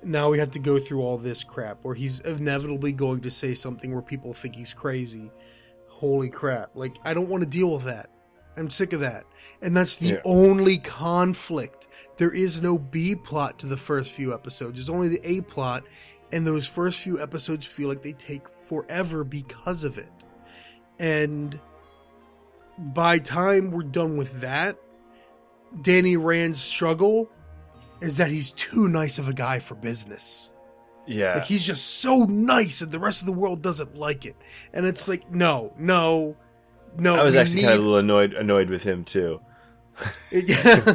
now 0.03 0.31
we 0.31 0.39
have 0.39 0.51
to 0.53 0.59
go 0.59 0.79
through 0.79 1.01
all 1.01 1.17
this 1.17 1.43
crap, 1.43 1.79
or 1.85 1.95
he's 1.95 2.21
inevitably 2.21 2.93
going 2.93 3.21
to 3.21 3.31
say 3.31 3.55
something 3.55 3.93
where 3.93 4.03
people 4.03 4.35
think 4.35 4.55
he's 4.55 4.75
crazy. 4.75 5.31
Holy 5.89 6.29
crap! 6.29 6.71
Like 6.75 6.97
I 7.05 7.15
don't 7.15 7.29
want 7.29 7.43
to 7.43 7.49
deal 7.49 7.73
with 7.73 7.85
that. 7.85 8.11
I'm 8.57 8.71
sick 8.71 8.93
of 8.93 9.01
that. 9.01 9.25
And 9.63 9.77
that's 9.77 9.97
the 9.97 10.09
Yeah. 10.09 10.21
only 10.25 10.79
conflict. 10.79 11.89
There 12.17 12.33
is 12.33 12.61
no 12.61 12.77
B 12.77 13.15
plot 13.15 13.59
to 13.61 13.67
the 13.67 13.77
first 13.77 14.13
few 14.13 14.35
episodes. 14.35 14.75
There's 14.77 14.89
only 14.89 15.09
the 15.09 15.21
A 15.25 15.41
plot, 15.43 15.85
and 16.33 16.47
those 16.47 16.67
first 16.67 16.99
few 16.99 17.21
episodes 17.23 17.67
feel 17.67 17.89
like 17.89 18.03
they 18.03 18.13
take 18.13 18.49
forever 18.49 19.25
because 19.25 19.85
of 19.85 19.97
it. 19.97 20.11
And 20.99 21.61
by 22.79 23.19
time 23.19 23.71
we're 23.71 23.83
done 23.83 24.17
with 24.17 24.41
that, 24.41 24.77
Danny 25.83 26.17
Rand's 26.17 26.61
struggle 26.63 27.31
is 28.01 28.17
that 28.19 28.31
he's 28.31 28.53
too 28.53 28.89
nice 28.89 29.19
of 29.19 29.29
a 29.29 29.33
guy 29.33 29.59
for 29.59 29.75
business. 29.75 30.55
Yeah. 31.07 31.35
Like 31.35 31.45
he's 31.45 31.65
just 31.65 31.85
so 32.01 32.25
nice 32.25 32.81
and 32.83 32.93
the 32.93 32.99
rest 32.99 33.21
of 33.21 33.27
the 33.27 33.33
world 33.33 33.63
doesn't 33.63 33.97
like 33.97 34.25
it. 34.27 34.37
And 34.73 34.87
it's 34.87 35.09
like, 35.09 35.31
no, 35.31 35.73
no, 35.79 36.37
no. 36.97 37.17
I 37.17 37.23
was 37.23 37.35
actually 37.35 37.63
kind 37.63 37.75
of 37.75 37.81
a 37.81 37.83
little 37.83 37.99
annoyed 37.99 38.35
annoyed 38.35 38.71
with 38.71 38.83
him 38.85 39.05
too. 39.05 39.41
yeah. 40.31 40.95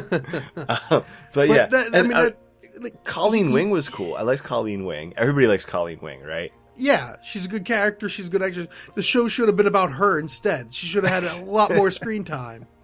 Um, 0.90 1.04
but 1.32 1.48
yeah, 1.48 1.66
that, 1.66 1.90
I 1.94 2.02
mean, 2.02 2.12
that, 2.12 2.36
like, 2.78 3.04
Colleen 3.04 3.48
he- 3.48 3.54
Wing 3.54 3.70
was 3.70 3.88
cool. 3.88 4.14
I 4.14 4.22
liked 4.22 4.42
Colleen 4.44 4.84
Wing. 4.84 5.12
Everybody 5.16 5.46
likes 5.46 5.64
Colleen 5.64 5.98
Wing, 6.00 6.22
right? 6.22 6.52
Yeah, 6.76 7.16
she's 7.22 7.46
a 7.46 7.48
good 7.48 7.64
character. 7.64 8.08
She's 8.08 8.28
a 8.28 8.30
good 8.30 8.42
actress. 8.42 8.66
The 8.94 9.02
show 9.02 9.28
should 9.28 9.48
have 9.48 9.56
been 9.56 9.66
about 9.66 9.92
her 9.92 10.18
instead. 10.18 10.74
She 10.74 10.86
should 10.86 11.04
have 11.04 11.24
had 11.24 11.42
a 11.42 11.44
lot 11.44 11.72
more 11.72 11.90
screen 11.90 12.24
time. 12.24 12.66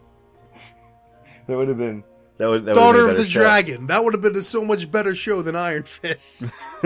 That 1.47 1.57
would 1.57 1.68
have 1.68 1.78
been 1.78 2.05
that 2.41 2.49
would 2.49 2.64
that 2.64 2.74
Daughter 2.74 3.07
of 3.07 3.16
the 3.18 3.26
Dragon. 3.26 3.88
That 3.88 4.03
would 4.03 4.14
have 4.14 4.22
been 4.22 4.34
a 4.34 4.41
so 4.41 4.64
much 4.64 4.91
better 4.91 5.14
show 5.14 5.43
than 5.43 5.57
Iron 5.57 5.82
Fist. 5.82 6.51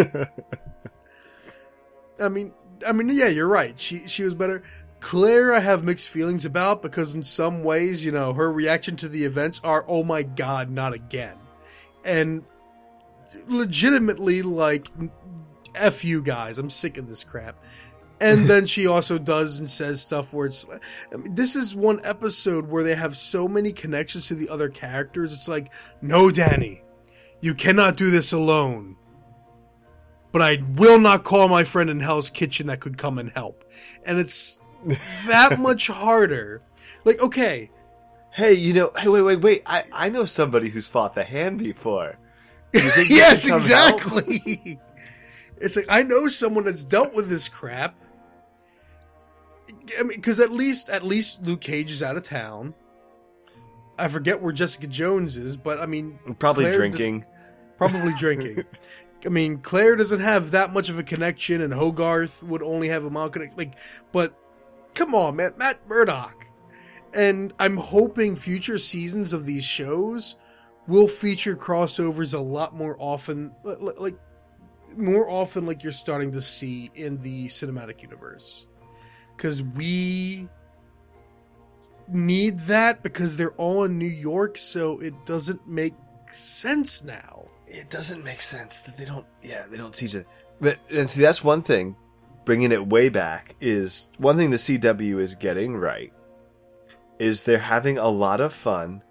I 2.21 2.29
mean, 2.29 2.53
I 2.85 2.93
mean, 2.93 3.09
yeah, 3.11 3.29
you're 3.29 3.47
right. 3.47 3.79
She 3.79 4.09
she 4.09 4.25
was 4.25 4.35
better. 4.35 4.65
Claire, 4.99 5.53
I 5.55 5.61
have 5.61 5.85
mixed 5.85 6.09
feelings 6.09 6.45
about 6.45 6.83
because 6.83 7.15
in 7.15 7.23
some 7.23 7.63
ways, 7.63 8.05
you 8.05 8.11
know, 8.11 8.33
her 8.33 8.51
reaction 8.51 8.97
to 8.97 9.09
the 9.09 9.25
events 9.25 9.61
are, 9.63 9.85
"Oh 9.87 10.03
my 10.03 10.25
god, 10.25 10.71
not 10.71 10.93
again," 10.93 11.37
and 12.05 12.43
legitimately 13.47 14.43
like, 14.43 14.89
"F 15.75 16.05
you 16.05 16.23
guys, 16.23 16.59
I'm 16.59 16.71
sick 16.71 16.97
of 16.99 17.09
this 17.09 17.25
crap." 17.25 17.57
And 18.21 18.47
then 18.51 18.67
she 18.67 18.87
also 18.87 19.19
does 19.19 19.59
and 19.59 19.69
says 19.69 20.01
stuff 20.01 20.33
where 20.33 20.47
it's. 20.47 20.67
I 21.13 21.17
mean, 21.17 21.35
this 21.35 21.57
is 21.57 21.75
one 21.75 22.01
episode 22.05 22.69
where 22.69 22.83
they 22.83 22.95
have 22.95 23.17
so 23.17 23.49
many 23.49 23.73
connections 23.73 24.29
to 24.29 24.35
the 24.35 24.49
other 24.49 24.69
characters. 24.69 25.33
It's 25.33 25.49
like, 25.49 25.73
no, 26.03 26.31
Danny, 26.31 26.83
you 27.41 27.55
cannot 27.55 27.97
do 27.97 28.11
this 28.11 28.33
alone 28.33 28.97
but 30.33 30.43
I 30.43 30.59
will 30.75 30.99
not 30.99 31.23
call 31.23 31.47
my 31.47 31.63
friend 31.63 31.89
in 31.89 32.01
Hell's 32.01 32.29
Kitchen 32.29 32.67
that 32.67 32.81
could 32.81 32.99
come 32.99 33.21
and 33.21 33.31
help. 33.31 33.65
And 34.05 34.19
it's 34.19 34.59
that 35.29 35.61
much 35.61 35.87
harder. 35.87 36.61
Like, 37.05 37.21
okay, 37.21 37.71
Hey, 38.35 38.55
you 38.55 38.75
know, 38.75 38.91
hey, 38.99 39.07
wait, 39.07 39.23
wait, 39.23 39.41
wait. 39.43 39.63
I, 39.65 39.85
I 39.93 40.09
know 40.09 40.25
somebody 40.25 40.69
who's 40.69 40.89
fought 40.89 41.15
the 41.15 41.23
hand 41.23 41.61
before. 41.61 42.19
Do 42.73 42.83
you 42.83 42.91
think 42.91 43.09
you 43.09 43.17
yes, 43.19 43.47
can 43.47 43.61
come 43.61 43.69
help? 43.69 43.95
exactly. 43.95 44.81
It's 45.65 45.77
like 45.77 45.87
I 45.89 46.03
know 46.03 46.29
someone 46.29 46.65
that's 46.65 46.85
dealt 46.85 47.15
with 47.15 47.29
this 47.29 47.49
crap. 47.49 47.95
I 49.99 50.03
mean, 50.03 50.19
because 50.19 50.41
at 50.41 50.51
least 50.51 50.89
at 50.89 51.03
least 51.05 51.43
Luke 51.43 51.61
Cage 51.61 51.91
is 51.91 52.03
out 52.03 52.17
of 52.17 52.23
town. 52.23 52.75
I 53.99 54.09
forget 54.09 54.41
where 54.43 54.53
Jessica 54.53 54.87
Jones 54.87 55.37
is, 55.37 55.57
but 55.57 55.81
I 55.81 55.87
mean, 55.87 56.19
Probably 56.39 56.65
Claire 56.65 56.73
does- 56.73 56.79
drinking. 56.79 57.25
probably 57.79 58.13
drinking. 58.19 58.65
I 59.25 59.29
mean, 59.31 59.59
Claire 59.59 59.97
doesn't 59.97 60.21
have 60.21 60.51
that 60.51 60.73
much 60.73 60.91
of 60.91 60.99
a 60.99 61.03
connection, 61.03 61.63
and 61.63 61.73
Hogarth 61.73 62.43
would 62.43 62.63
only 62.63 62.89
have 62.89 63.05
a 63.05 63.11
mild 63.11 63.33
connection. 63.33 63.57
Like, 63.57 63.75
but 64.13 64.35
come 64.95 65.15
on, 65.15 65.37
man, 65.37 65.55
Matt 65.57 65.79
Murdock. 65.89 66.47
And 67.15 67.55
I'm 67.59 67.77
hoping 67.79 68.35
future 68.37 68.77
seasons 68.77 69.33
of 69.33 69.47
these 69.47 69.65
shows 69.65 70.37
will 70.87 71.09
feature 71.09 71.57
crossovers 71.57 72.35
a 72.35 72.39
lot 72.41 72.75
more 72.77 72.97
often, 72.99 73.53
li- 73.63 73.77
li- 73.81 73.95
like 73.99 74.19
more 74.97 75.29
often, 75.29 75.67
like 75.67 75.83
you're 75.83 75.93
starting 75.93 76.33
to 76.33 76.43
see 76.43 76.91
in 76.95 77.21
the 77.21 77.49
cinematic 77.49 78.03
universe, 78.03 78.67
because 79.37 79.63
we 79.63 80.49
need 82.09 82.59
that 82.61 83.03
because 83.03 83.37
they're 83.37 83.53
all 83.53 83.85
in 83.85 83.99
New 83.99 84.07
York, 84.07 84.59
so 84.59 84.99
it 85.01 85.15
doesn't 85.27 85.67
make 85.67 85.95
sense 86.33 87.03
now. 87.05 87.49
It 87.67 87.91
doesn't 87.91 88.23
make 88.23 88.41
sense 88.41 88.83
that 88.83 88.97
they 88.97 89.05
don't. 89.05 89.27
Yeah, 89.43 89.67
they 89.71 89.77
don't 89.77 89.95
see 89.97 90.07
each 90.07 90.17
other. 90.17 90.27
But 90.61 90.79
and 90.91 91.09
see, 91.09 91.21
that's 91.21 91.43
one 91.43 91.63
thing. 91.63 91.97
Bringing 92.45 92.73
it 92.73 92.87
way 92.87 93.09
back 93.09 93.55
is 93.61 94.13
one 94.19 94.37
thing 94.37 94.51
the 94.51 94.59
CW 94.59 95.19
is 95.19 95.35
getting 95.35 95.77
right. 95.77 96.13
Is 97.19 97.43
they're 97.43 97.59
having 97.59 97.97
a 97.97 98.09
lot 98.09 98.41
of 98.41 98.53
fun 98.53 99.03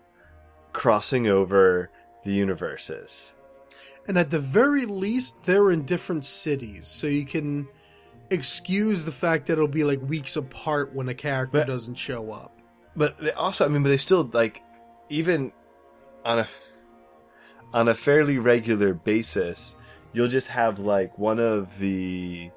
crossing 0.72 1.28
over 1.28 1.90
the 2.24 2.32
universes. 2.32 3.34
And 4.08 4.18
at 4.18 4.30
the 4.30 4.40
very 4.40 4.86
least, 4.86 5.36
they're 5.44 5.72
in 5.72 5.86
different 5.86 6.26
cities, 6.26 6.88
so 6.88 7.08
you 7.08 7.26
can 7.26 7.68
excuse 8.30 9.06
the 9.06 9.12
fact 9.12 9.46
that 9.46 9.54
it'll 9.54 9.68
be 9.68 9.84
like 9.84 10.02
weeks 10.02 10.36
apart 10.36 10.94
when 10.94 11.08
a 11.10 11.14
character 11.14 11.60
But- 11.60 11.68
doesn't 11.68 11.96
show 11.96 12.32
up. 12.32 12.60
But 12.96 13.18
they 13.18 13.32
also, 13.32 13.66
I 13.66 13.70
mean, 13.70 13.82
but 13.82 13.90
they 13.90 13.98
still 13.98 14.30
like 14.34 14.62
even 15.10 15.52
on 16.26 16.40
a 16.40 16.48
on 17.74 17.88
a 17.88 17.96
fairly 17.96 18.38
regular 18.38 18.94
basis, 18.94 19.76
you'll 20.12 20.28
just 20.28 20.50
have 20.50 20.78
like 20.80 21.18
one 21.18 21.40
of 21.40 21.80
the 21.80 22.52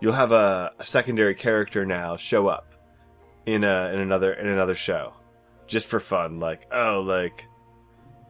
you'll 0.00 0.12
have 0.12 0.30
a, 0.32 0.72
a 0.78 0.84
secondary 0.84 1.34
character 1.34 1.84
now 1.84 2.16
show 2.16 2.46
up 2.46 2.72
in 3.46 3.64
a 3.64 3.90
in 3.92 3.98
another 3.98 4.32
in 4.32 4.46
another 4.46 4.76
show 4.76 5.12
just 5.66 5.86
for 5.86 5.98
fun. 5.98 6.38
Like 6.38 6.66
oh, 6.70 7.02
like 7.04 7.46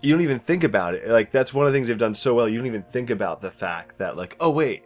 you 0.03 0.13
don't 0.13 0.23
even 0.23 0.39
think 0.39 0.65
about 0.65 0.95
it. 0.95 1.09
Like 1.09 1.31
that's 1.31 1.53
one 1.53 1.67
of 1.67 1.73
the 1.73 1.77
things 1.77 1.89
they've 1.89 1.99
done 1.99 2.15
so 2.15 2.35
well. 2.35 2.49
You 2.49 2.59
don't 2.59 2.67
even 2.67 2.83
think 2.83 3.11
about 3.11 3.41
the 3.41 3.51
fact 3.51 3.99
that 3.99 4.17
like 4.17 4.37
oh 4.41 4.51
wait, 4.51 4.85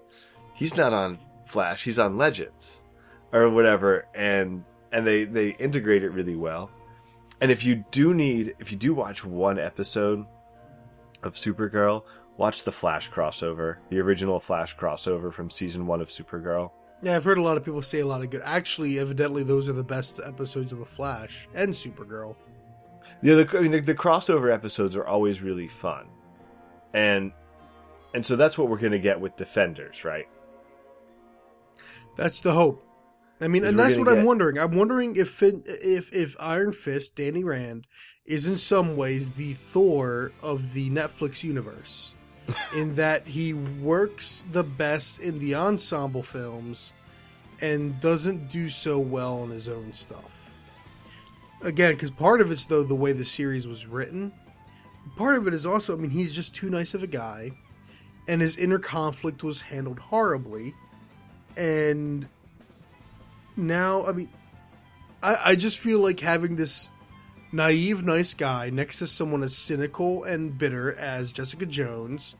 he's 0.54 0.76
not 0.76 0.92
on 0.92 1.18
Flash. 1.46 1.84
He's 1.84 1.98
on 1.98 2.16
Legends 2.16 2.82
or 3.32 3.48
whatever, 3.50 4.06
and 4.14 4.64
and 4.92 5.06
they 5.06 5.24
they 5.24 5.50
integrate 5.50 6.02
it 6.02 6.10
really 6.10 6.36
well. 6.36 6.70
And 7.40 7.50
if 7.50 7.64
you 7.64 7.84
do 7.90 8.14
need, 8.14 8.54
if 8.58 8.70
you 8.70 8.78
do 8.78 8.94
watch 8.94 9.24
one 9.24 9.58
episode 9.58 10.24
of 11.22 11.34
Supergirl, 11.34 12.04
watch 12.36 12.64
the 12.64 12.72
Flash 12.72 13.10
crossover, 13.10 13.76
the 13.90 14.00
original 14.00 14.40
Flash 14.40 14.76
crossover 14.76 15.32
from 15.32 15.50
season 15.50 15.86
one 15.86 16.00
of 16.00 16.08
Supergirl. 16.08 16.70
Yeah, 17.02 17.16
I've 17.16 17.24
heard 17.24 17.38
a 17.38 17.42
lot 17.42 17.56
of 17.56 17.64
people 17.64 17.82
say 17.82 18.00
a 18.00 18.06
lot 18.06 18.22
of 18.22 18.30
good. 18.30 18.40
Actually, 18.44 18.98
evidently, 18.98 19.42
those 19.42 19.68
are 19.68 19.74
the 19.74 19.84
best 19.84 20.20
episodes 20.24 20.72
of 20.72 20.78
The 20.78 20.86
Flash 20.86 21.48
and 21.54 21.74
Supergirl. 21.74 22.34
Yeah, 23.24 23.36
the, 23.36 23.58
I 23.58 23.62
mean, 23.62 23.70
the, 23.72 23.80
the 23.80 23.94
crossover 23.94 24.52
episodes 24.52 24.94
are 24.96 25.06
always 25.06 25.40
really 25.40 25.66
fun, 25.66 26.08
and 26.92 27.32
and 28.12 28.24
so 28.24 28.36
that's 28.36 28.58
what 28.58 28.68
we're 28.68 28.76
gonna 28.76 28.98
get 28.98 29.18
with 29.18 29.34
Defenders, 29.36 30.04
right? 30.04 30.28
That's 32.16 32.40
the 32.40 32.52
hope. 32.52 32.86
I 33.40 33.48
mean, 33.48 33.64
and 33.64 33.78
that's 33.78 33.96
what 33.96 34.08
I'm 34.08 34.24
wondering. 34.24 34.58
I'm 34.58 34.76
wondering 34.76 35.16
if 35.16 35.30
Fin- 35.30 35.64
if 35.66 36.12
if 36.12 36.36
Iron 36.38 36.74
Fist, 36.74 37.14
Danny 37.14 37.44
Rand, 37.44 37.86
is 38.26 38.46
in 38.46 38.58
some 38.58 38.94
ways 38.94 39.32
the 39.32 39.54
Thor 39.54 40.32
of 40.42 40.74
the 40.74 40.90
Netflix 40.90 41.42
universe, 41.42 42.12
in 42.76 42.94
that 42.96 43.26
he 43.28 43.54
works 43.54 44.44
the 44.52 44.64
best 44.64 45.18
in 45.18 45.38
the 45.38 45.54
ensemble 45.54 46.22
films, 46.22 46.92
and 47.62 47.98
doesn't 48.00 48.50
do 48.50 48.68
so 48.68 48.98
well 48.98 49.40
on 49.40 49.48
his 49.48 49.66
own 49.66 49.94
stuff. 49.94 50.43
Again, 51.64 51.94
because 51.94 52.10
part 52.10 52.40
of 52.40 52.50
it's 52.50 52.66
though 52.66 52.82
the 52.82 52.94
way 52.94 53.12
the 53.12 53.24
series 53.24 53.66
was 53.66 53.86
written. 53.86 54.32
Part 55.16 55.36
of 55.36 55.46
it 55.46 55.54
is 55.54 55.66
also, 55.66 55.96
I 55.96 56.00
mean, 56.00 56.10
he's 56.10 56.32
just 56.32 56.54
too 56.54 56.70
nice 56.70 56.94
of 56.94 57.02
a 57.02 57.06
guy, 57.06 57.50
and 58.28 58.40
his 58.40 58.56
inner 58.56 58.78
conflict 58.78 59.42
was 59.42 59.60
handled 59.60 59.98
horribly, 59.98 60.74
and 61.56 62.28
now, 63.56 64.04
I 64.06 64.12
mean, 64.12 64.28
I, 65.22 65.36
I 65.44 65.54
just 65.56 65.78
feel 65.78 66.00
like 66.00 66.20
having 66.20 66.56
this 66.56 66.90
naive, 67.52 68.04
nice 68.04 68.34
guy 68.34 68.70
next 68.70 68.98
to 68.98 69.06
someone 69.06 69.42
as 69.42 69.56
cynical 69.56 70.24
and 70.24 70.56
bitter 70.56 70.94
as 70.94 71.32
Jessica 71.32 71.66
Jones 71.66 72.36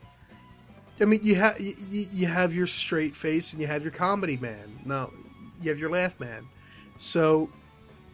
I 0.99 1.05
mean, 1.05 1.19
you 1.23 1.35
have 1.35 1.59
you, 1.59 1.75
you 2.11 2.27
have 2.27 2.53
your 2.53 2.67
straight 2.67 3.15
face 3.15 3.51
and 3.51 3.61
you 3.61 3.67
have 3.67 3.83
your 3.83 3.91
comedy 3.91 4.37
man. 4.37 4.79
now 4.85 5.11
you 5.61 5.69
have 5.69 5.79
your 5.79 5.89
laugh 5.89 6.19
man. 6.19 6.47
So 6.97 7.49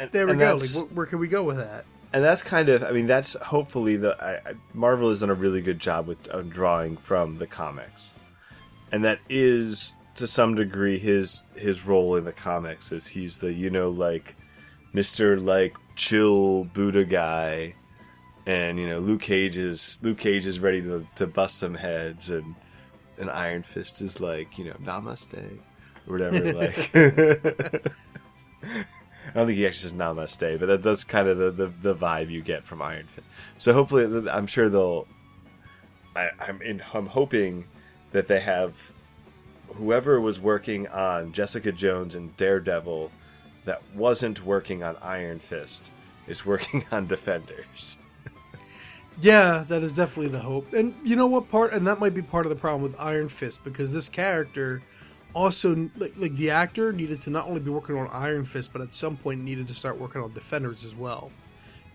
And- 0.02 0.12
there 0.12 0.28
we 0.28 0.36
go. 0.36 0.56
Like, 0.56 0.70
where, 0.70 0.84
where 0.86 1.06
can 1.06 1.20
we 1.20 1.28
go 1.28 1.43
with 1.43 1.58
that? 1.58 1.86
and 2.14 2.24
that's 2.24 2.43
kind 2.43 2.70
of 2.70 2.84
i 2.84 2.91
mean 2.91 3.08
that's 3.08 3.34
hopefully 3.34 3.95
the 3.95 4.16
I, 4.24 4.49
I, 4.49 4.54
marvel 4.74 5.10
has 5.10 5.22
done 5.22 5.30
a 5.30 5.36
really 5.36 5.62
good 5.62 5.80
job 5.80 6.08
with 6.08 6.30
uh, 6.34 6.41
drawing 6.41 6.97
from 6.97 7.38
the 7.38 7.47
comics 7.47 8.16
and 8.91 9.04
that 9.06 9.20
is 9.30 9.93
to 10.16 10.28
some 10.28 10.56
degree 10.56 10.97
his 10.99 11.43
his 11.56 11.86
role 11.86 12.16
in 12.16 12.26
the 12.26 12.32
comics 12.32 12.91
is 12.91 13.08
he's 13.08 13.39
the 13.39 13.54
you 13.54 13.70
know 13.70 13.89
like 13.89 14.36
mr 14.93 15.43
like 15.43 15.76
chill 15.95 16.66
buddha 16.66 17.06
guy 17.06 17.74
and 18.45 18.80
you 18.80 18.88
know 18.88 18.99
luke 18.99 19.22
cage 19.22 19.58
is 19.58 19.97
luke 20.02 20.18
cage 20.18 20.45
is 20.45 20.60
ready 20.60 20.82
to, 20.82 21.06
to 21.16 21.28
bust 21.28 21.58
some 21.58 21.76
heads 21.76 22.30
and 22.30 22.56
and 23.18 23.30
iron 23.30 23.64
fist 23.64 24.02
is 24.02 24.20
like 24.20 24.58
you 24.58 24.66
know 24.66 24.76
namaste 24.84 25.34
or 26.08 26.12
whatever 26.12 26.54
like 26.54 27.93
I 29.30 29.34
don't 29.34 29.47
think 29.47 29.57
he 29.57 29.67
actually 29.67 29.89
says 29.89 29.93
namaste, 29.93 30.59
but 30.59 30.65
that, 30.65 30.84
that's 30.84 31.03
kind 31.03 31.28
of 31.28 31.38
the, 31.38 31.51
the, 31.51 31.67
the 31.67 31.95
vibe 31.95 32.30
you 32.30 32.41
get 32.41 32.63
from 32.63 32.82
Iron 32.82 33.05
Fist. 33.07 33.28
So 33.57 33.74
hopefully, 33.74 34.30
I'm 34.30 34.47
sure 34.47 34.69
they'll. 34.69 35.07
I, 36.15 36.32
I'm 36.39 36.61
in. 36.61 36.84
I'm 36.93 37.07
hoping 37.07 37.65
that 38.11 38.28
they 38.28 38.39
have 38.39 38.91
whoever 39.76 40.19
was 40.19 40.39
working 40.39 40.88
on 40.88 41.32
Jessica 41.32 41.72
Jones 41.72 42.15
and 42.15 42.36
Daredevil 42.36 43.11
that 43.65 43.82
wasn't 43.93 44.43
working 44.43 44.84
on 44.84 44.97
Iron 45.01 45.39
Fist 45.39 45.91
is 46.28 46.45
working 46.45 46.86
on 46.91 47.07
Defenders. 47.07 47.99
Yeah, 49.19 49.63
that 49.67 49.84
is 49.84 49.93
definitely 49.93 50.32
the 50.32 50.39
hope. 50.39 50.74
And 50.74 50.95
you 51.03 51.15
know 51.15 51.28
what 51.28 51.49
part? 51.49 51.74
And 51.74 51.86
that 51.86 51.99
might 51.99 52.13
be 52.15 52.22
part 52.22 52.45
of 52.45 52.49
the 52.49 52.55
problem 52.55 52.82
with 52.82 52.99
Iron 52.99 53.30
Fist 53.30 53.63
because 53.63 53.93
this 53.93 54.09
character 54.09 54.82
also, 55.34 55.90
like, 55.98 56.14
like 56.18 56.36
the 56.36 56.50
actor, 56.50 56.92
needed 56.92 57.22
to 57.22 57.30
not 57.30 57.48
only 57.48 57.60
be 57.60 57.70
working 57.70 57.98
on 57.98 58.08
Iron 58.12 58.46
Fist, 58.46 58.74
but 58.74 58.82
at 58.82 58.94
some 58.94 59.18
point 59.18 59.42
needed 59.42 59.68
to 59.68 59.74
start 59.74 60.00
working 60.00 60.22
on 60.22 60.34
Defenders 60.34 60.86
as 60.86 60.96
well, 60.96 61.32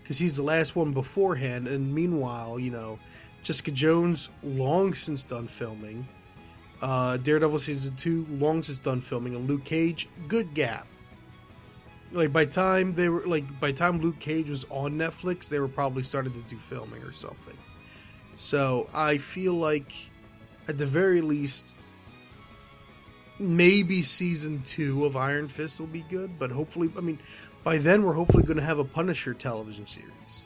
because 0.01 0.17
he's 0.17 0.35
the 0.35 0.43
last 0.43 0.75
one 0.75 0.93
beforehand. 0.93 1.67
And 1.67 1.93
meanwhile, 1.93 2.59
you 2.59 2.71
know, 2.71 2.99
Jessica 3.43 3.71
Jones 3.71 4.29
long 4.43 4.93
since 4.93 5.23
done 5.23 5.47
filming. 5.47 6.07
Uh, 6.81 7.17
Daredevil 7.17 7.59
season 7.59 7.95
two 7.95 8.27
long 8.29 8.61
since 8.61 8.77
done 8.77 9.01
filming, 9.01 9.35
and 9.35 9.47
Luke 9.47 9.63
Cage 9.63 10.09
good 10.27 10.53
gap. 10.53 10.85
Like 12.11 12.31
by 12.31 12.45
time 12.45 12.93
they 12.93 13.09
were 13.09 13.25
like 13.25 13.59
by 13.59 13.71
time 13.71 13.99
Luke 13.99 14.19
Cage 14.19 14.49
was 14.49 14.65
on 14.69 14.93
Netflix, 14.93 15.49
they 15.49 15.59
were 15.59 15.67
probably 15.67 16.03
starting 16.03 16.33
to 16.33 16.41
do 16.43 16.57
filming 16.57 17.01
or 17.03 17.11
something. 17.11 17.57
So 18.35 18.87
I 18.93 19.17
feel 19.17 19.53
like, 19.53 19.91
at 20.67 20.77
the 20.77 20.85
very 20.85 21.21
least, 21.21 21.75
maybe 23.39 24.01
season 24.01 24.63
two 24.63 25.05
of 25.05 25.15
Iron 25.15 25.47
Fist 25.47 25.79
will 25.79 25.87
be 25.87 26.01
good. 26.01 26.39
But 26.39 26.51
hopefully, 26.51 26.89
I 26.97 27.01
mean, 27.01 27.19
by 27.63 27.77
then 27.77 28.03
we're 28.03 28.13
hopefully 28.13 28.43
going 28.43 28.57
to 28.57 28.63
have 28.63 28.79
a 28.79 28.83
Punisher 28.85 29.33
television 29.33 29.87
series 29.87 30.45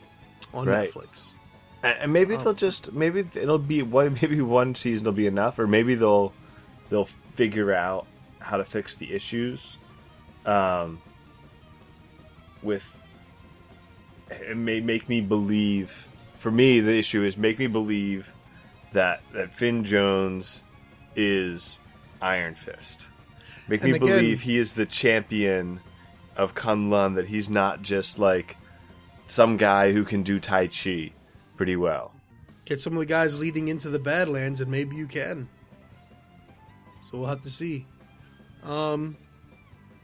on 0.52 0.66
Right. 0.66 0.90
Netflix. 0.90 1.34
And, 1.82 1.98
and 1.98 2.12
maybe 2.12 2.36
they'll 2.36 2.54
just 2.54 2.92
maybe 2.92 3.26
it'll 3.34 3.58
be 3.58 3.82
one 3.82 4.14
maybe 4.22 4.40
one 4.40 4.74
season 4.74 5.04
will 5.04 5.12
be 5.12 5.26
enough, 5.26 5.58
or 5.58 5.66
maybe 5.66 5.94
they'll 5.94 6.32
they'll 6.90 7.08
figure 7.34 7.72
out 7.72 8.06
how 8.40 8.56
to 8.56 8.64
fix 8.64 8.96
the 8.96 9.12
issues. 9.12 9.76
Um, 10.44 11.00
with 12.62 13.00
it 14.30 14.56
may 14.56 14.80
make 14.80 15.08
me 15.08 15.20
believe. 15.20 16.08
For 16.38 16.50
me, 16.50 16.80
the 16.80 16.98
issue 16.98 17.22
is 17.22 17.36
make 17.36 17.58
me 17.58 17.66
believe 17.66 18.32
that 18.92 19.22
that 19.32 19.54
Finn 19.54 19.84
Jones 19.84 20.64
is 21.14 21.78
Iron 22.22 22.54
Fist. 22.54 23.06
Make 23.68 23.82
me 23.82 23.90
again- 23.90 24.00
believe 24.00 24.42
he 24.42 24.58
is 24.58 24.74
the 24.74 24.86
champion 24.86 25.80
of 26.36 26.54
Kunlun. 26.54 27.16
That 27.16 27.28
he's 27.28 27.48
not 27.48 27.82
just 27.82 28.18
like 28.18 28.56
some 29.26 29.56
guy 29.56 29.92
who 29.92 30.04
can 30.04 30.22
do 30.22 30.38
Tai 30.38 30.68
Chi 30.68 31.12
pretty 31.56 31.76
well. 31.76 32.12
Get 32.64 32.80
some 32.80 32.92
of 32.94 33.00
the 33.00 33.06
guys 33.06 33.38
leading 33.38 33.68
into 33.68 33.90
the 33.90 33.98
Badlands, 33.98 34.60
and 34.60 34.70
maybe 34.70 34.96
you 34.96 35.06
can. 35.06 35.48
So 37.00 37.18
we'll 37.18 37.26
have 37.26 37.40
to 37.42 37.50
see. 37.50 37.86
Um, 38.62 39.16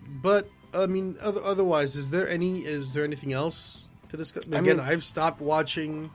but 0.07 0.49
I 0.75 0.87
mean, 0.87 1.17
other, 1.21 1.43
otherwise, 1.43 1.97
is 1.97 2.11
there 2.11 2.29
any? 2.29 2.61
Is 2.61 2.93
there 2.93 3.05
anything 3.05 3.33
else 3.33 3.87
to 4.09 4.17
discuss? 4.17 4.45
Again, 4.45 4.63
mean- 4.65 4.81
I've 4.81 5.05
stopped 5.05 5.41
watching 5.41 6.11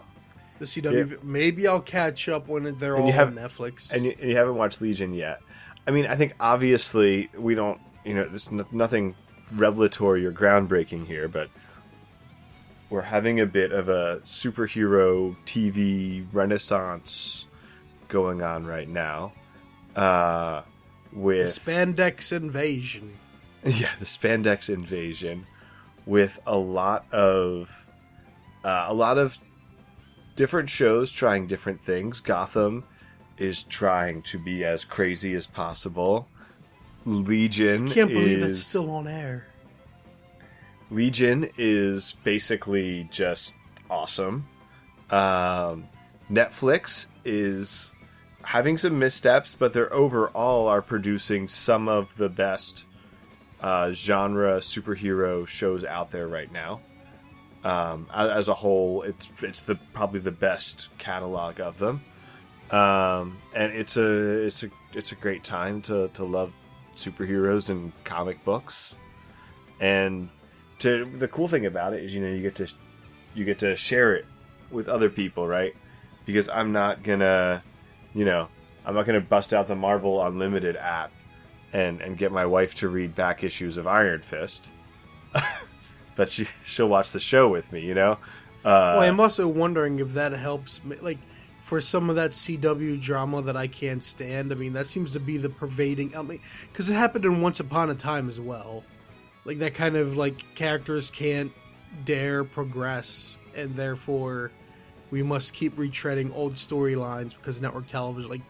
the 0.59 0.65
CW. 0.65 1.23
Maybe 1.23 1.67
I'll 1.67 1.81
catch 1.81 2.27
up 2.29 2.47
when 2.47 2.63
they're 2.77 2.95
And 2.95 3.03
all 3.05 3.11
on 3.21 3.35
Netflix. 3.35 3.91
And 3.91 4.05
you, 4.05 4.15
and 4.19 4.29
you 4.29 4.35
haven't 4.35 4.55
watched 4.55 4.81
Legion 4.81 5.13
yet. 5.13 5.39
I 5.87 5.91
mean, 5.91 6.05
I 6.05 6.15
think 6.15 6.35
obviously 6.39 7.29
we 7.37 7.55
don't, 7.55 7.79
you 8.05 8.13
know, 8.13 8.27
there's 8.27 8.51
no- 8.51 8.67
nothing 8.71 9.15
revelatory 9.51 10.25
or 10.25 10.31
groundbreaking 10.31 11.07
here, 11.07 11.27
but 11.27 11.49
we're 12.89 13.01
having 13.01 13.39
a 13.39 13.45
bit 13.45 13.71
of 13.71 13.89
a 13.89 14.21
superhero 14.23 15.35
TV 15.45 16.25
renaissance 16.31 17.47
going 18.07 18.41
on 18.41 18.65
right 18.65 18.87
now. 18.87 19.33
Uh, 19.95 20.61
the 21.11 21.19
with 21.19 21.47
spandex 21.47 22.31
invasion. 22.31 23.13
yeah, 23.63 23.89
the 23.99 24.05
spandex 24.05 24.69
invasion 24.69 25.47
with 26.05 26.39
a 26.45 26.57
lot 26.57 27.05
of 27.11 27.85
uh, 28.63 28.85
a 28.87 28.93
lot 28.93 29.17
of 29.17 29.37
different 30.35 30.69
shows 30.69 31.11
trying 31.11 31.47
different 31.47 31.81
things. 31.83 32.21
Gotham 32.21 32.83
is 33.37 33.63
trying 33.63 34.21
to 34.23 34.37
be 34.37 34.63
as 34.63 34.85
crazy 34.85 35.33
as 35.33 35.47
possible. 35.47 36.27
Legion 37.05 37.89
I 37.89 37.93
Can't 37.93 38.09
believe 38.09 38.39
is 38.39 38.59
that's 38.59 38.67
still 38.67 38.89
on 38.91 39.07
air. 39.07 39.47
Legion 40.89 41.49
is 41.57 42.15
basically 42.23 43.07
just 43.11 43.55
awesome. 43.89 44.47
Um, 45.09 45.87
Netflix 46.31 47.07
is 47.25 47.93
having 48.43 48.77
some 48.77 48.99
missteps, 48.99 49.55
but 49.55 49.73
they're 49.73 49.93
overall 49.93 50.67
are 50.67 50.81
producing 50.81 51.47
some 51.47 51.87
of 51.87 52.15
the 52.17 52.29
best 52.29 52.85
uh, 53.59 53.91
genre 53.91 54.59
superhero 54.59 55.47
shows 55.47 55.83
out 55.83 56.11
there 56.11 56.27
right 56.27 56.51
now. 56.51 56.81
Um, 57.63 58.07
as 58.13 58.49
a 58.49 58.53
whole, 58.53 59.03
it's 59.03 59.29
it's 59.41 59.61
the 59.61 59.75
probably 59.93 60.19
the 60.19 60.31
best 60.31 60.89
catalog 60.97 61.61
of 61.61 61.79
them, 61.79 62.01
um, 62.71 63.37
and 63.53 63.71
it's 63.73 63.97
a 63.97 64.45
it's 64.45 64.63
a 64.63 64.69
it's 64.93 65.11
a 65.11 65.15
great 65.15 65.43
time 65.43 65.81
to, 65.83 66.09
to 66.09 66.23
love 66.23 66.51
superheroes 66.95 67.69
and 67.69 67.91
comic 68.03 68.43
books, 68.45 68.95
and 69.79 70.29
to 70.79 71.05
the 71.05 71.27
cool 71.27 71.47
thing 71.47 71.65
about 71.65 71.93
it 71.93 72.03
is 72.03 72.13
you 72.13 72.21
know 72.21 72.33
you 72.33 72.41
get 72.41 72.55
to 72.55 72.67
you 73.35 73.45
get 73.45 73.59
to 73.59 73.75
share 73.75 74.15
it 74.15 74.25
with 74.71 74.87
other 74.87 75.09
people, 75.09 75.47
right? 75.47 75.75
Because 76.25 76.49
I'm 76.49 76.71
not 76.71 77.03
gonna, 77.03 77.63
you 78.13 78.25
know, 78.25 78.47
I'm 78.85 78.95
not 78.95 79.05
gonna 79.05 79.21
bust 79.21 79.53
out 79.53 79.67
the 79.67 79.75
Marvel 79.75 80.25
Unlimited 80.25 80.75
app 80.77 81.11
and 81.71 82.01
and 82.01 82.17
get 82.17 82.31
my 82.31 82.45
wife 82.45 82.75
to 82.75 82.87
read 82.87 83.15
back 83.15 83.43
issues 83.43 83.77
of 83.77 83.87
Iron 83.87 84.21
Fist, 84.21 84.71
but 86.15 86.29
she 86.29 86.47
she'll 86.65 86.89
watch 86.89 87.11
the 87.11 87.19
show 87.19 87.47
with 87.47 87.71
me, 87.71 87.81
you 87.81 87.93
know. 87.93 88.17
Uh, 88.65 88.95
well, 88.95 89.01
I'm 89.01 89.19
also 89.19 89.45
wondering 89.47 89.99
if 89.99 90.13
that 90.13 90.31
helps, 90.31 90.79
like, 91.01 91.17
for 91.63 91.79
some 91.79 92.09
of 92.09 92.17
that 92.17 92.31
CW 92.31 93.01
drama 93.01 93.41
that 93.41 93.55
I 93.55 93.67
can't 93.67 94.03
stand. 94.03 94.51
I 94.51 94.55
mean, 94.55 94.73
that 94.73 94.85
seems 94.87 95.13
to 95.13 95.19
be 95.19 95.37
the 95.37 95.49
pervading. 95.49 96.15
I 96.15 96.21
mean, 96.21 96.41
because 96.69 96.89
it 96.89 96.93
happened 96.95 97.23
in 97.23 97.41
Once 97.41 97.61
Upon 97.61 97.89
a 97.89 97.95
Time 97.95 98.27
as 98.27 98.39
well. 98.39 98.83
Like 99.45 99.59
that 99.59 99.73
kind 99.73 99.95
of 99.95 100.17
like 100.17 100.55
characters 100.55 101.09
can't 101.09 101.51
dare 102.05 102.43
progress, 102.43 103.37
and 103.55 103.75
therefore 103.75 104.51
we 105.09 105.23
must 105.23 105.53
keep 105.53 105.75
retreading 105.77 106.35
old 106.35 106.55
storylines 106.55 107.33
because 107.35 107.61
network 107.61 107.87
television. 107.87 108.29
Like, 108.29 108.41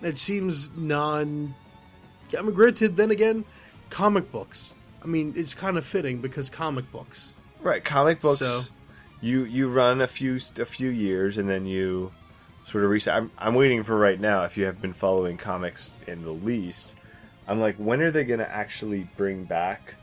it 0.00 0.18
seems 0.18 0.70
non. 0.76 1.54
I 2.36 2.42
mean, 2.42 2.54
granted, 2.54 2.96
then 2.96 3.10
again, 3.10 3.44
comic 3.90 4.30
books. 4.30 4.74
I 5.02 5.06
mean, 5.06 5.32
it's 5.36 5.54
kind 5.54 5.76
of 5.76 5.84
fitting 5.84 6.20
because 6.20 6.48
comic 6.48 6.90
books. 6.92 7.34
Right, 7.60 7.84
comic 7.84 8.20
books. 8.20 8.38
So- 8.38 8.62
You 9.20 9.44
you 9.44 9.68
run 9.68 10.00
a 10.00 10.06
few 10.06 10.38
a 10.60 10.64
few 10.64 10.88
years 10.90 11.38
and 11.38 11.48
then 11.48 11.66
you 11.66 12.12
sort 12.64 12.84
of 12.84 12.90
reset. 12.90 13.14
I'm 13.14 13.30
I'm 13.38 13.54
waiting 13.54 13.82
for 13.82 13.96
right 13.98 14.18
now. 14.20 14.44
If 14.44 14.56
you 14.56 14.64
have 14.66 14.80
been 14.80 14.92
following 14.92 15.36
comics 15.36 15.92
in 16.06 16.22
the 16.22 16.32
least, 16.32 16.94
I'm 17.48 17.60
like, 17.60 17.76
when 17.76 18.00
are 18.02 18.10
they 18.10 18.24
going 18.24 18.40
to 18.40 18.50
actually 18.50 19.08
bring 19.16 19.44
back 19.44 19.94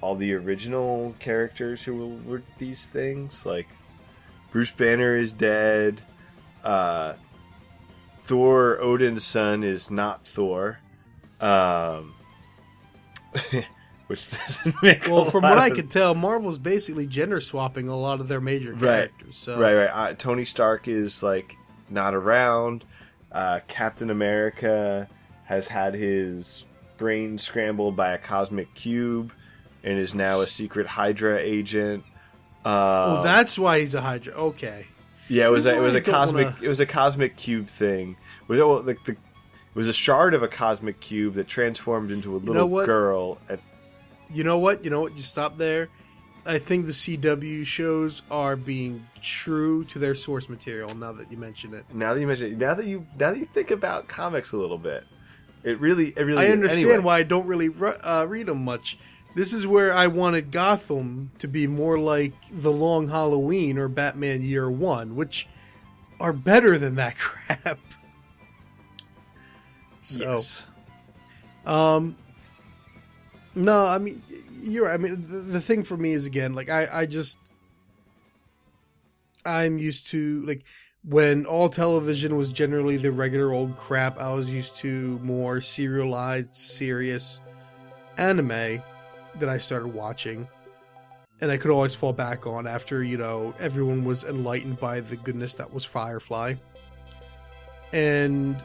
all 0.00 0.14
the 0.14 0.32
original 0.34 1.14
characters 1.18 1.82
who 1.84 2.20
were 2.24 2.42
these 2.58 2.86
things? 2.86 3.44
Like 3.46 3.66
Bruce 4.52 4.70
Banner 4.72 5.16
is 5.16 5.32
dead. 5.32 6.02
Uh, 6.62 7.14
Thor, 8.18 8.78
Odinson, 8.82 9.64
is 9.64 9.90
not 9.90 10.26
Thor. 10.26 10.80
Um, 11.40 12.14
which 14.06 14.30
doesn't 14.30 14.74
make 14.82 15.06
Well, 15.06 15.26
from 15.26 15.42
what 15.42 15.58
I 15.58 15.70
can 15.70 15.88
tell, 15.88 16.14
Marvel's 16.14 16.58
basically 16.58 17.06
gender 17.06 17.40
swapping 17.40 17.88
a 17.88 17.96
lot 17.96 18.20
of 18.20 18.28
their 18.28 18.40
major 18.40 18.72
Right. 18.72 18.80
characters. 19.10 19.36
So 19.36 19.58
Right, 19.58 19.74
right. 19.74 19.90
Uh, 19.90 20.14
Tony 20.14 20.44
Stark 20.44 20.88
is 20.88 21.22
like 21.22 21.56
not 21.90 22.14
around. 22.14 22.84
Uh, 23.30 23.60
Captain 23.68 24.10
America 24.10 25.08
has 25.44 25.68
had 25.68 25.94
his 25.94 26.64
brain 26.96 27.38
scrambled 27.38 27.96
by 27.96 28.12
a 28.12 28.18
cosmic 28.18 28.74
cube 28.74 29.32
and 29.84 29.98
is 29.98 30.14
now 30.14 30.40
a 30.40 30.46
secret 30.46 30.86
Hydra 30.86 31.38
agent. 31.38 32.04
Uh, 32.64 33.12
well, 33.14 33.22
that's 33.22 33.58
why 33.58 33.80
he's 33.80 33.94
a 33.94 34.00
Hydra. 34.00 34.34
Okay. 34.34 34.86
yeah, 35.28 35.46
it 35.46 35.50
was 35.50 35.66
a, 35.66 35.76
it 35.76 35.80
was 35.80 35.92
why 35.92 35.98
a 35.98 36.02
I 36.02 36.04
don't 36.04 36.14
cosmic 36.14 36.44
wanna- 36.46 36.56
it 36.62 36.68
was 36.68 36.80
a 36.80 36.86
cosmic 36.86 37.36
cube 37.36 37.68
thing. 37.68 38.16
It 38.42 38.48
was 38.48 38.58
well, 38.58 38.82
like 38.82 39.04
the 39.04 39.12
it 39.12 39.18
was 39.74 39.88
a 39.88 39.92
shard 39.92 40.34
of 40.34 40.42
a 40.42 40.48
cosmic 40.48 40.98
cube 41.00 41.34
that 41.34 41.46
transformed 41.46 42.10
into 42.10 42.34
a 42.34 42.38
little 42.38 42.54
know 42.54 42.66
what? 42.66 42.86
girl. 42.86 43.38
And, 43.48 43.60
You 44.32 44.42
know 44.44 44.58
what? 44.58 44.84
You 44.84 44.90
know 44.90 45.00
what? 45.00 45.16
You 45.16 45.22
stop 45.22 45.56
there. 45.58 45.88
I 46.48 46.58
think 46.58 46.86
the 46.86 46.92
CW 46.92 47.64
shows 47.66 48.22
are 48.30 48.56
being 48.56 49.06
true 49.22 49.84
to 49.84 49.98
their 49.98 50.14
source 50.14 50.48
material. 50.48 50.94
Now 50.96 51.12
that 51.12 51.30
you 51.30 51.36
mention 51.36 51.74
it, 51.74 51.84
now 51.92 52.14
that 52.14 52.20
you 52.20 52.26
mention 52.26 52.46
it, 52.52 52.58
now 52.58 52.74
that 52.74 52.86
you 52.86 53.06
now 53.18 53.30
that 53.32 53.38
you 53.38 53.44
think 53.46 53.70
about 53.70 54.08
comics 54.08 54.52
a 54.52 54.56
little 54.56 54.78
bit, 54.78 55.04
it 55.62 55.78
really 55.78 56.08
it 56.16 56.22
really 56.22 56.46
I 56.46 56.50
understand 56.50 56.84
anyway. 56.86 56.98
why 57.04 57.18
I 57.18 57.22
don't 57.22 57.46
really 57.46 57.68
re- 57.68 57.98
uh, 58.02 58.24
read 58.26 58.46
them 58.46 58.64
much. 58.64 58.98
This 59.34 59.52
is 59.52 59.66
where 59.66 59.92
I 59.92 60.06
wanted 60.06 60.50
Gotham 60.50 61.30
to 61.38 61.46
be 61.46 61.66
more 61.66 61.98
like 61.98 62.32
The 62.50 62.72
Long 62.72 63.08
Halloween 63.08 63.76
or 63.78 63.86
Batman 63.88 64.42
Year 64.42 64.70
One, 64.70 65.14
which 65.16 65.46
are 66.18 66.32
better 66.32 66.78
than 66.78 66.94
that 66.96 67.16
crap. 67.18 67.78
So, 70.02 70.18
Yes. 70.18 70.66
um, 71.66 72.16
no, 73.54 73.86
I 73.86 73.98
mean, 73.98 74.22
you're. 74.62 74.90
I 74.90 74.96
mean, 74.96 75.22
the, 75.22 75.38
the 75.38 75.60
thing 75.60 75.82
for 75.82 75.96
me 75.96 76.12
is 76.12 76.26
again, 76.26 76.54
like 76.54 76.70
I, 76.70 76.88
I 76.90 77.06
just, 77.06 77.38
I'm 79.44 79.78
used 79.78 80.08
to 80.08 80.40
like 80.42 80.64
when 81.04 81.46
all 81.46 81.68
television 81.68 82.36
was 82.36 82.52
generally 82.52 82.96
the 82.96 83.12
regular 83.12 83.52
old 83.52 83.76
crap. 83.76 84.18
I 84.18 84.32
was 84.34 84.50
used 84.50 84.76
to 84.76 85.18
more 85.22 85.60
serialized, 85.60 86.54
serious 86.54 87.40
anime 88.16 88.82
that 89.38 89.48
I 89.48 89.58
started 89.58 89.88
watching, 89.88 90.48
and 91.40 91.50
I 91.50 91.56
could 91.56 91.70
always 91.70 91.94
fall 91.94 92.12
back 92.12 92.46
on 92.46 92.66
after 92.66 93.02
you 93.02 93.16
know 93.16 93.54
everyone 93.58 94.04
was 94.04 94.24
enlightened 94.24 94.78
by 94.78 95.00
the 95.00 95.16
goodness 95.16 95.54
that 95.56 95.72
was 95.72 95.84
Firefly, 95.84 96.54
and 97.92 98.64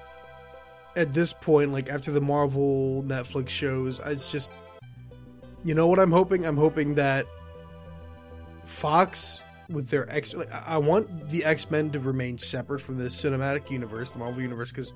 at 0.95 1.13
this 1.13 1.33
point, 1.33 1.71
like 1.71 1.89
after 1.89 2.11
the 2.11 2.21
Marvel 2.21 3.03
Netflix 3.03 3.49
shows, 3.49 3.99
it's 4.05 4.31
just 4.31 4.51
you 5.63 5.73
know 5.75 5.87
what 5.87 5.99
I'm 5.99 6.11
hoping? 6.11 6.45
I'm 6.45 6.57
hoping 6.57 6.95
that 6.95 7.25
Fox 8.63 9.43
with 9.69 9.89
their 9.89 10.09
X 10.13 10.35
I 10.65 10.77
want 10.77 11.29
the 11.29 11.45
X-Men 11.45 11.91
to 11.91 11.99
remain 11.99 12.37
separate 12.37 12.81
from 12.81 12.97
the 12.97 13.05
cinematic 13.05 13.71
universe, 13.71 14.11
the 14.11 14.19
Marvel 14.19 14.41
universe 14.41 14.71
cuz 14.71 14.93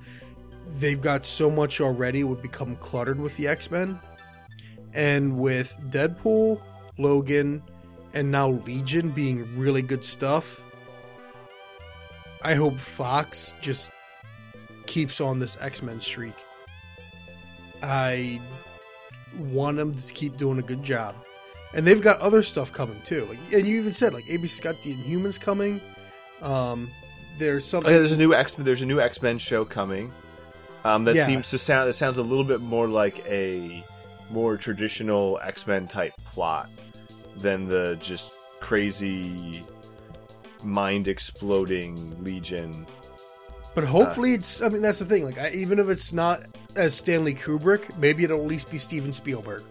they've 0.79 1.01
got 1.01 1.25
so 1.25 1.49
much 1.49 1.79
already 1.79 2.23
would 2.23 2.41
become 2.41 2.75
cluttered 2.77 3.19
with 3.19 3.35
the 3.37 3.47
X-Men. 3.47 3.99
And 4.93 5.37
with 5.37 5.75
Deadpool, 5.89 6.61
Logan, 6.97 7.61
and 8.13 8.31
now 8.31 8.49
Legion 8.49 9.11
being 9.11 9.57
really 9.57 9.81
good 9.81 10.03
stuff, 10.03 10.63
I 12.43 12.55
hope 12.55 12.79
Fox 12.79 13.53
just 13.61 13.91
keeps 14.85 15.19
on 15.21 15.39
this 15.39 15.57
X 15.61 15.81
Men 15.81 15.99
streak. 15.99 16.35
I 17.81 18.41
want 19.37 19.77
them 19.77 19.95
to 19.95 20.13
keep 20.13 20.37
doing 20.37 20.59
a 20.59 20.61
good 20.61 20.83
job, 20.83 21.15
and 21.73 21.85
they've 21.85 22.01
got 22.01 22.19
other 22.19 22.43
stuff 22.43 22.71
coming 22.71 23.01
too. 23.03 23.25
Like, 23.25 23.39
and 23.53 23.67
you 23.67 23.77
even 23.77 23.93
said 23.93 24.13
like 24.13 24.25
ABC's 24.25 24.59
got 24.59 24.81
the 24.81 24.95
Inhumans 24.95 25.39
coming. 25.39 25.81
Um, 26.41 26.91
there's 27.39 27.63
Oh, 27.65 27.67
something. 27.79 27.91
yeah, 27.91 27.99
there's 27.99 28.11
a 28.11 28.17
new 28.17 28.33
X 28.33 28.53
there's 28.57 28.81
a 28.81 28.85
new 28.85 28.99
X 29.01 29.21
Men 29.21 29.37
show 29.37 29.65
coming. 29.65 30.11
Um, 30.83 31.03
that 31.05 31.15
Yeah. 31.15 31.25
seems 31.25 31.49
to 31.49 31.57
sound 31.59 31.89
that 31.89 31.93
sounds 31.93 32.17
a 32.17 32.23
little 32.23 32.43
bit 32.45 32.61
more 32.61 32.87
like 32.87 33.25
a 33.27 33.83
more 34.29 34.57
traditional 34.57 35.39
X 35.43 35.67
Men 35.67 35.87
type 35.87 36.13
plot 36.25 36.69
than 37.37 37.67
the 37.67 37.97
just 37.99 38.31
crazy 38.59 39.63
mind 40.63 41.07
exploding 41.07 42.23
Legion. 42.23 42.87
But 43.77 43.83
hopefully, 43.83 44.33
it's. 44.33 44.59
I 44.63 44.69
mean, 44.69 44.81
that's 44.81 44.97
the 44.97 45.05
thing. 45.05 45.23
Like, 45.23 45.37
I, 45.37 45.51
even 45.51 45.77
if 45.77 45.87
it's 45.87 46.11
not 46.11 46.43
as 46.75 46.95
Stanley 46.95 47.35
Kubrick, 47.35 47.95
maybe 47.99 48.23
it'll 48.23 48.41
at 48.41 48.47
least 48.47 48.71
be 48.71 48.79
Steven 48.79 49.13
Spielberg. 49.13 49.61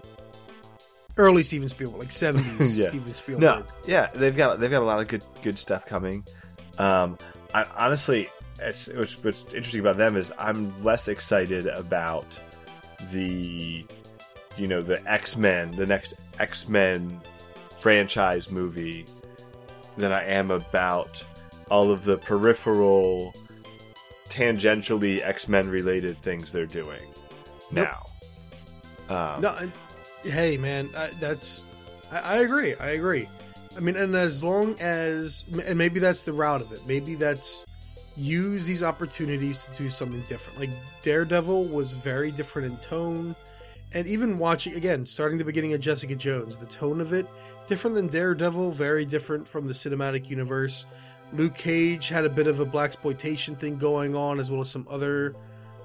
Early 1.16 1.42
Steven 1.42 1.68
Spielberg, 1.68 1.98
like 1.98 2.12
seventies 2.12 2.78
Yeah. 2.78 2.90
Steven 2.90 3.12
Spielberg. 3.12 3.42
No, 3.42 3.64
yeah, 3.84 4.07
they've 4.14 4.36
got 4.36 4.61
they've 4.61 4.70
got 4.70 4.82
a 4.82 4.84
lot 4.84 5.00
of 5.00 5.09
good 5.09 5.24
good 5.42 5.59
stuff 5.59 5.86
coming. 5.86 6.24
Um, 6.78 7.18
I 7.52 7.64
honestly, 7.76 8.30
it's 8.61 8.86
what's, 8.94 9.20
what's 9.24 9.42
interesting 9.46 9.80
about 9.80 9.96
them 9.96 10.16
is 10.16 10.32
I'm 10.38 10.84
less 10.84 11.09
excited 11.09 11.66
about 11.66 12.38
the 13.11 13.84
you 14.57 14.68
know 14.68 14.82
the 14.82 15.04
X 15.11 15.36
Men, 15.36 15.74
the 15.74 15.84
next 15.84 16.14
X 16.38 16.68
Men 16.68 17.20
franchise 17.80 18.52
movie 18.52 19.04
than 19.96 20.12
I 20.12 20.22
am 20.26 20.52
about 20.52 21.24
all 21.72 21.90
of 21.90 22.04
the 22.04 22.18
peripheral, 22.18 23.34
tangentially 24.29 25.22
X 25.22 25.49
Men 25.49 25.68
related 25.68 26.20
things 26.22 26.53
they're 26.53 26.66
doing 26.66 27.03
now. 27.70 28.07
Um, 29.09 29.41
No, 29.41 29.70
hey 30.22 30.57
man, 30.57 30.91
I, 30.97 31.11
that's 31.20 31.64
I, 32.11 32.18
I 32.18 32.37
agree. 32.37 32.74
I 32.74 32.91
agree. 32.91 33.29
I 33.77 33.81
mean, 33.81 33.97
and 33.97 34.16
as 34.16 34.43
long 34.43 34.74
as 34.81 35.45
and 35.66 35.79
maybe 35.79 36.01
that's 36.01 36.22
the 36.22 36.33
root 36.33 36.62
of 36.62 36.72
it. 36.72 36.87
Maybe 36.87 37.14
that's 37.14 37.66
use 38.16 38.64
these 38.64 38.83
opportunities 38.83 39.64
to 39.64 39.83
do 39.83 39.91
something 39.91 40.24
different. 40.27 40.59
Like 40.59 40.70
Daredevil 41.03 41.66
was 41.66 41.95
very 41.95 42.31
different 42.31 42.72
in 42.72 42.79
tone, 42.79 43.37
and 43.93 44.07
even 44.07 44.39
watching 44.39 44.74
again, 44.74 45.05
starting 45.05 45.39
the 45.39 45.45
beginning 45.45 45.74
of 45.74 45.81
Jessica 45.81 46.16
Jones, 46.16 46.57
the 46.57 46.66
tone 46.66 47.01
of 47.01 47.12
it 47.12 47.27
different 47.66 47.95
than 47.95 48.09
Daredevil, 48.09 48.70
very 48.72 49.05
different 49.05 49.47
from 49.47 49.66
the 49.66 49.74
cinematic 49.74 50.31
universe. 50.31 50.87
Luke 51.33 51.55
Cage 51.55 52.09
had 52.09 52.24
a 52.24 52.31
bit 52.31 52.47
of 52.47 52.61
a 52.61 52.66
blaxploitation 52.66 53.59
thing 53.59 53.77
going 53.79 54.14
on, 54.14 54.39
as 54.39 54.51
well 54.51 54.61
as 54.61 54.70
some 54.70 54.87
other 54.89 55.35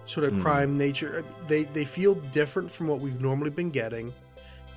sort 0.06 0.26
of 0.26 0.34
Mhm. 0.34 0.42
crime 0.42 0.74
nature. 0.76 1.24
They 1.48 1.64
they 1.66 1.86
feel 1.86 2.16
different 2.16 2.72
from 2.72 2.88
what 2.88 3.00
we've 3.00 3.20
normally 3.22 3.50
been 3.50 3.70
getting. 3.70 4.14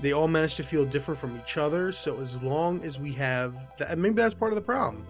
They 0.00 0.12
all 0.12 0.28
manage 0.28 0.56
to 0.56 0.62
feel 0.64 0.84
different 0.84 1.20
from 1.20 1.36
each 1.38 1.56
other. 1.56 1.92
So 1.92 2.20
as 2.20 2.36
long 2.42 2.82
as 2.82 2.98
we 2.98 3.12
have 3.12 3.54
that, 3.78 3.90
and 3.92 4.02
maybe 4.02 4.16
that's 4.16 4.34
part 4.34 4.52
of 4.52 4.56
the 4.56 4.62
problem 4.62 5.06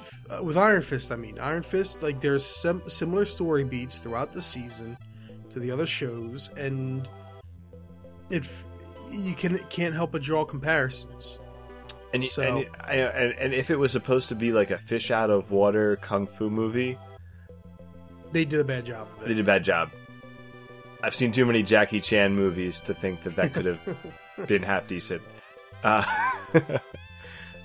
F- 0.00 0.24
uh, 0.38 0.42
with 0.44 0.56
Iron 0.56 0.82
Fist. 0.82 1.12
I 1.12 1.16
mean, 1.16 1.38
Iron 1.38 1.62
Fist 1.62 2.02
like 2.02 2.20
there's 2.20 2.44
some 2.44 2.82
similar 2.88 3.24
story 3.24 3.64
beats 3.64 3.98
throughout 3.98 4.32
the 4.32 4.42
season 4.42 4.96
to 5.50 5.58
the 5.60 5.70
other 5.70 5.86
shows, 5.86 6.50
and 6.56 7.08
it 8.30 8.48
you 9.10 9.34
can 9.34 9.58
can't 9.68 9.94
help 9.94 10.12
but 10.12 10.22
draw 10.22 10.44
comparisons. 10.44 11.38
And, 12.22 12.30
So- 12.30 12.42
and, 12.42 12.66
and 12.88 13.32
and 13.38 13.54
if 13.54 13.70
it 13.70 13.78
was 13.78 13.92
supposed 13.92 14.28
to 14.28 14.34
be 14.34 14.52
like 14.52 14.70
a 14.70 14.78
fish 14.78 15.10
out 15.10 15.30
of 15.30 15.50
water 15.50 15.96
kung 15.96 16.26
fu 16.26 16.50
movie, 16.50 16.98
They 18.32 18.44
did 18.44 18.60
a 18.60 18.64
bad 18.64 18.84
job 18.86 19.08
of 19.18 19.22
they 19.26 19.34
did 19.34 19.40
a 19.40 19.44
bad 19.44 19.64
job. 19.64 19.90
I've 21.02 21.14
seen 21.14 21.30
too 21.32 21.44
many 21.46 21.62
Jackie 21.62 22.00
Chan 22.00 22.34
movies 22.34 22.80
to 22.80 22.94
think 22.94 23.22
that 23.22 23.36
that 23.36 23.52
could 23.52 23.66
have 23.66 23.80
been 24.48 24.62
half 24.62 24.86
decent. 24.88 25.22
Uh, 25.84 26.02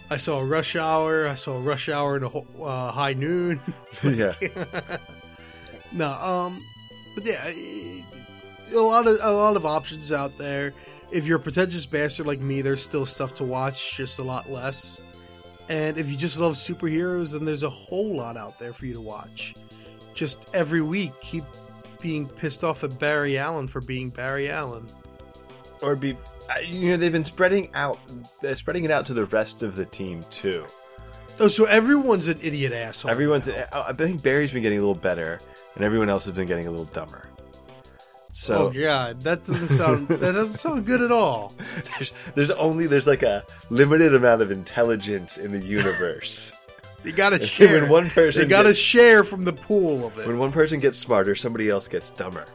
I 0.10 0.18
saw 0.18 0.42
Rush 0.42 0.76
Hour. 0.76 1.28
I 1.28 1.36
saw 1.36 1.60
Rush 1.64 1.88
Hour 1.90 2.20
2 2.20 2.46
uh, 2.62 2.92
High 2.92 3.14
Noon. 3.14 3.60
yeah, 4.04 4.34
no, 5.94 6.12
um, 6.12 6.64
but 7.16 7.26
yeah, 7.26 7.50
a 7.50 8.76
lot 8.80 9.08
of 9.08 9.18
a 9.22 9.32
lot 9.32 9.56
of 9.56 9.66
options 9.66 10.12
out 10.12 10.38
there. 10.38 10.74
If 11.12 11.28
you're 11.28 11.38
a 11.38 11.42
pretentious 11.42 11.86
bastard 11.86 12.26
like 12.26 12.40
me, 12.40 12.62
there's 12.62 12.82
still 12.82 13.06
stuff 13.06 13.34
to 13.36 13.44
watch, 13.44 13.98
just 13.98 14.20
a 14.20 14.24
lot 14.24 14.50
less. 14.50 15.02
And 15.70 15.98
if 15.98 16.10
you 16.10 16.18
just 16.18 16.38
love 16.38 16.54
superheroes, 16.56 17.32
then 17.34 17.46
there's 17.46 17.64
a 17.64 17.70
whole 17.70 18.16
lot 18.16 18.38
out 18.38 18.58
there 18.60 18.74
for 18.74 18.86
you 18.86 18.94
to 18.94 19.02
watch. 19.02 19.56
Just 20.14 20.48
every 20.54 20.82
week, 20.82 21.14
keep 21.22 21.44
being 22.02 22.28
pissed 22.28 22.64
off 22.64 22.84
at 22.84 22.98
Barry 22.98 23.38
Allen 23.38 23.68
for 23.68 23.80
being 23.82 24.10
Barry 24.10 24.50
Allen. 24.50 24.90
or 25.82 25.96
be 25.96 26.18
you 26.68 26.92
know 26.92 26.98
they've 26.98 27.12
been 27.12 27.24
spreading 27.24 27.70
out, 27.74 28.00
they're 28.42 28.56
spreading 28.56 28.84
it 28.84 28.92
out 28.92 29.06
to 29.06 29.14
the 29.14 29.26
rest 29.26 29.64
of 29.64 29.76
the 29.76 29.86
team 29.86 30.26
too. 30.30 30.66
Oh, 31.40 31.48
so 31.48 31.66
everyone's 31.66 32.28
an 32.28 32.40
idiot 32.42 32.74
asshole. 32.74 33.10
Everyone's, 33.10 33.48
now. 33.48 33.66
I 33.72 33.94
think 33.94 34.22
Barry's 34.22 34.52
been 34.52 34.62
getting 34.62 34.78
a 34.78 34.82
little 34.82 34.94
better, 34.94 35.40
and 35.76 35.84
everyone 35.84 36.10
else 36.10 36.26
has 36.26 36.36
been 36.36 36.48
getting 36.48 36.68
a 36.68 36.70
little 36.70 36.86
dumber. 36.86 37.28
So 38.34 38.68
oh 38.68 38.70
god, 38.72 39.24
that 39.24 39.46
doesn't 39.46 39.70
sound 39.70 40.08
that 40.08 40.20
doesn't 40.34 40.58
sound 40.58 40.86
good 40.86 41.02
at 41.02 41.12
all. 41.12 41.54
there's 41.98 42.14
there's 42.36 42.52
only 42.52 42.88
there's 42.88 43.08
like 43.08 43.24
a 43.24 43.44
limited 43.70 44.16
amount 44.16 44.42
of 44.42 44.52
intelligence 44.52 45.38
in 45.38 45.52
the 45.52 45.60
universe. 45.66 46.52
You 47.04 47.12
gotta 47.14 47.44
share. 47.44 47.82
when 47.82 47.90
one 47.90 48.10
person 48.12 48.44
they 48.44 48.48
gotta 48.48 48.70
gets- 48.70 48.78
share 48.78 49.24
from 49.24 49.42
the 49.44 49.54
pool 49.54 50.06
of 50.06 50.20
it. 50.20 50.28
when 50.28 50.38
one 50.38 50.52
person 50.52 50.80
gets 50.80 51.00
smarter, 51.00 51.34
somebody 51.34 51.68
else 51.68 51.88
gets 51.88 52.12
dumber. 52.12 52.46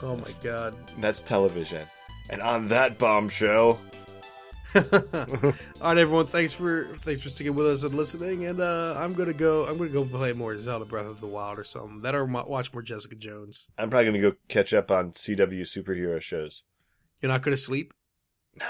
oh 0.00 0.14
my 0.16 0.28
god. 0.44 0.76
That's 1.00 1.20
television. 1.22 1.88
And 2.30 2.40
on 2.40 2.68
that 2.68 2.98
bombshell, 2.98 3.80
All 4.92 5.52
right, 5.82 5.98
everyone. 5.98 6.26
Thanks 6.26 6.52
for 6.52 6.86
thanks 6.96 7.22
for 7.22 7.28
sticking 7.28 7.54
with 7.54 7.66
us 7.66 7.84
and 7.84 7.94
listening. 7.94 8.46
And 8.46 8.60
uh, 8.60 8.94
I'm 8.98 9.12
gonna 9.12 9.32
go. 9.32 9.66
I'm 9.66 9.78
gonna 9.78 9.90
go 9.90 10.04
play 10.04 10.32
more 10.32 10.58
Zelda 10.58 10.84
Breath 10.84 11.06
of 11.06 11.20
the 11.20 11.28
Wild 11.28 11.60
or 11.60 11.64
something. 11.64 12.00
That 12.00 12.16
or 12.16 12.24
watch 12.24 12.72
more 12.72 12.82
Jessica 12.82 13.14
Jones. 13.14 13.68
I'm 13.78 13.88
probably 13.88 14.06
going 14.06 14.22
to 14.22 14.30
go 14.30 14.36
catch 14.48 14.74
up 14.74 14.90
on 14.90 15.12
CW 15.12 15.62
superhero 15.62 16.20
shows. 16.20 16.64
You're 17.20 17.30
not 17.30 17.42
gonna 17.42 17.56
sleep. 17.56 17.94
No. 18.58 18.66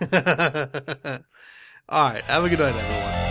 All 1.88 2.10
right. 2.10 2.22
Have 2.24 2.44
a 2.44 2.48
good 2.48 2.58
night, 2.60 2.74
everyone. 2.74 3.27